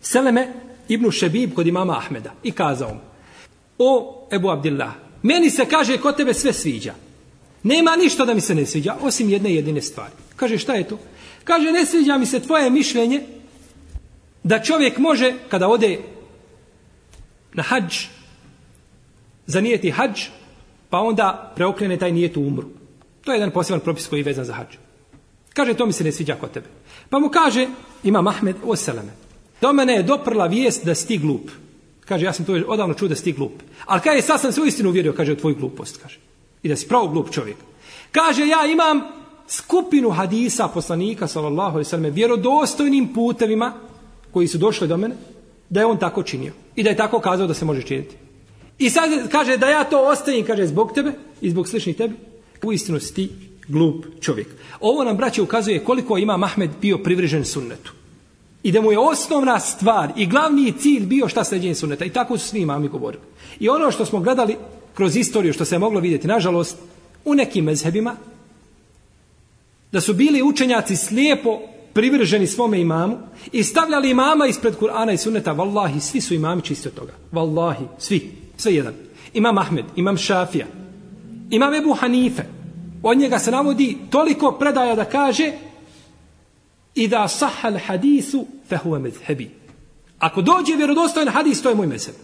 Seleme 0.00 0.52
Ibnu 0.88 1.10
Šebib 1.10 1.54
kod 1.54 1.66
imama 1.66 1.98
Ahmeda 1.98 2.32
i 2.42 2.52
kazao 2.52 2.94
mu, 2.94 3.00
o 3.78 4.26
Ebu 4.32 4.50
Abdillah, 4.50 5.05
Meni 5.22 5.50
se 5.50 5.64
kaže 5.64 5.98
kod 5.98 6.16
tebe 6.16 6.34
sve 6.34 6.52
sviđa. 6.52 6.94
Nema 7.62 7.96
ništa 7.96 8.24
da 8.24 8.34
mi 8.34 8.40
se 8.40 8.54
ne 8.54 8.66
sviđa, 8.66 8.96
osim 9.00 9.30
jedne 9.30 9.54
jedine 9.54 9.82
stvari. 9.82 10.12
Kaže, 10.36 10.58
šta 10.58 10.74
je 10.74 10.88
to? 10.88 10.98
Kaže, 11.44 11.72
ne 11.72 11.86
sviđa 11.86 12.18
mi 12.18 12.26
se 12.26 12.40
tvoje 12.40 12.70
mišljenje 12.70 13.22
da 14.42 14.62
čovjek 14.62 14.98
može, 14.98 15.34
kada 15.48 15.68
ode 15.68 15.98
na 17.52 17.62
hađ, 17.62 18.06
zanijeti 19.46 19.90
hađ, 19.90 20.20
pa 20.90 20.98
onda 20.98 21.52
preokrene 21.56 21.96
taj 21.96 22.12
nijet 22.12 22.36
u 22.36 22.40
umru. 22.40 22.68
To 23.24 23.32
je 23.32 23.36
jedan 23.36 23.50
poseban 23.50 23.80
propis 23.80 24.06
koji 24.06 24.20
je 24.20 24.24
vezan 24.24 24.44
za 24.44 24.54
hađ. 24.54 24.76
Kaže, 25.54 25.74
to 25.74 25.86
mi 25.86 25.92
se 25.92 26.04
ne 26.04 26.12
sviđa 26.12 26.36
kod 26.36 26.50
tebe. 26.50 26.66
Pa 27.10 27.18
mu 27.18 27.28
kaže, 27.28 27.66
ima 28.04 28.22
Mahmed, 28.22 28.56
Oseleme, 28.64 29.12
do 29.60 29.72
mene 29.72 29.92
je 29.92 30.02
doprla 30.02 30.46
vijest 30.46 30.84
da 30.84 30.94
si 30.94 31.06
ti 31.06 31.18
glup. 31.18 31.50
Kaže, 32.08 32.24
ja 32.24 32.32
sam 32.32 32.44
to 32.46 32.52
odavno 32.66 32.94
čuo 32.94 33.08
da 33.08 33.14
si 33.14 33.24
ti 33.24 33.32
glup. 33.32 33.62
Ali 33.84 34.00
kaže, 34.00 34.22
sad 34.22 34.40
sam 34.40 34.52
se 34.52 34.60
u 34.60 34.66
istinu 34.66 34.88
uvjerio, 34.88 35.12
kaže, 35.12 35.32
u 35.32 35.36
tvoju 35.36 35.56
glupost, 35.56 35.96
kaže. 36.02 36.18
I 36.62 36.68
da 36.68 36.76
si 36.76 36.88
pravo 36.88 37.08
glup 37.08 37.30
čovjek. 37.30 37.56
Kaže, 38.12 38.46
ja 38.46 38.66
imam 38.66 39.02
skupinu 39.48 40.10
hadisa 40.10 40.68
poslanika, 40.68 41.26
sallallahu 41.26 41.70
alaihi 41.70 41.88
sallam, 41.88 42.12
vjerodostojnim 42.12 43.12
putevima 43.14 43.72
koji 44.30 44.48
su 44.48 44.58
došli 44.58 44.88
do 44.88 44.96
mene, 44.96 45.16
da 45.70 45.80
je 45.80 45.86
on 45.86 45.98
tako 45.98 46.22
činio. 46.22 46.52
I 46.76 46.82
da 46.82 46.90
je 46.90 46.96
tako 46.96 47.20
kazao 47.20 47.46
da 47.46 47.54
se 47.54 47.64
može 47.64 47.82
činiti. 47.82 48.16
I 48.78 48.90
sad 48.90 49.10
kaže, 49.30 49.56
da 49.56 49.70
ja 49.70 49.84
to 49.84 50.00
ostavim, 50.00 50.44
kaže, 50.46 50.66
zbog 50.66 50.92
tebe 50.92 51.12
i 51.40 51.50
zbog 51.50 51.68
sličnih 51.68 51.96
tebi, 51.96 52.14
u 52.62 52.72
istinu 52.72 53.00
si 53.00 53.14
ti 53.14 53.30
glup 53.68 54.06
čovjek. 54.20 54.48
Ovo 54.80 55.04
nam, 55.04 55.16
braće, 55.16 55.42
ukazuje 55.42 55.84
koliko 55.84 56.18
ima 56.18 56.36
Mahmed 56.36 56.70
bio 56.80 56.98
privržen 56.98 57.44
sunnetu. 57.44 57.92
I 58.66 58.72
da 58.72 58.80
mu 58.80 58.92
je 58.92 58.98
osnovna 58.98 59.60
stvar 59.60 60.12
i 60.16 60.26
glavni 60.26 60.72
cilj 60.72 61.06
bio 61.06 61.28
šta 61.28 61.44
sleđenje 61.44 61.74
sunneta. 61.74 62.04
I 62.04 62.10
tako 62.10 62.38
su 62.38 62.48
svi 62.48 62.60
imami 62.60 62.88
govorili. 62.88 63.22
I 63.60 63.68
ono 63.68 63.90
što 63.90 64.06
smo 64.06 64.20
gledali 64.20 64.56
kroz 64.94 65.16
istoriju, 65.16 65.52
što 65.52 65.64
se 65.64 65.74
je 65.74 65.78
moglo 65.78 66.00
vidjeti, 66.00 66.26
nažalost, 66.26 66.76
u 67.24 67.34
nekim 67.34 67.64
mezhebima, 67.64 68.16
da 69.92 70.00
su 70.00 70.14
bili 70.14 70.42
učenjaci 70.42 70.96
slijepo 70.96 71.60
privrženi 71.92 72.46
svome 72.46 72.80
imamu 72.80 73.18
i 73.52 73.62
stavljali 73.62 74.10
imama 74.10 74.46
ispred 74.46 74.74
Kur'ana 74.80 75.12
i 75.12 75.16
sunneta. 75.16 75.54
Wallahi, 75.54 76.00
svi 76.00 76.20
su 76.20 76.34
imami 76.34 76.62
čisti 76.62 76.88
od 76.88 76.94
toga. 76.94 77.12
Wallahi, 77.32 77.86
svi. 77.98 78.32
Sve 78.56 78.74
jedan. 78.74 78.94
Imam 79.34 79.58
Ahmed, 79.58 79.84
imam 79.96 80.16
Šafija, 80.16 80.66
imam 81.50 81.74
Ebu 81.74 81.94
Hanife. 81.94 82.42
Od 83.02 83.18
njega 83.18 83.38
se 83.38 83.50
navodi 83.50 83.98
toliko 84.10 84.52
predaja 84.52 84.94
da 84.94 85.04
kaže 85.04 85.52
Ida 86.96 87.28
sahal 87.28 87.78
hadisu, 87.86 88.46
fehuve 88.68 88.98
medhebi. 88.98 89.50
Ako 90.18 90.42
dođe 90.42 90.76
vjerodostojan 90.76 91.28
hadis, 91.28 91.62
to 91.62 91.68
je 91.68 91.74
moj 91.74 91.86
mezheb. 91.86 92.14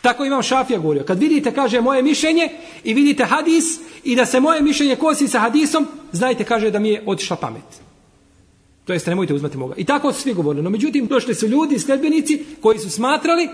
Tako 0.00 0.24
imam 0.24 0.42
šafija 0.42 0.78
govorio. 0.78 1.04
Kad 1.04 1.18
vidite, 1.18 1.54
kaže, 1.54 1.80
moje 1.80 2.02
mišljenje 2.02 2.48
i 2.84 2.94
vidite 2.94 3.24
hadis 3.24 3.64
i 4.04 4.16
da 4.16 4.26
se 4.26 4.40
moje 4.40 4.62
mišljenje 4.62 4.96
kosi 4.96 5.28
sa 5.28 5.38
hadisom, 5.38 5.86
znajte, 6.12 6.44
kaže, 6.44 6.70
da 6.70 6.78
mi 6.78 6.88
je 6.88 7.02
otišla 7.06 7.36
pamet. 7.36 7.80
To 8.84 8.92
jeste, 8.92 9.10
nemojte 9.10 9.34
uzmati 9.34 9.58
moga. 9.58 9.74
I 9.76 9.84
tako 9.84 10.12
su 10.12 10.20
svi 10.20 10.34
govorili. 10.34 10.62
No, 10.62 10.70
međutim, 10.70 11.06
došli 11.06 11.34
su 11.34 11.48
ljudi, 11.48 11.78
sledbenici, 11.78 12.44
koji 12.60 12.78
su 12.78 12.90
smatrali 12.90 13.48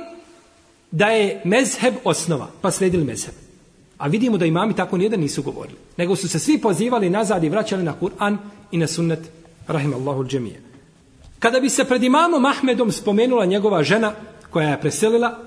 da 0.90 1.06
je 1.06 1.42
mezheb 1.44 1.94
osnova, 2.04 2.50
pa 2.60 2.70
sledili 2.70 3.04
mezheb. 3.04 3.34
A 3.98 4.06
vidimo 4.06 4.38
da 4.38 4.46
imami 4.46 4.76
tako 4.76 4.96
nijedan 4.96 5.20
nisu 5.20 5.42
govorili. 5.42 5.78
Nego 5.96 6.16
su 6.16 6.28
se 6.28 6.38
svi 6.38 6.58
pozivali 6.58 7.10
nazad 7.10 7.44
i 7.44 7.48
vraćali 7.48 7.82
na 7.82 7.94
Kur'an 8.00 8.36
i 8.70 8.78
na 8.78 8.86
sunnet 8.86 9.20
rahimallahu 9.68 10.24
džemije. 10.24 10.60
Kada 11.38 11.60
bi 11.60 11.70
se 11.70 11.84
pred 11.84 12.02
imamom 12.02 12.44
Ahmedom 12.44 12.92
spomenula 12.92 13.44
njegova 13.44 13.82
žena 13.82 14.12
koja 14.50 14.68
je 14.68 14.80
preselila, 14.80 15.38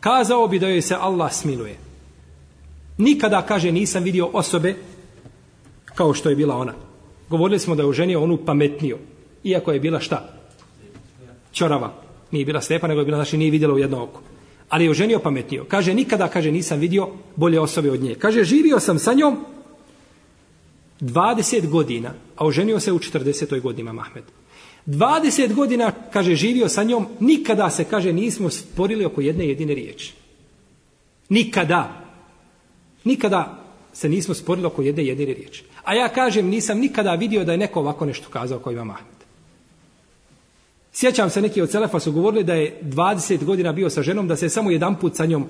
kazao 0.00 0.48
bi 0.48 0.58
da 0.58 0.68
joj 0.68 0.82
se 0.82 0.96
Allah 1.00 1.32
smiluje. 1.32 1.76
Nikada, 2.98 3.42
kaže, 3.42 3.72
nisam 3.72 4.02
vidio 4.02 4.30
osobe 4.32 4.74
kao 5.94 6.14
što 6.14 6.30
je 6.30 6.36
bila 6.36 6.56
ona. 6.56 6.72
Govorili 7.28 7.58
smo 7.58 7.74
da 7.74 7.82
je 7.82 7.88
oženio 7.88 8.22
onu 8.22 8.36
pametniju, 8.36 8.98
iako 9.44 9.72
je 9.72 9.80
bila 9.80 10.00
šta? 10.00 10.28
Čorava. 11.52 11.92
Nije 12.30 12.44
bila 12.44 12.60
slepa, 12.60 12.86
nego 12.88 13.00
je 13.00 13.04
bila, 13.04 13.16
znači, 13.16 13.36
nije 13.36 13.50
vidjela 13.50 13.74
u 13.74 13.78
jedno 13.78 14.02
oko. 14.02 14.20
Ali 14.68 14.84
je 14.84 14.90
oženio 14.90 15.18
pametniju. 15.18 15.64
Kaže, 15.68 15.94
nikada, 15.94 16.28
kaže, 16.28 16.52
nisam 16.52 16.78
vidio 16.78 17.08
bolje 17.36 17.60
osobe 17.60 17.90
od 17.90 18.02
nje. 18.02 18.14
Kaže, 18.14 18.44
živio 18.44 18.80
sam 18.80 18.98
sa 18.98 19.12
njom 19.12 19.44
20 21.00 21.68
godina, 21.68 22.14
a 22.36 22.46
oženio 22.46 22.80
se 22.80 22.92
u 22.92 22.98
40. 22.98 23.60
godinama 23.60 24.02
Mahmed. 24.02 24.24
20 24.86 25.54
godina, 25.54 25.92
kaže, 26.12 26.34
živio 26.34 26.68
sa 26.68 26.82
njom, 26.82 27.06
nikada 27.20 27.70
se, 27.70 27.84
kaže, 27.84 28.12
nismo 28.12 28.50
sporili 28.50 29.04
oko 29.04 29.20
jedne 29.20 29.48
jedine 29.48 29.74
riječi. 29.74 30.14
Nikada. 31.28 32.04
Nikada 33.04 33.64
se 33.92 34.08
nismo 34.08 34.34
sporili 34.34 34.66
oko 34.66 34.82
jedne 34.82 35.06
jedine 35.06 35.34
riječi. 35.34 35.64
A 35.84 35.94
ja 35.94 36.08
kažem, 36.08 36.46
nisam 36.46 36.78
nikada 36.78 37.14
vidio 37.14 37.44
da 37.44 37.52
je 37.52 37.58
neko 37.58 37.80
ovako 37.80 38.06
nešto 38.06 38.28
kazao 38.28 38.58
kao 38.58 38.72
ima 38.72 38.84
Mahmed. 38.84 39.18
Sjećam 40.92 41.30
se 41.30 41.42
neki 41.42 41.62
od 41.62 41.70
Selefa 41.70 42.00
su 42.00 42.12
govorili 42.12 42.44
da 42.44 42.54
je 42.54 42.80
20 42.82 43.44
godina 43.44 43.72
bio 43.72 43.90
sa 43.90 44.02
ženom, 44.02 44.28
da 44.28 44.36
se 44.36 44.48
samo 44.48 44.70
jedan 44.70 44.98
put 44.98 45.16
sa 45.16 45.26
njom 45.26 45.46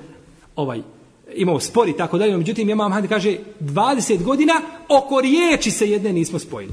ovaj, 0.56 0.82
imao 1.38 1.60
spor 1.60 1.88
i 1.88 1.96
tako 1.96 2.18
dalje. 2.18 2.36
Međutim, 2.36 2.70
Imam 2.70 2.92
Ahmed 2.92 3.08
kaže, 3.08 3.36
20 3.60 4.22
godina 4.22 4.54
oko 4.88 5.20
riječi 5.20 5.70
se 5.70 5.90
jedne 5.90 6.12
nismo 6.12 6.38
spojili. 6.38 6.72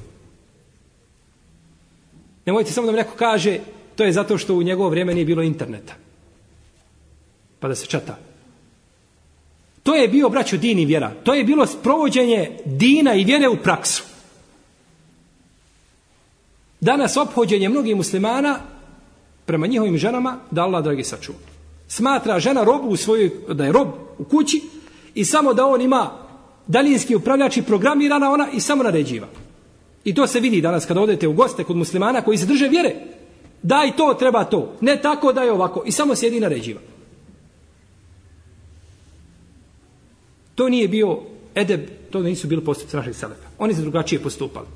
Nemojte 2.46 2.72
samo 2.72 2.86
da 2.86 2.92
mi 2.92 2.98
neko 2.98 3.16
kaže, 3.18 3.60
to 3.96 4.04
je 4.04 4.14
zato 4.14 4.38
što 4.38 4.56
u 4.56 4.64
njegovo 4.64 4.90
vrijeme 4.90 5.14
nije 5.14 5.26
bilo 5.26 5.42
interneta. 5.42 5.94
Pa 7.60 7.68
da 7.68 7.76
se 7.76 7.86
čata. 7.86 8.18
To 9.84 9.96
je 9.96 10.08
bio, 10.08 10.30
braću, 10.30 10.58
din 10.58 10.80
i 10.80 10.86
vjera. 10.86 11.12
To 11.24 11.34
je 11.34 11.44
bilo 11.44 11.66
sprovođenje 11.66 12.58
dina 12.66 13.14
i 13.14 13.24
vjere 13.24 13.50
u 13.50 13.58
praksu. 13.58 14.04
Danas 16.80 17.18
ophođenje 17.18 17.70
mnogih 17.70 17.96
muslimana 17.96 18.60
prema 19.46 19.68
njihovim 19.68 19.98
ženama 19.98 20.40
da 20.52 20.64
Allah, 20.64 20.84
dragi, 20.84 21.04
sačuva. 21.04 21.55
Smatra 21.88 22.40
žena 22.40 22.64
robu 22.64 22.88
u 22.88 22.98
svojoj, 22.98 23.32
da 23.54 23.66
je 23.66 23.72
rob 23.72 23.88
u 24.18 24.24
kući 24.24 24.62
i 25.16 25.26
samo 25.26 25.54
da 25.54 25.66
on 25.66 25.82
ima 25.82 26.12
daljinski 26.68 27.16
upravljač 27.16 27.58
i 27.58 27.64
programirana 27.64 28.32
ona 28.32 28.48
i 28.54 28.60
samo 28.60 28.84
naređiva. 28.84 29.28
I 30.04 30.16
to 30.16 30.28
se 30.28 30.40
vidi 30.40 30.62
danas 30.62 30.86
kada 30.86 31.02
odete 31.02 31.28
u 31.28 31.34
goste 31.34 31.64
kod 31.64 31.78
muslimana 31.78 32.22
koji 32.22 32.38
se 32.38 32.46
drže 32.46 32.68
vjere. 32.68 32.96
Daj 33.64 33.96
to, 33.98 34.14
treba 34.14 34.44
to. 34.44 34.74
Ne 34.82 35.02
tako 35.02 35.34
da 35.34 35.44
je 35.44 35.52
ovako. 35.52 35.84
I 35.86 35.92
samo 35.92 36.16
sjedi 36.16 36.38
i 36.38 36.40
naređiva. 36.40 36.82
To 40.56 40.70
nije 40.70 40.88
bio 40.88 41.20
edeb, 41.56 41.82
to 42.10 42.20
nisu 42.20 42.48
bili 42.48 42.66
postupci 42.66 42.96
naših 42.96 43.16
selefa. 43.16 43.48
Oni 43.60 43.74
su 43.74 43.82
drugačije 43.82 44.22
postupali. 44.22 44.68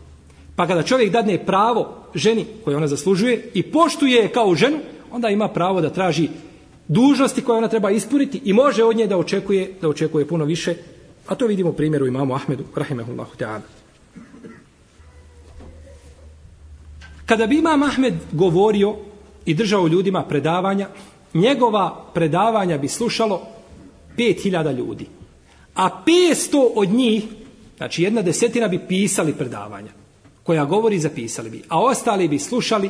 Pa 0.55 0.68
kada 0.68 0.84
čovjek 0.84 1.12
dadne 1.12 1.45
pravo 1.45 1.95
ženi 2.16 2.45
koje 2.64 2.78
ona 2.78 2.88
zaslužuje 2.88 3.51
i 3.53 3.64
poštuje 3.64 4.22
je 4.22 4.32
kao 4.32 4.55
ženu, 4.55 4.78
onda 5.12 5.30
ima 5.30 5.47
pravo 5.47 5.82
da 5.82 5.89
traži 5.89 6.30
dužnosti 6.89 7.41
koje 7.41 7.57
ona 7.57 7.67
treba 7.67 7.91
ispuniti 7.91 8.41
i 8.45 8.53
može 8.53 8.83
od 8.83 8.95
nje 8.95 9.07
da 9.07 9.17
očekuje 9.17 9.73
da 9.81 9.89
očekuje 9.89 10.27
puno 10.27 10.45
više. 10.45 10.75
A 11.27 11.35
to 11.35 11.47
vidimo 11.47 11.69
u 11.69 11.73
primjeru 11.73 12.07
imamu 12.07 12.35
Ahmedu, 12.35 12.63
rahimehullahu 12.75 13.37
ta'ala. 13.37 13.61
Kada 17.25 17.47
bi 17.47 17.59
imam 17.59 17.83
Ahmed 17.83 18.13
govorio 18.31 18.95
i 19.45 19.53
držao 19.53 19.87
ljudima 19.87 20.23
predavanja, 20.23 20.87
njegova 21.33 22.05
predavanja 22.13 22.77
bi 22.77 22.87
slušalo 22.87 23.41
5000 24.17 24.77
ljudi. 24.77 25.05
A 25.75 26.03
500 26.05 26.71
od 26.75 26.89
njih, 26.89 27.23
znači 27.77 28.03
jedna 28.03 28.21
desetina 28.21 28.67
bi 28.67 28.79
pisali 28.87 29.33
predavanja, 29.33 29.91
koja 30.43 30.65
govori 30.65 30.99
zapisali 30.99 31.49
bi, 31.49 31.61
a 31.67 31.79
ostali 31.81 32.27
bi 32.27 32.39
slušali, 32.39 32.89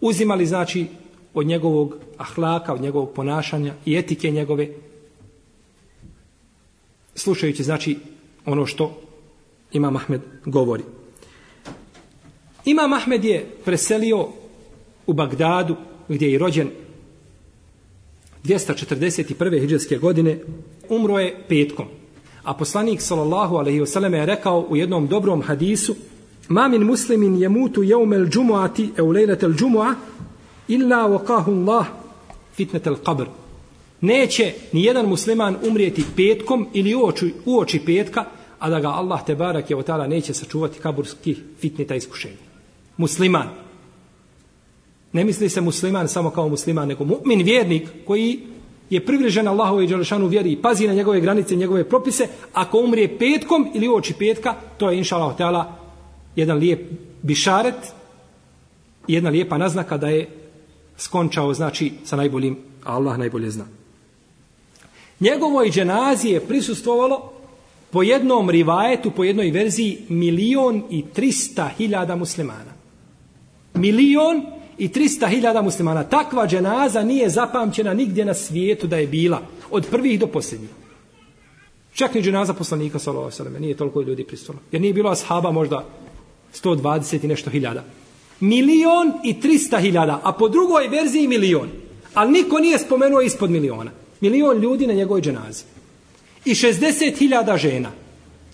uzimali 0.00 0.46
znači 0.46 0.86
od 1.34 1.46
njegovog 1.46 1.96
ahlaka, 2.18 2.74
od 2.74 2.80
njegovog 2.80 3.12
ponašanja 3.14 3.74
i 3.84 3.96
etike 3.96 4.30
njegove, 4.30 4.68
slušajući 7.14 7.62
znači 7.62 7.98
ono 8.46 8.66
što 8.66 9.00
ima 9.72 9.90
Mahmed 9.90 10.20
govori. 10.44 10.82
Imam 12.64 12.92
Ahmed 12.92 13.24
je 13.24 13.46
preselio 13.64 14.28
u 15.06 15.12
Bagdadu, 15.12 15.76
gdje 16.08 16.32
je 16.32 16.38
rođen 16.38 16.70
241. 18.44 19.58
hijđarske 19.60 19.98
godine, 19.98 20.38
umro 20.88 21.18
je 21.18 21.44
petkom. 21.48 21.86
A 22.42 22.54
poslanik 22.54 23.00
sallallahu 23.00 23.56
alejhi 23.56 23.80
ve 23.80 23.86
selleme 23.86 24.18
je 24.18 24.26
rekao 24.26 24.66
u 24.68 24.76
jednom 24.76 25.06
dobrom 25.06 25.42
hadisu: 25.42 25.94
"Ma 26.48 26.68
min 26.68 26.82
muslimin 26.82 27.36
yamutu 27.36 27.82
yawm 27.82 28.14
al-jum'ati 28.14 28.88
aw 28.96 29.06
laylat 29.06 29.42
al-jum'a 29.42 29.94
illa 30.74 31.08
waqahu 31.08 31.50
Allah 31.60 31.86
fitnat 32.56 32.86
al-qabr." 32.86 33.26
Neće 34.00 34.52
ni 34.72 34.84
jedan 34.84 35.06
musliman 35.06 35.56
umrijeti 35.68 36.04
petkom 36.16 36.66
ili 36.72 36.94
uoči, 36.94 37.34
uoči 37.46 37.80
petka, 37.86 38.24
a 38.58 38.70
da 38.70 38.80
ga 38.80 38.88
Allah 38.88 39.24
te 39.26 39.34
barak 39.34 39.70
je 39.70 39.76
otala 39.76 40.06
neće 40.06 40.34
sačuvati 40.34 40.78
kaburskih 40.78 41.42
fitneta 41.60 41.94
iskušenja. 41.94 42.36
Musliman. 42.96 43.48
Ne 45.12 45.24
misli 45.24 45.48
se 45.48 45.60
musliman 45.60 46.08
samo 46.08 46.30
kao 46.30 46.48
musliman, 46.48 46.88
nego 46.88 47.04
mu'min 47.04 47.44
vjernik 47.44 47.88
koji 48.06 48.40
je 48.90 49.06
privrežen 49.06 49.48
Allahove 49.48 49.84
i 49.84 49.86
Đelešanu 49.86 50.26
vjeri 50.26 50.52
i 50.52 50.62
pazi 50.62 50.86
na 50.86 50.94
njegove 50.94 51.20
granice, 51.20 51.56
njegove 51.56 51.88
propise, 51.88 52.26
ako 52.52 52.78
umrije 52.78 53.18
petkom 53.18 53.70
ili 53.74 53.88
uoči 53.88 54.14
petka, 54.18 54.54
to 54.78 54.90
je 54.90 54.98
inša 54.98 55.16
Allah 55.16 55.66
jedan 56.36 56.58
lijep 56.58 56.90
bišaret 57.22 57.74
jedna 59.08 59.30
lijepa 59.30 59.58
naznaka 59.58 59.96
da 59.96 60.08
je 60.08 60.41
skončao, 61.02 61.54
znači, 61.54 61.92
sa 62.04 62.16
najboljim, 62.16 62.56
a 62.84 62.94
Allah 62.94 63.18
najbolje 63.18 63.50
zna. 63.50 63.64
Njegovoj 65.20 65.70
dženazi 65.70 66.28
je 66.28 66.40
prisustvovalo 66.40 67.32
po 67.90 68.02
jednom 68.02 68.50
rivajetu, 68.50 69.10
po 69.10 69.24
jednoj 69.24 69.50
verziji, 69.50 69.98
milion 70.08 70.82
i 70.90 71.04
trista 71.14 71.70
hiljada 71.78 72.16
muslimana. 72.16 72.72
Milion 73.74 74.42
i 74.78 74.88
300 74.88 75.28
hiljada 75.28 75.62
muslimana. 75.62 76.04
Takva 76.04 76.46
dženaza 76.46 77.02
nije 77.02 77.28
zapamćena 77.28 77.94
nigdje 77.94 78.24
na 78.24 78.34
svijetu 78.34 78.86
da 78.86 78.96
je 78.96 79.06
bila. 79.06 79.42
Od 79.70 79.86
prvih 79.90 80.20
do 80.20 80.26
posljednjih. 80.26 80.70
Čak 81.92 82.14
ni 82.14 82.22
dženaza 82.22 82.54
poslanika, 82.54 82.98
sallallahu 82.98 83.60
nije 83.60 83.76
toliko 83.76 84.00
ljudi 84.00 84.24
pristalo. 84.24 84.58
Jer 84.72 84.82
nije 84.82 84.94
bilo 84.94 85.10
ashaba 85.10 85.50
možda 85.50 85.84
120 86.54 87.24
i 87.24 87.28
nešto 87.28 87.50
hiljada. 87.50 87.84
Milion 88.42 89.12
i 89.24 89.34
300 89.34 89.80
hiljada, 89.80 90.20
a 90.22 90.32
po 90.32 90.48
drugoj 90.48 90.88
verziji 90.88 91.28
milion. 91.28 91.68
Ali 92.14 92.32
niko 92.32 92.58
nije 92.58 92.78
spomenuo 92.78 93.20
ispod 93.20 93.50
miliona. 93.50 93.90
Milion 94.20 94.58
ljudi 94.58 94.86
na 94.86 94.92
njegovoj 94.92 95.22
dženazi. 95.22 95.64
I 96.44 96.54
60 96.54 97.18
hiljada 97.18 97.56
žena. 97.56 97.90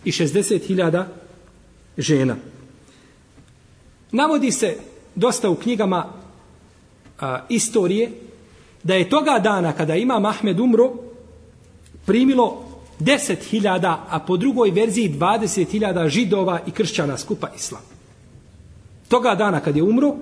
I 0.05 0.11
60 0.11 0.66
hiljada 0.66 1.09
žena. 1.99 2.36
Navodi 4.12 4.51
se 4.51 4.76
dosta 5.14 5.51
u 5.51 5.55
knjigama 5.55 6.12
a, 7.20 7.41
istorije 7.49 8.11
da 8.82 8.95
je 8.95 9.11
toga 9.11 9.39
dana 9.39 9.72
kada 9.72 9.95
ima 9.95 10.18
Mahmed 10.18 10.61
umro 10.61 10.93
primilo 12.07 12.64
10.000, 13.01 13.97
a 14.09 14.18
po 14.18 14.36
drugoj 14.36 14.70
verziji 14.70 15.14
20.000 15.18 16.09
židova 16.09 16.61
i 16.66 16.70
kršćana 16.70 17.18
skupa 17.18 17.49
islama. 17.57 17.97
Toga 19.09 19.34
dana 19.34 19.61
kad 19.61 19.76
je 19.76 19.82
umro, 19.82 20.14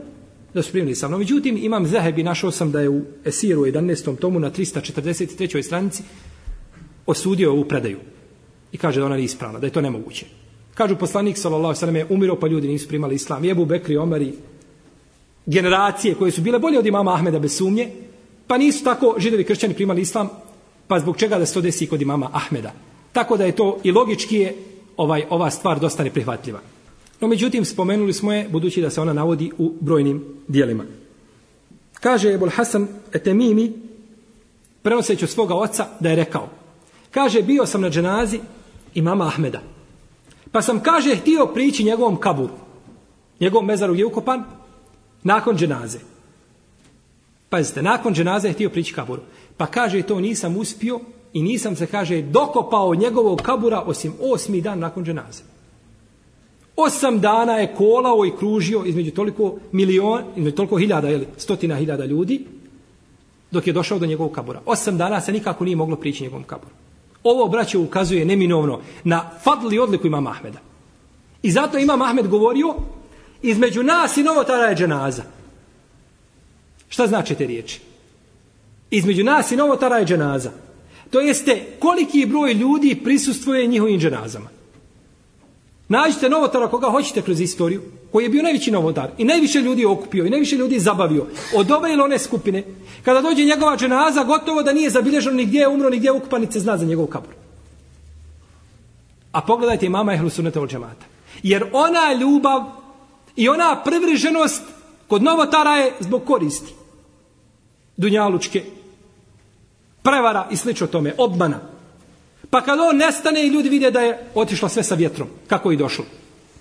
da 0.55 0.63
su 0.63 0.73
primili 0.73 0.95
sa 0.95 1.09
mnom. 1.09 1.21
međutim, 1.21 1.57
imam 1.57 1.87
Zahebi, 1.87 2.23
našao 2.23 2.51
sam 2.51 2.73
da 2.73 2.81
je 2.81 2.89
u 2.89 3.03
Esiru 3.25 3.63
11. 3.63 4.19
tomu 4.19 4.41
na 4.41 4.51
343. 4.51 5.63
stranici 5.63 6.03
osudio 7.07 7.53
ovu 7.53 7.65
predaju. 7.65 7.99
I 8.73 8.79
kaže 8.79 9.01
da 9.01 9.07
ona 9.07 9.17
nije 9.17 9.25
ispravna, 9.25 9.59
da 9.59 9.67
je 9.67 9.73
to 9.73 9.81
nemoguće. 9.81 10.27
Kažu 10.75 10.97
poslanik, 10.97 11.39
sallallahu 11.39 11.75
sallam, 11.75 11.97
je 11.97 12.07
umiro 12.11 12.37
pa 12.37 12.47
ljudi 12.47 12.69
nisu 12.69 12.89
primali 12.89 13.15
islam. 13.15 13.45
Jebu 13.45 13.65
Bekri, 13.65 13.97
Omari, 13.97 14.33
generacije 15.47 16.15
koje 16.15 16.33
su 16.33 16.43
bile 16.43 16.59
bolje 16.59 16.79
od 16.79 16.87
imama 16.87 17.15
Ahmeda 17.15 17.39
bez 17.39 17.57
sumnje, 17.57 17.91
pa 18.47 18.59
nisu 18.59 18.85
tako 18.85 19.15
židovi 19.19 19.45
kršćani 19.45 19.75
primali 19.75 20.03
islam, 20.03 20.29
pa 20.87 20.99
zbog 21.01 21.17
čega 21.17 21.39
da 21.39 21.47
se 21.47 21.55
to 21.55 21.61
desi 21.61 21.87
kod 21.87 22.03
imama 22.03 22.31
Ahmeda. 22.33 22.73
Tako 23.13 23.37
da 23.37 23.45
je 23.45 23.57
to 23.57 23.79
i 23.85 23.93
logički 23.93 24.37
je 24.37 24.55
ovaj 24.97 25.25
ova 25.31 25.51
stvar 25.51 25.81
dosta 25.81 26.05
neprihvatljiva. 26.05 26.61
No 27.21 27.29
međutim, 27.29 27.65
spomenuli 27.65 28.13
smo 28.13 28.33
je, 28.33 28.49
budući 28.49 28.81
da 28.81 28.91
se 28.91 29.01
ona 29.01 29.13
navodi 29.13 29.53
u 29.59 29.73
brojnim 29.81 30.25
dijelima. 30.49 30.85
Kaže 32.01 32.33
Ebul 32.33 32.51
Hasan 32.51 32.89
Etemimi, 33.13 33.73
prenoseći 34.83 35.25
od 35.25 35.31
svoga 35.31 35.55
oca, 35.55 35.87
da 36.01 36.09
je 36.11 36.17
rekao, 36.17 36.49
kaže, 37.11 37.43
bio 37.43 37.67
sam 37.67 37.81
na 37.81 37.91
dženazi 37.91 38.41
imama 38.95 39.27
Ahmeda, 39.27 39.63
pa 40.53 40.63
sam, 40.63 40.81
kaže, 40.81 41.17
htio 41.17 41.47
prići 41.47 41.85
njegovom 41.85 42.17
kaburu, 42.17 42.55
njegovom 43.41 43.67
mezaru 43.67 43.95
je 43.95 44.07
ukopan, 44.07 44.45
nakon 45.23 45.57
dženaze. 45.57 45.99
Pazite, 47.49 47.83
nakon 47.83 48.15
dženaze 48.15 48.49
je 48.49 48.53
htio 48.53 48.71
prići 48.71 48.95
kaburu. 48.95 49.23
Pa 49.57 49.67
kaže, 49.67 50.03
to 50.03 50.21
nisam 50.21 50.57
uspio 50.57 51.01
i 51.33 51.43
nisam 51.43 51.77
se, 51.77 51.87
kaže, 51.87 52.23
dokopao 52.23 52.95
njegovog 52.95 53.41
kabura 53.43 53.81
osim 53.81 54.13
osmi 54.21 54.61
dan 54.61 54.79
nakon 54.79 55.05
dženaze. 55.05 55.43
Osam 56.77 57.21
dana 57.21 57.53
je 57.53 57.75
kolao 57.75 58.27
i 58.27 58.37
kružio 58.39 58.85
između 58.85 59.11
toliko 59.11 59.55
milion, 59.73 60.25
između 60.37 60.57
toliko 60.57 60.79
hiljada, 60.79 61.11
ili 61.11 61.27
stotina 61.37 61.77
hiljada 61.77 62.05
ljudi, 62.05 62.45
dok 63.51 63.67
je 63.67 63.73
došao 63.73 63.99
do 63.99 64.07
njegovog 64.07 64.33
kabura. 64.33 64.61
Osam 64.67 64.99
dana 64.99 65.21
se 65.21 65.33
nikako 65.33 65.65
nije 65.65 65.77
moglo 65.77 65.97
prići 65.97 66.23
njegovom 66.23 66.45
kaburu. 66.45 66.73
Ovo, 67.23 67.49
braće, 67.49 67.79
ukazuje 67.79 68.25
neminovno 68.25 68.81
na 69.05 69.31
fadli 69.43 69.79
odliku 69.79 70.07
ima 70.07 70.21
Mahmeda. 70.21 70.59
I 71.43 71.51
zato 71.51 71.79
ima 71.79 71.97
Mahmed 71.97 72.29
govorio, 72.29 72.75
između 73.43 73.83
nas 73.83 74.17
i 74.17 74.23
novotara 74.23 74.65
je 74.65 74.77
dženaza. 74.77 75.23
Šta 76.89 77.07
znači 77.07 77.35
te 77.35 77.47
riječi? 77.47 77.81
Između 78.91 79.25
nas 79.25 79.51
i 79.51 79.57
novotara 79.57 79.99
je 79.99 80.07
dženaza. 80.07 80.51
To 81.11 81.21
jeste 81.21 81.65
koliki 81.79 82.27
broj 82.27 82.53
ljudi 82.53 83.01
prisustvuje 83.05 83.67
njihovim 83.67 84.01
dženazama. 84.01 84.56
Nađite 85.89 86.29
novotara 86.29 86.69
koga 86.69 86.91
hoćete 86.91 87.23
kroz 87.23 87.41
istoriju, 87.41 87.83
koji 88.13 88.25
je 88.25 88.29
bio 88.29 88.43
najveći 88.43 88.71
novotar 88.71 89.11
i 89.19 89.25
najviše 89.25 89.61
ljudi 89.61 89.83
je 89.83 89.89
okupio 89.89 90.27
i 90.27 90.31
najviše 90.31 90.57
ljudi 90.57 90.75
je 90.75 90.81
zabavio 90.81 91.27
od 91.55 91.71
ove 91.71 91.93
ili 91.93 92.03
one 92.03 92.19
skupine. 92.19 92.63
Kada 93.05 93.21
dođe 93.21 93.45
njegova 93.45 93.77
dženaza, 93.77 94.25
gotovo 94.25 94.63
da 94.63 94.73
nije 94.73 94.91
zabilježeno 94.91 95.37
ni 95.37 95.47
gdje 95.47 95.59
je 95.59 95.69
umro, 95.69 95.91
ni 95.91 95.97
gdje 95.97 96.09
je 96.09 96.13
ukupan, 96.13 96.41
ni 96.41 96.53
se 96.53 96.61
zna 96.61 96.79
za 96.79 96.85
njegov 96.85 97.07
kabor. 97.07 97.35
A 99.33 99.41
pogledajte 99.41 99.89
mama 99.89 100.15
Ehlu 100.15 100.31
Sunnata 100.31 100.61
od 100.61 100.71
džemata. 100.71 101.07
Jer 101.43 101.65
ona 101.73 102.13
ljubav 102.21 102.63
i 103.37 103.49
ona 103.49 103.83
privrženost 103.85 104.63
kod 105.09 105.23
novotara 105.23 105.77
je 105.77 105.93
zbog 106.01 106.25
koristi. 106.25 106.75
Dunjalučke, 107.97 108.65
prevara 110.03 110.49
i 110.51 110.57
slično 110.57 110.87
tome, 110.87 111.15
obmana. 111.19 111.76
Pa 112.51 112.61
kad 112.61 112.81
on 112.81 112.97
nestane 112.97 113.47
i 113.47 113.49
ljudi 113.49 113.69
vide 113.69 113.91
da 113.91 114.01
je 114.01 114.31
otišlo 114.35 114.69
sve 114.69 114.83
sa 114.83 114.95
vjetrom, 114.95 115.29
kako 115.47 115.71
je 115.71 115.77
došlo. 115.77 116.05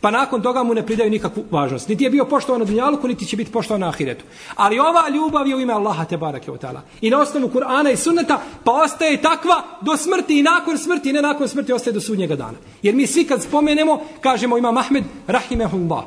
Pa 0.02 0.12
nakon 0.12 0.42
toga 0.42 0.64
mu 0.64 0.74
ne 0.74 0.86
pridaju 0.86 1.10
nikakvu 1.10 1.44
važnost. 1.52 1.90
Niti 1.90 2.04
je 2.04 2.10
bio 2.10 2.26
poštovan 2.26 2.60
na 2.60 2.66
dunjaluku, 2.66 3.08
niti 3.08 3.26
će 3.26 3.38
biti 3.38 3.52
poštovan 3.52 3.82
na 3.82 3.90
ahiretu. 3.90 4.26
Ali 4.56 4.80
ova 4.80 5.10
ljubav 5.10 5.48
je 5.48 5.56
u 5.56 5.60
ime 5.60 5.74
Allaha 5.74 6.06
te 6.06 6.18
barake 6.18 6.52
o 6.52 6.58
tala. 6.58 6.82
I 7.02 7.10
na 7.10 7.20
osnovu 7.20 7.50
Kur'ana 7.50 7.94
i 7.94 7.98
sunneta, 7.98 8.42
pa 8.64 8.72
ostaje 8.72 9.22
takva 9.22 9.64
do 9.82 9.98
smrti 9.98 10.40
i 10.40 10.44
nakon 10.44 10.78
smrti, 10.78 11.10
i 11.10 11.14
ne 11.14 11.22
nakon 11.22 11.48
smrti, 11.48 11.74
ostaje 11.74 11.94
do 11.94 12.02
sudnjega 12.02 12.36
dana. 12.36 12.58
Jer 12.82 12.96
mi 12.96 13.08
svi 13.08 13.24
kad 13.24 13.44
spomenemo, 13.44 14.02
kažemo 14.22 14.58
imam 14.58 14.78
Ahmed, 14.78 15.04
rahimehullah. 15.28 16.04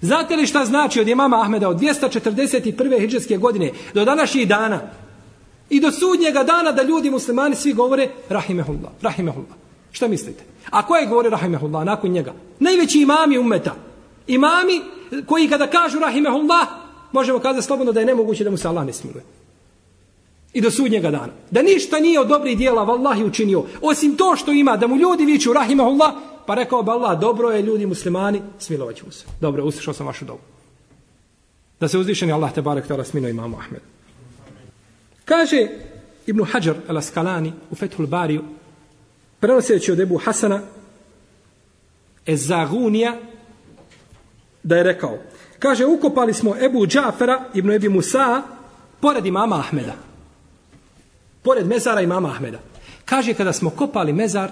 Znate 0.00 0.36
li 0.36 0.46
šta 0.46 0.64
znači 0.64 1.00
od 1.00 1.08
imama 1.08 1.40
Ahmeda 1.42 1.68
od 1.68 1.80
241. 1.80 2.98
hijđarske 2.98 3.36
godine 3.36 3.70
do 3.94 4.04
današnjih 4.04 4.48
dana? 4.48 4.80
I 5.70 5.80
do 5.80 5.92
sudnjega 5.92 6.42
dana 6.44 6.72
da 6.72 6.82
ljudi 6.82 7.10
muslimani 7.10 7.56
svi 7.56 7.72
govore 7.72 8.08
rahimehullah, 8.28 8.92
rahimehullah. 9.02 9.56
Šta 9.92 10.08
mislite? 10.08 10.44
A 10.70 10.86
ko 10.86 10.96
je 10.96 11.06
govore 11.06 11.30
rahimehullah 11.30 11.84
nakon 11.84 12.10
njega? 12.10 12.32
Najveći 12.58 13.00
imami 13.00 13.38
umeta. 13.38 13.74
Imami 14.26 14.80
koji 15.26 15.48
kada 15.48 15.66
kažu 15.66 15.98
rahimehullah, 15.98 16.66
možemo 17.12 17.38
kazati 17.38 17.66
slobodno 17.66 17.92
da 17.92 18.00
je 18.00 18.06
nemoguće 18.06 18.44
da 18.44 18.50
mu 18.50 18.56
se 18.56 18.68
Allah 18.68 18.86
ne 18.86 18.92
smiluje. 18.92 19.24
I 20.52 20.60
do 20.60 20.70
sudnjega 20.70 21.10
dana. 21.10 21.32
Da 21.50 21.62
ništa 21.62 22.00
nije 22.00 22.20
od 22.20 22.28
dobrih 22.28 22.58
dijela 22.58 22.84
vallahi 22.84 23.24
učinio. 23.24 23.64
Osim 23.82 24.16
to 24.16 24.36
što 24.36 24.52
ima, 24.52 24.76
da 24.76 24.86
mu 24.86 24.96
ljudi 24.96 25.24
viču 25.24 25.52
rahimehullah, 25.52 26.12
pa 26.46 26.54
rekao 26.54 26.82
bi 26.82 26.90
Allah, 26.90 27.20
dobro 27.20 27.50
je 27.50 27.62
ljudi 27.62 27.86
muslimani, 27.86 28.42
smilovat 28.58 28.96
ću 28.96 29.06
mu 29.06 29.12
se. 29.12 29.24
Dobro, 29.40 29.64
uslišao 29.64 29.94
sam 29.94 30.06
vašu 30.06 30.24
dobu. 30.24 30.40
Da 31.80 31.88
se 31.88 31.98
uzvišeni 31.98 32.32
Allah 32.32 32.54
te 32.54 32.62
barek 32.62 32.86
tala 32.86 33.04
smino 33.04 33.28
imamu 33.28 33.56
Ahmed. 33.56 33.80
Kaže 35.30 35.68
Ibn 36.26 36.42
Hajar 36.44 36.76
al-Askalani 36.88 37.52
u 37.70 37.74
Fethul 37.74 38.06
Bariju, 38.06 38.42
prenoseći 39.40 39.92
od 39.92 40.00
Ebu 40.00 40.18
Hasana, 40.18 40.60
Ezagunija, 42.26 43.16
da 44.62 44.76
je 44.76 44.82
rekao, 44.82 45.18
kaže, 45.58 45.86
ukopali 45.86 46.34
smo 46.34 46.56
Ebu 46.56 46.86
Džafera, 46.86 47.44
Ibn 47.54 47.70
Ebi 47.70 47.88
Musa, 47.88 48.42
pored 49.00 49.26
imama 49.26 49.58
Ahmeda. 49.58 49.94
Pored 51.42 51.66
mezara 51.66 52.00
imama 52.00 52.28
Ahmeda. 52.28 52.58
Kaže, 53.04 53.34
kada 53.34 53.52
smo 53.52 53.70
kopali 53.70 54.12
mezar, 54.12 54.50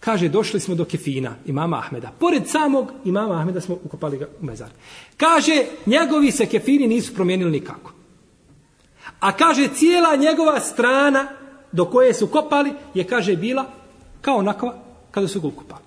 kaže, 0.00 0.28
došli 0.28 0.60
smo 0.60 0.74
do 0.74 0.84
kefina 0.84 1.34
imama 1.46 1.78
Ahmeda. 1.78 2.12
Pored 2.18 2.46
samog 2.46 2.92
imama 3.04 3.34
Ahmeda 3.34 3.60
smo 3.60 3.78
ukopali 3.84 4.18
ga 4.18 4.28
u 4.40 4.44
mezar. 4.44 4.70
Kaže, 5.16 5.64
njegovi 5.86 6.32
se 6.32 6.46
kefini 6.46 6.86
nisu 6.86 7.14
promijenili 7.14 7.50
nikako. 7.50 8.01
A 9.22 9.32
kaže, 9.32 9.68
cijela 9.74 10.16
njegova 10.16 10.60
strana 10.60 11.26
do 11.72 11.84
koje 11.84 12.14
su 12.14 12.26
kopali 12.26 12.72
je, 12.94 13.04
kaže, 13.04 13.36
bila 13.36 13.66
kao 14.20 14.36
onakva 14.36 14.74
kada 15.10 15.28
su 15.28 15.40
ga 15.40 15.46
ukopali. 15.46 15.82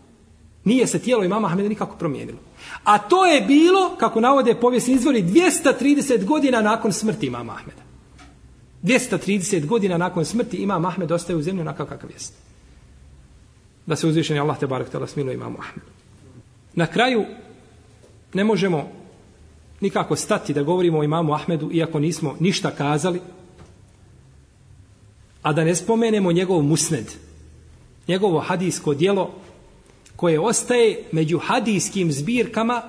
Nije 0.64 0.88
se 0.88 1.00
tijelo 1.00 1.24
imama 1.24 1.48
Ahmeda 1.48 1.70
nikako 1.70 1.96
promijenilo. 1.96 2.38
A 2.84 2.98
to 2.98 3.26
je 3.26 3.42
bilo, 3.42 3.96
kako 4.00 4.22
navode 4.22 4.56
povijesni 4.56 4.94
izvori, 4.94 5.24
230 5.24 6.26
godina 6.26 6.62
nakon 6.62 6.94
smrti 6.94 7.26
imama 7.26 7.54
Ahmeda. 7.54 7.82
230 8.84 9.66
godina 9.66 9.98
nakon 9.98 10.26
smrti 10.26 10.58
imam 10.58 10.86
Ahmed 10.86 11.12
ostaje 11.12 11.38
u 11.38 11.42
zemlji 11.42 11.62
onakav 11.62 11.86
kakav 11.86 12.12
jest. 12.12 12.34
Da 13.86 13.96
se 13.96 14.08
uzvišeni 14.08 14.40
Allah 14.40 14.60
te 14.60 14.68
barak 14.68 14.90
tala 14.90 15.08
smilo 15.08 15.32
imamu 15.32 15.58
Ahmedu. 15.60 15.92
Na 16.74 16.88
kraju 16.88 17.26
ne 18.34 18.44
možemo 18.44 18.92
nikako 19.82 20.16
stati 20.16 20.54
da 20.54 20.64
govorimo 20.64 21.00
o 21.00 21.04
imamu 21.04 21.34
Ahmedu 21.34 21.70
iako 21.72 22.00
nismo 22.00 22.36
ništa 22.40 22.72
kazali 22.72 23.22
a 25.42 25.54
da 25.54 25.64
ne 25.64 25.76
spomenemo 25.76 26.32
njegov 26.32 26.62
musned 26.62 27.06
njegovo 28.08 28.40
hadijsko 28.40 28.94
dijelo 28.94 29.32
koje 30.16 30.40
ostaje 30.40 31.04
među 31.12 31.40
hadijskim 31.40 32.12
zbirkama 32.12 32.82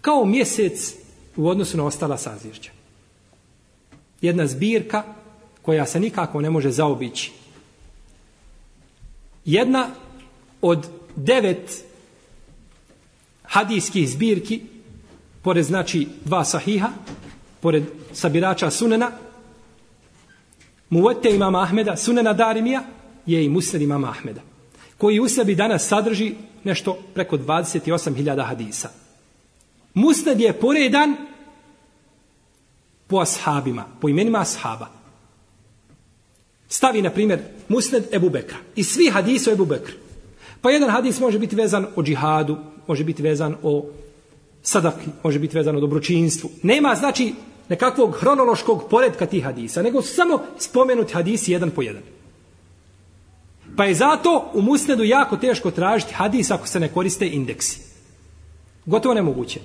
kao 0.00 0.24
mjesec 0.24 0.94
u 1.36 1.48
odnosu 1.48 1.76
na 1.76 1.84
ostala 1.84 2.18
sazvješća. 2.18 2.70
Jedna 4.20 4.46
zbirka 4.46 5.02
koja 5.62 5.86
se 5.86 6.00
nikako 6.00 6.40
ne 6.40 6.50
može 6.50 6.70
zaobići. 6.70 7.32
Jedna 9.44 9.88
od 10.62 10.88
devet 11.16 11.84
hadijskih 13.54 14.08
zbirki, 14.10 14.60
pored 15.42 15.64
znači 15.64 16.08
dva 16.24 16.44
sahiha, 16.44 16.90
pored 17.60 17.84
sabirača 18.12 18.70
sunena, 18.70 19.10
Muvete 20.94 21.30
imama 21.34 21.62
Ahmeda, 21.62 21.96
sunena 21.96 22.32
Darimija, 22.32 22.82
je 23.26 23.44
i 23.44 23.48
musned 23.48 23.82
imama 23.82 24.08
Ahmeda, 24.08 24.40
koji 24.98 25.20
u 25.20 25.28
sebi 25.28 25.54
danas 25.54 25.88
sadrži 25.88 26.34
nešto 26.64 26.98
preko 27.14 27.36
28.000 27.36 28.46
hadisa. 28.46 28.90
Musned 29.94 30.40
je 30.40 30.52
poredan 30.52 31.16
po 33.06 33.18
ashabima, 33.18 33.86
po 34.00 34.08
imenima 34.08 34.40
ashaba. 34.40 34.88
Stavi, 36.68 37.02
na 37.02 37.10
primjer, 37.10 37.40
musned 37.68 38.04
Ebu 38.12 38.30
Bekra. 38.30 38.58
I 38.76 38.84
svi 38.84 39.10
hadisi 39.10 39.50
o 39.50 39.52
Ebu 39.52 39.64
Bekra. 39.64 39.94
Pa 40.64 40.70
jedan 40.70 40.90
hadis 40.90 41.20
može 41.20 41.38
biti 41.38 41.56
vezan 41.56 41.86
o 41.96 42.02
džihadu, 42.02 42.56
može 42.86 43.04
biti 43.04 43.22
vezan 43.22 43.56
o 43.62 43.84
sadaki, 44.62 45.10
može 45.22 45.38
biti 45.38 45.56
vezan 45.56 45.76
o 45.76 45.80
dobročinstvu. 45.80 46.50
Nema, 46.62 46.94
znači, 46.94 47.34
nekakvog 47.68 48.16
hronološkog 48.20 48.86
poredka 48.90 49.26
tih 49.26 49.44
hadisa, 49.44 49.82
nego 49.82 50.02
samo 50.02 50.38
spomenuti 50.58 51.14
hadisi 51.14 51.52
jedan 51.52 51.70
po 51.70 51.82
jedan. 51.82 52.02
Pa 53.76 53.84
je 53.84 53.94
zato 53.94 54.50
u 54.54 54.62
musnedu 54.62 55.04
jako 55.04 55.36
teško 55.36 55.70
tražiti 55.70 56.14
hadis 56.14 56.50
ako 56.50 56.66
se 56.66 56.80
ne 56.80 56.88
koriste 56.88 57.28
indeksi. 57.28 57.80
Gotovo 58.86 59.14
nemoguće. 59.14 59.60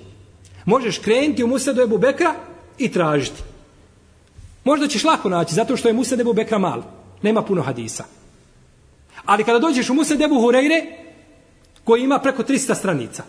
Možeš 0.64 0.98
krenuti 0.98 1.44
u 1.44 1.48
musnedu 1.48 1.82
Ebu 1.82 1.98
Bekra 1.98 2.34
i 2.78 2.92
tražiti. 2.92 3.42
Možda 4.64 4.88
ćeš 4.88 5.04
lako 5.04 5.28
naći, 5.28 5.54
zato 5.54 5.76
što 5.76 5.88
je 5.88 5.94
musned 5.94 6.20
Ebu 6.20 6.32
Bekra 6.32 6.58
mal. 6.58 6.82
Nema 7.22 7.42
puno 7.42 7.62
hadisa. 7.62 8.19
Ali 9.30 9.44
kada 9.44 9.58
dođeš 9.58 9.90
u 9.90 9.94
musned 9.94 10.20
Ebu 10.20 10.34
Hureyre, 10.34 10.84
koji 11.84 12.02
ima 12.02 12.18
preko 12.18 12.42
300 12.42 12.74
stranica, 12.74 13.22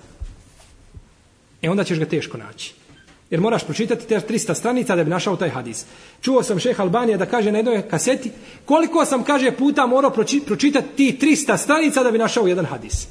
e 1.62 1.70
onda 1.70 1.84
ćeš 1.84 2.00
ga 2.00 2.06
teško 2.06 2.38
naći. 2.38 2.74
Jer 3.30 3.42
moraš 3.42 3.64
pročitati 3.64 4.08
te 4.08 4.20
300 4.30 4.54
stranica 4.54 4.96
da 4.96 5.04
bi 5.04 5.10
našao 5.10 5.36
taj 5.36 5.50
hadis. 5.50 5.86
Čuo 6.22 6.44
sam 6.44 6.60
šeha 6.60 6.84
Albanija 6.84 7.18
da 7.18 7.26
kaže 7.26 7.52
na 7.52 7.58
jednoj 7.58 7.82
kaseti 7.90 8.32
koliko 8.66 9.06
sam, 9.06 9.24
kaže, 9.24 9.52
puta 9.52 9.86
morao 9.86 10.12
pročitati 10.46 10.88
ti 10.96 11.18
300 11.22 11.58
stranica 11.58 12.04
da 12.04 12.12
bi 12.12 12.18
našao 12.18 12.48
jedan 12.48 12.66
hadis. 12.66 13.08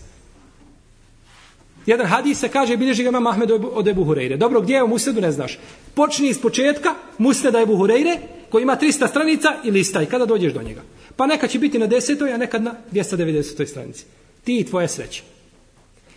Jedan 1.86 2.06
hadis 2.06 2.38
se 2.38 2.48
kaže, 2.48 2.76
bilježi 2.76 3.02
ga 3.02 3.08
imam 3.08 3.26
Ahmed 3.26 3.50
od 3.50 3.88
Ebu 3.88 4.04
Hureyre. 4.04 4.36
Dobro, 4.36 4.60
gdje 4.60 4.74
je 4.74 4.82
u 4.82 4.88
Musnedu, 4.88 5.20
ne 5.20 5.32
znaš. 5.32 5.58
Počni 5.94 6.28
iz 6.28 6.40
početka, 6.40 6.94
Musneda 7.18 7.60
Ebu 7.60 7.76
Hureyre, 7.76 8.16
koji 8.50 8.62
ima 8.62 8.76
300 8.76 9.08
stranica 9.08 9.48
i 9.64 9.70
listaj, 9.70 10.06
kada 10.06 10.26
dođeš 10.26 10.52
do 10.52 10.62
njega. 10.62 10.82
Pa 11.16 11.26
neka 11.26 11.48
će 11.48 11.58
biti 11.58 11.78
na 11.78 11.86
desetoj, 11.86 12.32
a 12.32 12.36
nekad 12.36 12.62
na 12.62 12.74
290. 12.92 13.66
stranici. 13.66 14.04
Ti 14.44 14.58
i 14.58 14.64
tvoje 14.64 14.88
sreće. 14.88 15.22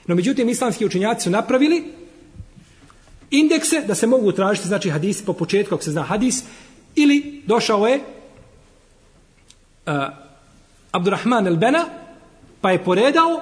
No, 0.07 0.15
međutim, 0.15 0.49
islamski 0.49 0.85
učinjaci 0.85 1.23
su 1.23 1.29
napravili 1.29 1.83
indekse 3.31 3.81
da 3.87 3.95
se 3.95 4.07
mogu 4.07 4.31
tražiti 4.31 4.67
znači 4.67 4.89
hadis 4.89 5.21
po 5.25 5.33
početku 5.33 5.75
ako 5.75 5.83
se 5.83 5.91
zna 5.91 6.03
hadis 6.03 6.43
ili 6.95 7.41
došao 7.45 7.87
je 7.87 7.99
uh, 9.85 9.93
Abdurrahman 10.91 11.47
el-Bena 11.47 11.85
pa 12.61 12.71
je 12.71 12.83
poredao 12.83 13.41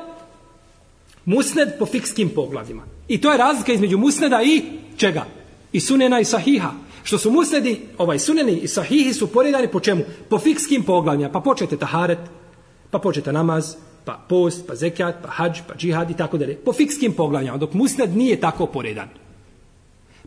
musned 1.25 1.69
po 1.79 1.85
fikskim 1.85 2.29
poglavima. 2.29 2.83
I 3.07 3.21
to 3.21 3.31
je 3.31 3.37
razlika 3.37 3.73
između 3.73 3.97
musneda 3.97 4.41
i 4.43 4.63
čega? 4.97 5.25
I 5.71 5.79
sunena 5.79 6.19
i 6.19 6.25
sahiha. 6.25 6.71
Što 7.03 7.17
su 7.17 7.31
musnedi, 7.31 7.81
ovaj 7.97 8.19
suneni 8.19 8.57
i 8.57 8.67
sahihi 8.67 9.13
su 9.13 9.27
poredani 9.27 9.67
po 9.67 9.79
čemu? 9.79 10.03
Po 10.29 10.39
fikskim 10.39 10.83
poglavljima. 10.83 11.31
Pa 11.31 11.39
počete 11.39 11.77
taharet, 11.77 12.19
pa 12.91 12.99
počete 12.99 13.33
namaz, 13.33 13.75
pa 14.05 14.19
post, 14.29 14.67
pa 14.67 14.75
zekat, 14.75 15.15
pa 15.21 15.29
hađ, 15.29 15.59
pa 15.67 15.75
džihad 15.75 16.11
i 16.11 16.17
tako 16.17 16.37
dalje. 16.37 16.55
Po 16.55 16.73
fikskim 16.73 17.13
poglavljima, 17.13 17.57
dok 17.57 17.73
musned 17.73 18.17
nije 18.17 18.39
tako 18.39 18.65
poredan. 18.65 19.09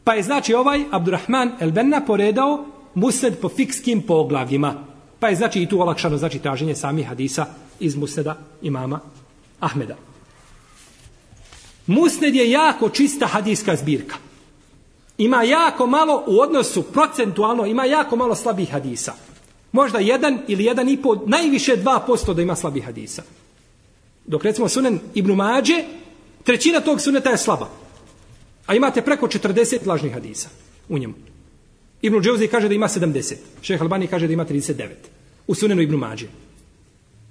Pa 0.04 0.14
je 0.14 0.22
znači 0.22 0.54
ovaj 0.54 0.84
Abdurrahman 0.90 1.52
el 1.60 1.70
Benna 1.70 2.00
poredao 2.06 2.66
musned 2.94 3.38
po 3.40 3.48
fikskim 3.48 4.02
poglavljima. 4.02 4.74
Pa 5.18 5.28
je 5.28 5.36
znači 5.36 5.62
i 5.62 5.68
tu 5.68 5.80
olakšano 5.80 6.16
znači 6.16 6.38
traženje 6.38 6.74
samih 6.74 7.06
hadisa 7.06 7.46
iz 7.80 7.96
musneda 7.96 8.36
imama 8.62 9.00
Ahmeda. 9.60 9.96
Musned 11.86 12.34
je 12.34 12.50
jako 12.50 12.88
čista 12.88 13.26
hadijska 13.26 13.76
zbirka. 13.76 14.16
Ima 15.18 15.42
jako 15.42 15.86
malo 15.86 16.24
u 16.26 16.40
odnosu 16.40 16.82
procentualno, 16.82 17.66
ima 17.66 17.84
jako 17.84 18.16
malo 18.16 18.34
slabih 18.34 18.70
hadisa. 18.70 19.12
Možda 19.72 19.98
jedan 19.98 20.38
ili 20.48 20.64
jedan 20.64 20.88
i 20.88 21.02
po, 21.02 21.16
najviše 21.26 21.76
dva 21.76 22.00
posto 22.06 22.34
da 22.34 22.42
ima 22.42 22.56
slabih 22.56 22.84
hadisa. 22.84 23.22
Dok 24.26 24.44
recimo 24.44 24.68
sunen 24.68 25.00
Ibn 25.14 25.32
Mađe, 25.32 25.84
trećina 26.44 26.80
tog 26.80 27.00
suneta 27.00 27.30
je 27.30 27.38
slaba. 27.38 27.68
A 28.66 28.74
imate 28.74 29.02
preko 29.02 29.26
40 29.26 29.86
lažnih 29.86 30.12
hadisa 30.12 30.48
u 30.88 30.98
njemu. 30.98 31.14
Ibn 32.02 32.20
Dževzi 32.20 32.48
kaže 32.48 32.68
da 32.68 32.74
ima 32.74 32.88
70. 32.88 33.34
Šeh 33.62 33.82
Albani 33.82 34.06
kaže 34.06 34.26
da 34.26 34.32
ima 34.32 34.44
39. 34.44 34.88
U 35.46 35.54
sunenu 35.54 35.82
Ibn 35.82 35.94
Mađe. 35.94 36.26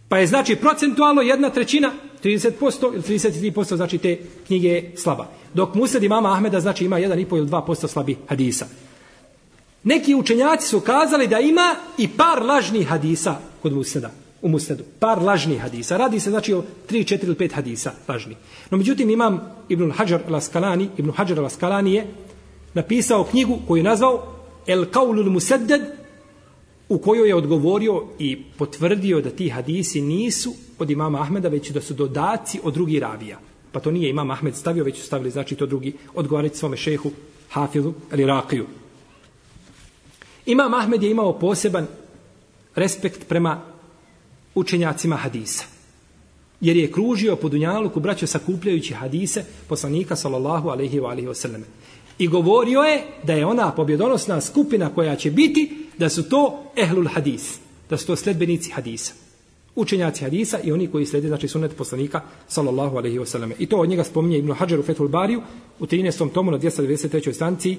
Pa 0.10 0.18
je 0.18 0.28
znači 0.28 0.56
procentualno 0.56 1.22
jedna 1.22 1.50
trećina, 1.50 1.92
30% 2.24 2.94
ili 2.94 3.02
33% 3.02 3.76
znači 3.76 3.98
te 3.98 4.18
knjige 4.48 4.68
je 4.68 4.94
slaba. 4.98 5.28
Dok 5.54 5.76
Musad 5.76 6.04
imama 6.04 6.34
Ahmeda 6.34 6.60
znači 6.60 6.86
ima 6.86 7.00
1,5 7.00 7.38
ili 7.38 7.48
2% 7.48 7.88
slabi 7.88 8.18
hadisa. 8.28 8.66
Neki 9.84 10.16
učenjaci 10.16 10.68
su 10.68 10.80
kazali 10.80 11.28
da 11.28 11.40
ima 11.40 11.76
i 11.98 12.08
par 12.08 12.46
lažnih 12.46 12.88
hadisa 12.88 13.36
kod 13.62 13.74
Musada, 13.74 14.12
u 14.42 14.50
Musadu. 14.50 14.84
Par 15.00 15.22
lažnih 15.22 15.62
hadisa. 15.62 15.98
Radi 15.98 16.20
se 16.20 16.30
znači 16.30 16.54
o 16.54 16.64
3, 16.90 17.18
4 17.18 17.24
ili 17.24 17.36
5 17.36 17.54
hadisa 17.54 17.92
lažnih. 18.08 18.38
No 18.70 18.78
međutim 18.78 19.10
imam 19.10 19.42
Ibn 19.70 19.92
Hajar 19.92 20.22
al-Askalani, 20.30 20.88
Ibn 20.98 21.12
Hajar 21.12 21.38
al-Askalani 21.38 21.94
je 21.94 22.08
napisao 22.74 23.24
knjigu 23.24 23.60
koju 23.68 23.78
je 23.78 23.84
nazvao 23.84 24.34
El 24.68 24.86
Kaulul 24.86 25.30
Musaddad 25.30 25.82
u 26.90 26.98
kojoj 26.98 27.28
je 27.28 27.36
odgovorio 27.36 28.04
i 28.20 28.44
potvrdio 28.58 29.22
da 29.22 29.30
ti 29.30 29.50
hadisi 29.50 30.02
nisu 30.02 30.54
od 30.84 30.90
imama 30.90 31.22
Ahmeda, 31.22 31.50
već 31.50 31.72
da 31.72 31.82
su 31.82 31.94
dodaci 31.94 32.60
od 32.64 32.74
drugih 32.74 33.02
ravija. 33.02 33.40
Pa 33.72 33.80
to 33.80 33.92
nije 33.92 34.10
imam 34.10 34.32
Ahmed 34.32 34.56
stavio, 34.56 34.84
već 34.84 35.00
su 35.00 35.06
stavili, 35.06 35.32
znači 35.32 35.56
to 35.56 35.66
drugi, 35.66 35.94
odgovarati 36.14 36.58
svome 36.58 36.78
šehu 36.78 37.12
Hafizu 37.50 37.94
ili 38.12 38.26
Rakiju. 38.26 38.66
Imam 40.46 40.74
Ahmed 40.74 41.04
je 41.04 41.12
imao 41.12 41.40
poseban 41.40 41.88
respekt 42.76 43.28
prema 43.28 43.62
učenjacima 44.56 45.16
hadisa. 45.16 45.66
Jer 46.62 46.78
je 46.78 46.92
kružio 46.92 47.36
po 47.36 47.50
Dunjaluku, 47.50 48.00
braćo, 48.00 48.28
sakupljajući 48.28 48.94
hadise 48.94 49.46
poslanika, 49.68 50.16
sallallahu 50.16 50.70
alaihi 50.70 51.00
wa 51.00 51.12
alaihi 51.12 51.28
wa 51.28 51.34
sallam. 51.34 51.64
I 52.18 52.28
govorio 52.28 52.82
je 52.82 53.04
da 53.24 53.34
je 53.34 53.46
ona 53.46 53.72
pobjedonosna 53.72 54.42
skupina 54.42 54.90
koja 54.90 55.16
će 55.16 55.32
biti, 55.32 55.88
da 55.98 56.10
su 56.10 56.30
to 56.30 56.64
ehlul 56.76 57.08
hadis, 57.08 57.60
da 57.90 57.98
su 57.98 58.08
to 58.08 58.16
sledbenici 58.16 58.72
hadisa. 58.72 59.23
Učenjaci 59.76 60.24
hadisa 60.24 60.60
i 60.64 60.72
oni 60.72 60.88
koji 60.88 61.06
slede, 61.06 61.28
znači 61.28 61.48
sunnet 61.48 61.76
poslanika, 61.78 62.22
sallallahu 62.48 62.98
alaihi 62.98 63.20
ve 63.20 63.26
sallam. 63.26 63.52
I 63.60 63.66
to 63.66 63.78
od 63.78 63.90
njega 63.90 64.04
spominje 64.04 64.38
Ibn 64.38 64.52
Hajar 64.52 64.80
u 64.80 64.84
Fethul 64.84 65.08
Bariju, 65.08 65.42
u 65.80 65.86
13. 65.86 66.32
tomu 66.34 66.52
na 66.52 66.60
293. 66.60 67.34
stanci, 67.34 67.78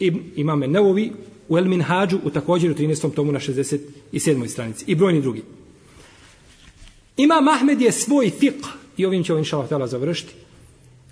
i 0.00 0.12
imame 0.36 0.66
Nevovi 0.66 1.12
u 1.48 1.58
El 1.58 1.64
Minhađu, 1.64 2.18
u 2.24 2.30
također 2.30 2.70
u 2.70 2.74
13. 2.74 3.14
tomu 3.14 3.32
na 3.32 3.40
67. 3.40 4.48
stranici. 4.48 4.84
I 4.88 4.94
brojni 4.94 5.20
drugi. 5.20 5.42
Ima 7.16 7.40
Mahmed 7.40 7.80
je 7.80 7.92
svoj 7.92 8.30
fiqh, 8.40 8.66
i 8.96 9.06
ovim 9.06 9.24
će 9.24 9.32
ovim 9.32 9.44
šalatala 9.44 9.86
završiti, 9.86 10.34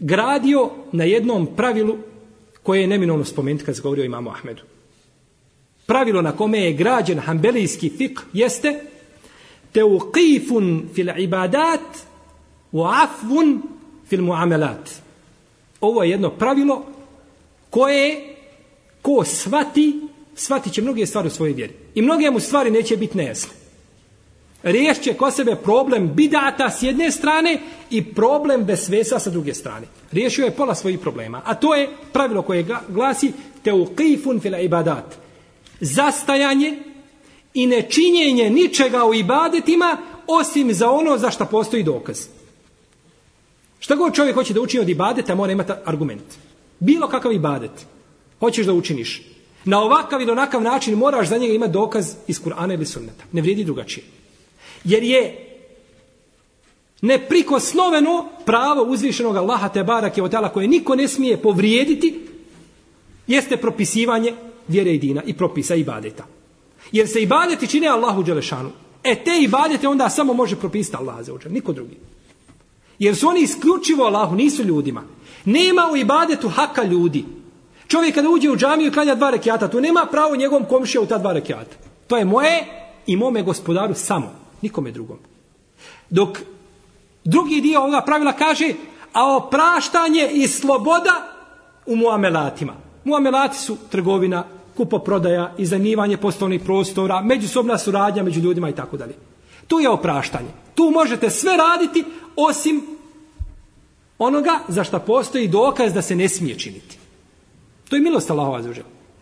gradio 0.01 0.71
na 0.93 1.05
jednom 1.05 1.49
pravilu 1.57 1.97
koje 2.63 2.81
je 2.81 2.87
neminovno 2.87 3.25
spomenuti 3.25 3.65
kad 3.65 3.77
se 3.77 3.83
govori 3.83 4.03
o 4.03 4.05
imamu 4.05 4.31
Ahmedu. 4.31 4.63
Pravilo 5.87 6.23
na 6.23 6.33
kome 6.33 6.59
je 6.59 6.73
građen 6.73 7.19
hambelijski 7.19 7.91
fiqh 7.99 8.21
jeste 8.33 8.81
teuqifun 9.79 10.89
fil 10.95 11.09
ibadat 11.19 11.87
u 12.73 12.83
afvun 12.85 13.63
fil 14.09 14.23
muamelat. 14.23 14.91
Ovo 15.81 16.03
je 16.03 16.11
jedno 16.11 16.31
pravilo 16.31 16.87
koje 17.71 18.35
ko 19.03 19.25
svati, 19.25 20.01
svati 20.35 20.71
će 20.71 20.83
mnoge 20.83 21.07
stvari 21.07 21.29
u 21.29 21.31
svojoj 21.31 21.53
vjeri. 21.53 21.73
I 21.95 22.03
mnoge 22.03 22.31
mu 22.31 22.41
stvari 22.41 22.71
neće 22.71 22.97
biti 22.97 23.17
nejasne. 23.19 23.53
Riješće 24.63 25.15
ko 25.15 25.31
sebe 25.31 25.57
problem 25.57 26.15
bidata 26.15 26.71
s 26.71 26.83
jedne 26.83 27.11
strane 27.11 27.61
i 27.91 28.05
problem 28.15 28.65
besvesa 28.65 29.19
sa 29.19 29.31
druge 29.31 29.55
strane. 29.55 29.87
Riješio 30.13 30.45
je 30.45 30.51
pola 30.57 30.75
svojih 30.75 30.99
problema. 30.99 31.43
A 31.45 31.55
to 31.55 31.75
je 31.75 31.89
pravilo 32.13 32.43
koje 32.43 32.67
glasi 32.89 33.33
teuqifun 33.65 34.41
fil 34.41 34.55
ibadat. 34.55 35.15
Zastajanje 35.81 36.79
i 37.59 37.67
nečinjenje 37.67 38.51
ničega 38.51 39.05
u 39.05 39.15
ibadetima 39.15 39.97
osim 40.27 40.75
za 40.75 40.91
ono 40.91 41.19
za 41.19 41.31
što 41.31 41.45
postoji 41.45 41.83
dokaz. 41.83 42.27
Šta 43.79 43.95
god 43.95 44.15
čovjek 44.15 44.35
hoće 44.35 44.55
da 44.55 44.61
učini 44.61 44.81
od 44.81 44.89
ibadeta, 44.89 45.35
mora 45.35 45.53
imati 45.53 45.73
argument. 45.85 46.25
Bilo 46.79 47.09
kakav 47.09 47.33
ibadet 47.33 47.71
hoćeš 48.41 48.67
da 48.67 48.73
učiniš. 48.73 49.23
Na 49.65 49.81
ovakav 49.81 50.21
ili 50.21 50.31
onakav 50.31 50.63
način 50.63 50.95
moraš 50.95 51.29
za 51.29 51.39
njega 51.39 51.55
imati 51.55 51.73
dokaz 51.73 52.15
iz 52.27 52.43
Kur'ana 52.43 52.75
ili 52.75 52.87
sunneta. 52.87 53.25
Ne 53.33 53.41
vrijedi 53.41 53.65
drugačije. 53.65 54.05
Jer 54.85 55.03
je 55.03 55.45
neprikosnoveno 57.03 58.29
pravo 58.47 58.83
uzvišenog 58.83 59.37
Allaha 59.37 59.69
te 59.69 59.85
barake 59.85 60.23
od 60.23 60.31
tela 60.31 60.49
koje 60.49 60.69
niko 60.69 60.95
ne 60.95 61.09
smije 61.09 61.43
povrijediti 61.43 62.21
jeste 63.27 63.57
propisivanje 63.57 64.33
vjere 64.69 64.95
i 64.95 64.99
dina 64.99 65.23
i 65.27 65.35
propisa 65.35 65.75
i 65.75 65.81
ibadeta. 65.81 66.38
Jer 66.93 67.09
se 67.09 67.23
ibadeti 67.23 67.67
čine 67.67 67.89
Allahu 67.89 68.23
Đelešanu. 68.23 68.71
E 69.05 69.25
te 69.25 69.39
ibadete 69.41 69.89
onda 69.89 70.09
samo 70.09 70.35
može 70.35 70.57
propisati 70.57 70.97
Allah 70.97 71.25
za 71.25 71.33
niko 71.51 71.73
drugi. 71.73 71.97
Jer 72.99 73.17
su 73.17 73.29
oni 73.29 73.41
isključivo 73.41 74.05
Allahu, 74.05 74.37
nisu 74.37 74.63
ljudima. 74.63 75.03
Nema 75.45 75.89
u 75.93 75.97
ibadetu 75.97 76.49
haka 76.49 76.83
ljudi. 76.85 77.25
Čovjek 77.87 78.15
kada 78.15 78.29
uđe 78.29 78.51
u 78.51 78.57
džamiju 78.57 78.89
i 78.89 78.93
klanja 78.93 79.15
dva 79.15 79.31
rekiata, 79.31 79.69
tu 79.69 79.81
nema 79.81 80.07
pravo 80.11 80.37
njegovom 80.37 80.65
komšija 80.65 81.01
u 81.01 81.07
ta 81.07 81.19
dva 81.19 81.33
rekiata. 81.33 81.77
To 82.07 82.17
je 82.17 82.25
moje 82.25 82.67
i 83.07 83.17
mome 83.17 83.43
gospodaru 83.43 83.95
samo 83.95 84.33
nikome 84.63 84.91
drugom. 84.91 85.19
Dok 86.11 86.39
drugi 87.25 87.61
dio 87.61 87.81
ovoga 87.81 88.01
pravila 88.07 88.33
kaže, 88.33 88.73
a 89.13 89.37
opraštanje 89.37 90.29
i 90.33 90.49
sloboda 90.49 91.33
u 91.87 91.97
muamelatima. 91.97 92.75
Muamelati 93.05 93.59
su 93.59 93.77
trgovina, 93.91 94.45
kupoprodaja, 94.79 95.53
iznajmivanje 95.59 96.17
poslovnih 96.17 96.63
prostora, 96.65 97.21
međusobna 97.23 97.79
suradnja 97.79 98.23
među 98.23 98.41
ljudima 98.41 98.69
i 98.71 98.75
tako 98.75 98.97
dalje. 98.97 99.15
Tu 99.67 99.81
je 99.81 99.91
opraštanje. 99.91 100.49
Tu 100.75 100.91
možete 100.91 101.31
sve 101.31 101.57
raditi 101.57 102.05
osim 102.37 102.83
onoga 104.19 104.59
za 104.69 104.85
što 104.85 104.99
postoji 104.99 105.49
dokaz 105.49 105.93
da 105.95 106.03
se 106.03 106.17
ne 106.17 106.29
smije 106.29 106.59
činiti. 106.59 106.99
To 107.89 107.97
je 107.97 108.03
milost 108.03 108.31
Allahova 108.31 108.63
za 108.63 108.75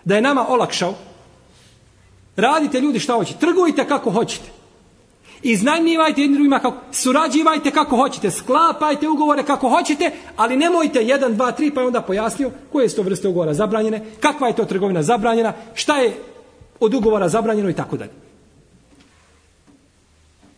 Da 0.04 0.14
je 0.14 0.22
nama 0.22 0.46
olakšao. 0.48 0.94
Radite 2.36 2.80
ljudi 2.80 3.00
šta 3.00 3.14
hoćete. 3.14 3.38
Trgujte 3.38 3.88
kako 3.88 4.10
hoćete. 4.10 4.55
Iznajmljivajte 5.48 6.20
jedni 6.20 6.36
drugima 6.36 6.58
kako, 6.58 6.76
surađivajte 6.92 7.70
kako 7.70 7.96
hoćete, 7.96 8.30
sklapajte 8.30 9.08
ugovore 9.08 9.42
kako 9.42 9.68
hoćete, 9.68 10.10
ali 10.36 10.56
nemojte 10.56 11.02
jedan, 11.02 11.34
dva, 11.34 11.52
tri, 11.52 11.70
pa 11.70 11.80
je 11.80 11.86
onda 11.86 12.00
pojasnio 12.00 12.50
koje 12.72 12.88
su 12.88 12.96
to 12.96 13.02
vrste 13.02 13.28
ugovora 13.28 13.54
zabranjene, 13.54 14.00
kakva 14.20 14.48
je 14.48 14.56
to 14.56 14.64
trgovina 14.64 15.02
zabranjena, 15.02 15.52
šta 15.74 15.96
je 15.96 16.16
od 16.80 16.94
ugovora 16.94 17.28
zabranjeno 17.28 17.70
i 17.70 17.72
tako 17.72 17.96
dalje. 17.96 18.10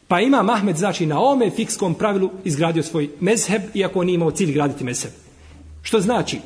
Pa 0.08 0.20
ima 0.20 0.42
Mahmed, 0.42 0.76
znači, 0.76 1.06
na 1.06 1.20
ome 1.20 1.50
fikskom 1.50 1.94
pravilu 1.94 2.30
izgradio 2.44 2.82
svoj 2.82 3.10
mezheb, 3.20 3.62
iako 3.74 4.00
on 4.00 4.06
nije 4.06 4.14
imao 4.14 4.30
cilj 4.30 4.52
graditi 4.52 4.84
mezheb. 4.84 5.12
Što 5.82 6.00
znači? 6.00 6.40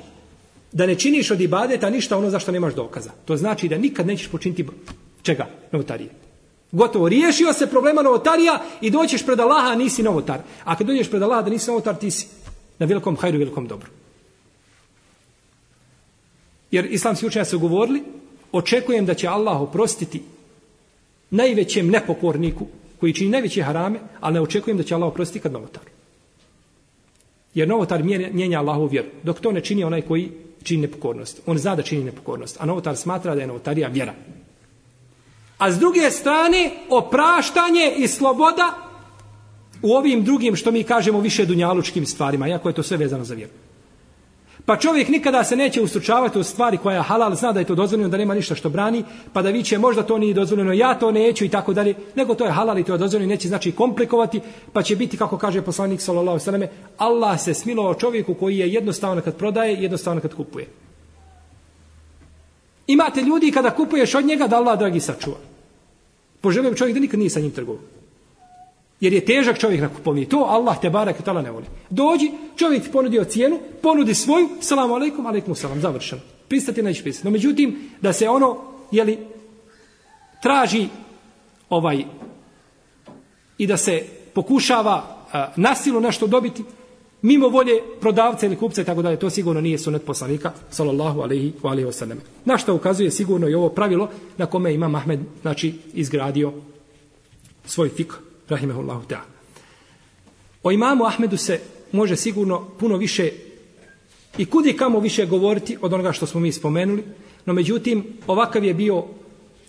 Da 0.73 0.87
ne 0.87 0.95
činiš 0.95 1.31
od 1.31 1.41
ibadeta 1.41 1.91
ništa 1.91 2.19
ono 2.19 2.31
za 2.31 2.39
što 2.39 2.53
nemaš 2.53 2.75
dokaza. 2.75 3.11
To 3.25 3.37
znači 3.37 3.69
da 3.69 3.79
nikad 3.79 4.07
nećeš 4.07 4.29
počiniti 4.29 4.67
čega? 5.23 5.47
Novotarije. 5.73 6.32
Gotovo, 6.73 7.09
riješio 7.09 7.53
se 7.53 7.67
problema 7.67 8.03
novotarija 8.03 8.63
i 8.81 8.91
doćeš 8.91 9.27
pred 9.27 9.41
Allaha, 9.41 9.75
nisi 9.75 10.03
novotar. 10.03 10.41
A 10.65 10.77
kad 10.77 10.87
dođeš 10.87 11.11
pred 11.11 11.23
Allaha 11.23 11.43
da 11.43 11.51
nisi 11.51 11.71
novotar, 11.71 11.95
ti 11.95 12.11
si 12.11 12.27
na 12.79 12.87
velikom 12.87 13.17
hajru, 13.17 13.39
velikom 13.39 13.67
dobru. 13.67 13.89
Jer 16.71 16.87
islamski 16.93 17.27
učenja 17.27 17.45
su 17.45 17.59
govorili, 17.59 18.03
očekujem 18.53 19.07
da 19.07 19.15
će 19.15 19.29
Allah 19.29 19.61
oprostiti 19.61 20.23
najvećem 21.31 21.91
nepokorniku 21.91 22.67
koji 23.01 23.15
čini 23.15 23.31
najveće 23.31 23.63
harame, 23.63 24.01
ali 24.21 24.35
ne 24.35 24.41
očekujem 24.41 24.77
da 24.77 24.83
će 24.83 24.95
Allah 24.95 25.09
oprostiti 25.09 25.41
kad 25.41 25.53
novotar. 25.53 25.83
Jer 27.55 27.69
novotar 27.69 28.03
mijenja 28.03 28.59
Allahu 28.59 28.87
vjeru, 28.87 29.09
dok 29.23 29.41
to 29.41 29.53
ne 29.53 29.61
čini 29.61 29.85
onaj 29.85 30.03
koji 30.03 30.31
čini 30.63 30.83
nepokornost. 30.83 31.43
On 31.47 31.59
zna 31.59 31.77
da 31.77 31.83
čini 31.83 32.05
nepokornost, 32.05 32.57
a 32.61 32.67
novotar 32.67 32.97
smatra 32.97 33.35
da 33.35 33.41
je 33.41 33.47
novotarija 33.47 33.89
vjera. 33.89 34.15
A 35.63 35.71
s 35.73 35.79
druge 35.79 36.11
strane, 36.11 36.71
opraštanje 36.91 37.93
i 37.97 38.09
sloboda 38.09 38.75
u 39.83 39.95
ovim 39.95 40.25
drugim, 40.25 40.57
što 40.57 40.71
mi 40.71 40.83
kažemo, 40.83 41.21
više 41.21 41.47
dunjalučkim 41.47 42.07
stvarima, 42.07 42.49
iako 42.49 42.69
je 42.69 42.75
to 42.75 42.83
sve 42.83 42.97
vezano 42.97 43.25
za 43.25 43.35
vjeru. 43.35 43.53
Pa 44.67 44.77
čovjek 44.77 45.09
nikada 45.09 45.45
se 45.45 45.57
neće 45.57 45.83
ustručavati 45.83 46.39
u 46.39 46.43
stvari 46.43 46.79
koja 46.79 46.97
je 46.97 47.03
halal, 47.03 47.35
zna 47.35 47.53
da 47.53 47.61
je 47.61 47.67
to 47.67 47.75
dozvoljeno, 47.75 48.09
da 48.09 48.17
nema 48.17 48.35
ništa 48.35 48.55
što 48.55 48.71
brani, 48.71 49.05
pa 49.33 49.43
da 49.43 49.51
viće 49.51 49.79
možda 49.79 50.03
to 50.03 50.19
nije 50.19 50.35
dozvoljeno, 50.35 50.73
ja 50.73 50.95
to 50.99 51.13
neću 51.13 51.45
i 51.45 51.49
tako 51.49 51.73
dalje, 51.73 51.95
nego 52.15 52.35
to 52.35 52.45
je 52.45 52.51
halal 52.51 52.79
i 52.79 52.85
to 52.85 52.93
je 52.93 52.99
dozvoljeno, 52.99 53.31
neće 53.31 53.49
znači 53.49 53.73
komplikovati, 53.73 54.41
pa 54.73 54.83
će 54.83 54.97
biti, 54.97 55.17
kako 55.17 55.39
kaže 55.39 55.63
poslanik 55.63 56.01
sallallahu 56.01 56.39
sallam, 56.39 56.63
Allah 56.99 57.41
se 57.41 57.55
smilovao 57.55 57.95
čovjeku 57.95 58.35
koji 58.35 58.59
je 58.59 58.73
jednostavno 58.73 59.23
kad 59.23 59.37
prodaje, 59.37 59.83
jednostavno 59.83 60.21
kad 60.21 60.35
kupuje. 60.35 60.67
Imate 62.87 63.23
ljudi 63.23 63.51
kada 63.51 63.71
kupuješ 63.71 64.15
od 64.15 64.25
njega 64.25 64.47
da 64.47 64.57
Allah 64.57 64.79
dragi 64.79 65.01
sačuva. 65.01 65.52
Poželio 66.43 66.75
čovjek 66.75 66.95
da 66.95 67.01
nikad 67.01 67.19
nije 67.19 67.31
sa 67.31 67.41
njim 67.41 67.51
trgovao. 67.51 67.83
Jer 69.01 69.13
je 69.13 69.25
težak 69.25 69.59
čovjek 69.59 69.81
na 69.81 69.89
kupovini. 69.89 70.29
To 70.29 70.37
Allah 70.49 70.81
te 70.81 70.91
barak 70.91 71.21
i 71.21 71.23
tala 71.23 71.43
ne 71.43 71.51
voli. 71.51 71.65
Dođi, 71.91 72.31
čovjek 72.57 72.83
ti 72.83 72.93
ponudio 72.93 73.25
cijenu, 73.25 73.61
ponudi 73.83 74.15
svoju, 74.15 74.49
salamu 74.61 74.95
alaikum, 74.95 75.27
alaikum 75.27 75.55
salam, 75.55 75.81
završeno. 75.81 76.23
Pristati 76.49 76.83
neće 76.83 77.03
pristati. 77.03 77.27
No 77.27 77.31
međutim, 77.31 77.91
da 78.01 78.13
se 78.13 78.29
ono, 78.29 78.59
jeli, 78.91 79.19
traži 80.43 80.87
ovaj 81.71 82.05
i 83.59 83.67
da 83.67 83.77
se 83.77 84.03
pokušava 84.35 85.17
a, 85.33 85.53
nasilu 85.57 86.01
nešto 86.01 86.27
dobiti, 86.27 86.65
mimo 87.23 87.49
volje 87.49 87.73
prodavca 88.01 88.47
ili 88.47 88.57
kupca 88.57 88.83
i 88.83 88.85
tako 88.85 89.03
dalje, 89.03 89.19
to 89.19 89.31
sigurno 89.31 89.61
nije 89.61 89.79
sunet 89.79 90.05
poslanika, 90.05 90.53
sallallahu 90.71 91.21
alaihi 91.21 91.53
wa 91.63 91.71
alaihi 91.71 91.89
wa 91.89 91.93
sallam. 91.93 92.19
Na 92.45 92.59
što 92.59 92.75
ukazuje 92.75 93.11
sigurno 93.11 93.49
i 93.49 93.55
ovo 93.55 93.69
pravilo 93.69 94.09
na 94.37 94.47
kome 94.47 94.75
ima 94.75 94.89
Mahmed, 94.89 95.21
znači, 95.43 95.75
izgradio 95.95 96.53
svoj 97.67 97.89
fik 97.89 98.13
rahimehullahu 98.49 99.03
ta'ala. 99.09 99.33
O 100.63 100.73
imamu 100.73 101.05
Ahmedu 101.05 101.37
se 101.37 101.61
može 101.93 102.17
sigurno 102.17 102.69
puno 102.79 102.97
više 102.97 103.31
i 104.39 104.47
kudi 104.47 104.77
kamo 104.77 105.01
više 105.01 105.27
govoriti 105.27 105.77
od 105.81 105.93
onoga 105.93 106.13
što 106.13 106.27
smo 106.27 106.41
mi 106.41 106.53
spomenuli, 106.53 107.05
no 107.47 107.53
međutim, 107.53 108.05
ovakav 108.27 108.65
je 108.65 108.75
bio 108.75 109.05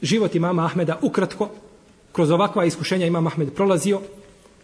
život 0.01 0.35
imama 0.35 0.65
Ahmeda 0.65 0.99
ukratko, 1.01 1.49
kroz 2.11 2.31
ovakva 2.31 2.65
iskušenja 2.65 3.05
imam 3.05 3.27
Ahmed 3.27 3.53
prolazio 3.53 4.01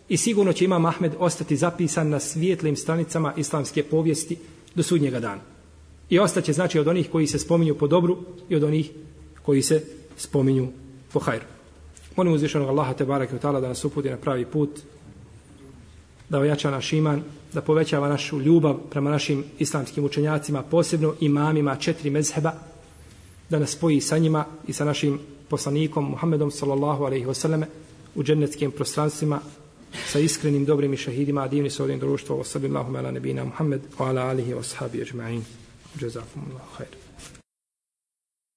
i 0.10 0.18
sigurno 0.18 0.53
će 0.53 0.66
imam 0.66 0.86
Ahmed 0.86 1.14
ostati 1.20 1.57
zapisan 1.57 2.10
na 2.10 2.20
svijetlim 2.20 2.76
stranicama 2.76 3.34
islamske 3.38 3.84
povijesti 3.84 4.38
do 4.76 4.84
sudnjega 4.84 5.20
dana. 5.20 5.41
I 6.10 6.20
ostaće 6.20 6.53
znači 6.53 6.80
od 6.80 6.88
onih 6.88 7.10
koji 7.12 7.28
se 7.28 7.39
spominju 7.39 7.76
po 7.76 7.88
dobru 7.88 8.18
i 8.49 8.55
od 8.55 8.64
onih 8.64 8.91
koji 9.41 9.62
se 9.62 9.84
spominju 10.18 10.68
po 11.14 11.20
hajru. 11.20 11.45
Molim 12.16 12.34
uzvišenog 12.34 12.70
Allaha 12.70 12.93
te 12.93 13.05
barake 13.05 13.36
u 13.36 13.39
tala 13.39 13.62
da 13.62 13.68
nas 13.68 13.86
uputi 13.86 14.10
na 14.10 14.18
pravi 14.18 14.45
put, 14.45 14.80
da 16.30 16.39
ojača 16.39 16.72
naš 16.72 16.93
iman, 16.93 17.24
da 17.53 17.62
povećava 17.62 18.10
našu 18.10 18.41
ljubav 18.41 18.78
prema 18.89 19.10
našim 19.10 19.43
islamskim 19.60 20.05
učenjacima, 20.05 20.64
posebno 20.64 21.16
imamima 21.20 21.76
četiri 21.76 22.10
mezheba, 22.10 22.53
da 23.49 23.60
nas 23.60 23.70
spoji 23.70 24.01
sa 24.01 24.18
njima 24.18 24.45
i 24.68 24.74
sa 24.74 24.86
našim 24.86 25.20
poslanikom 25.49 26.10
Muhammedom 26.10 26.51
sallallahu 26.51 27.03
alaihi 27.03 27.26
wasallam 27.26 27.64
u 28.16 28.24
džennetskim 28.24 28.72
prostranstvima 28.72 29.39
sa 30.07 30.19
iskrenim 30.19 30.65
dobrim 30.65 30.93
i 30.93 30.97
šahidima, 30.97 31.43
a 31.43 31.47
divni 31.47 31.69
sa 31.69 31.83
ovim 31.83 31.99
društvo, 31.99 32.37
wa 32.37 32.43
sallallahu 32.43 32.97
ala 32.97 33.11
nebina 33.11 33.45
Muhammed, 33.45 33.81
wa 33.99 34.09
ala 34.09 34.29
alihi 34.29 34.53
wa 34.53 34.63
sahabi 34.63 35.01
ajma'in. 35.01 35.43
Jazakumullahu 35.99 36.75
khairu. 36.77 36.99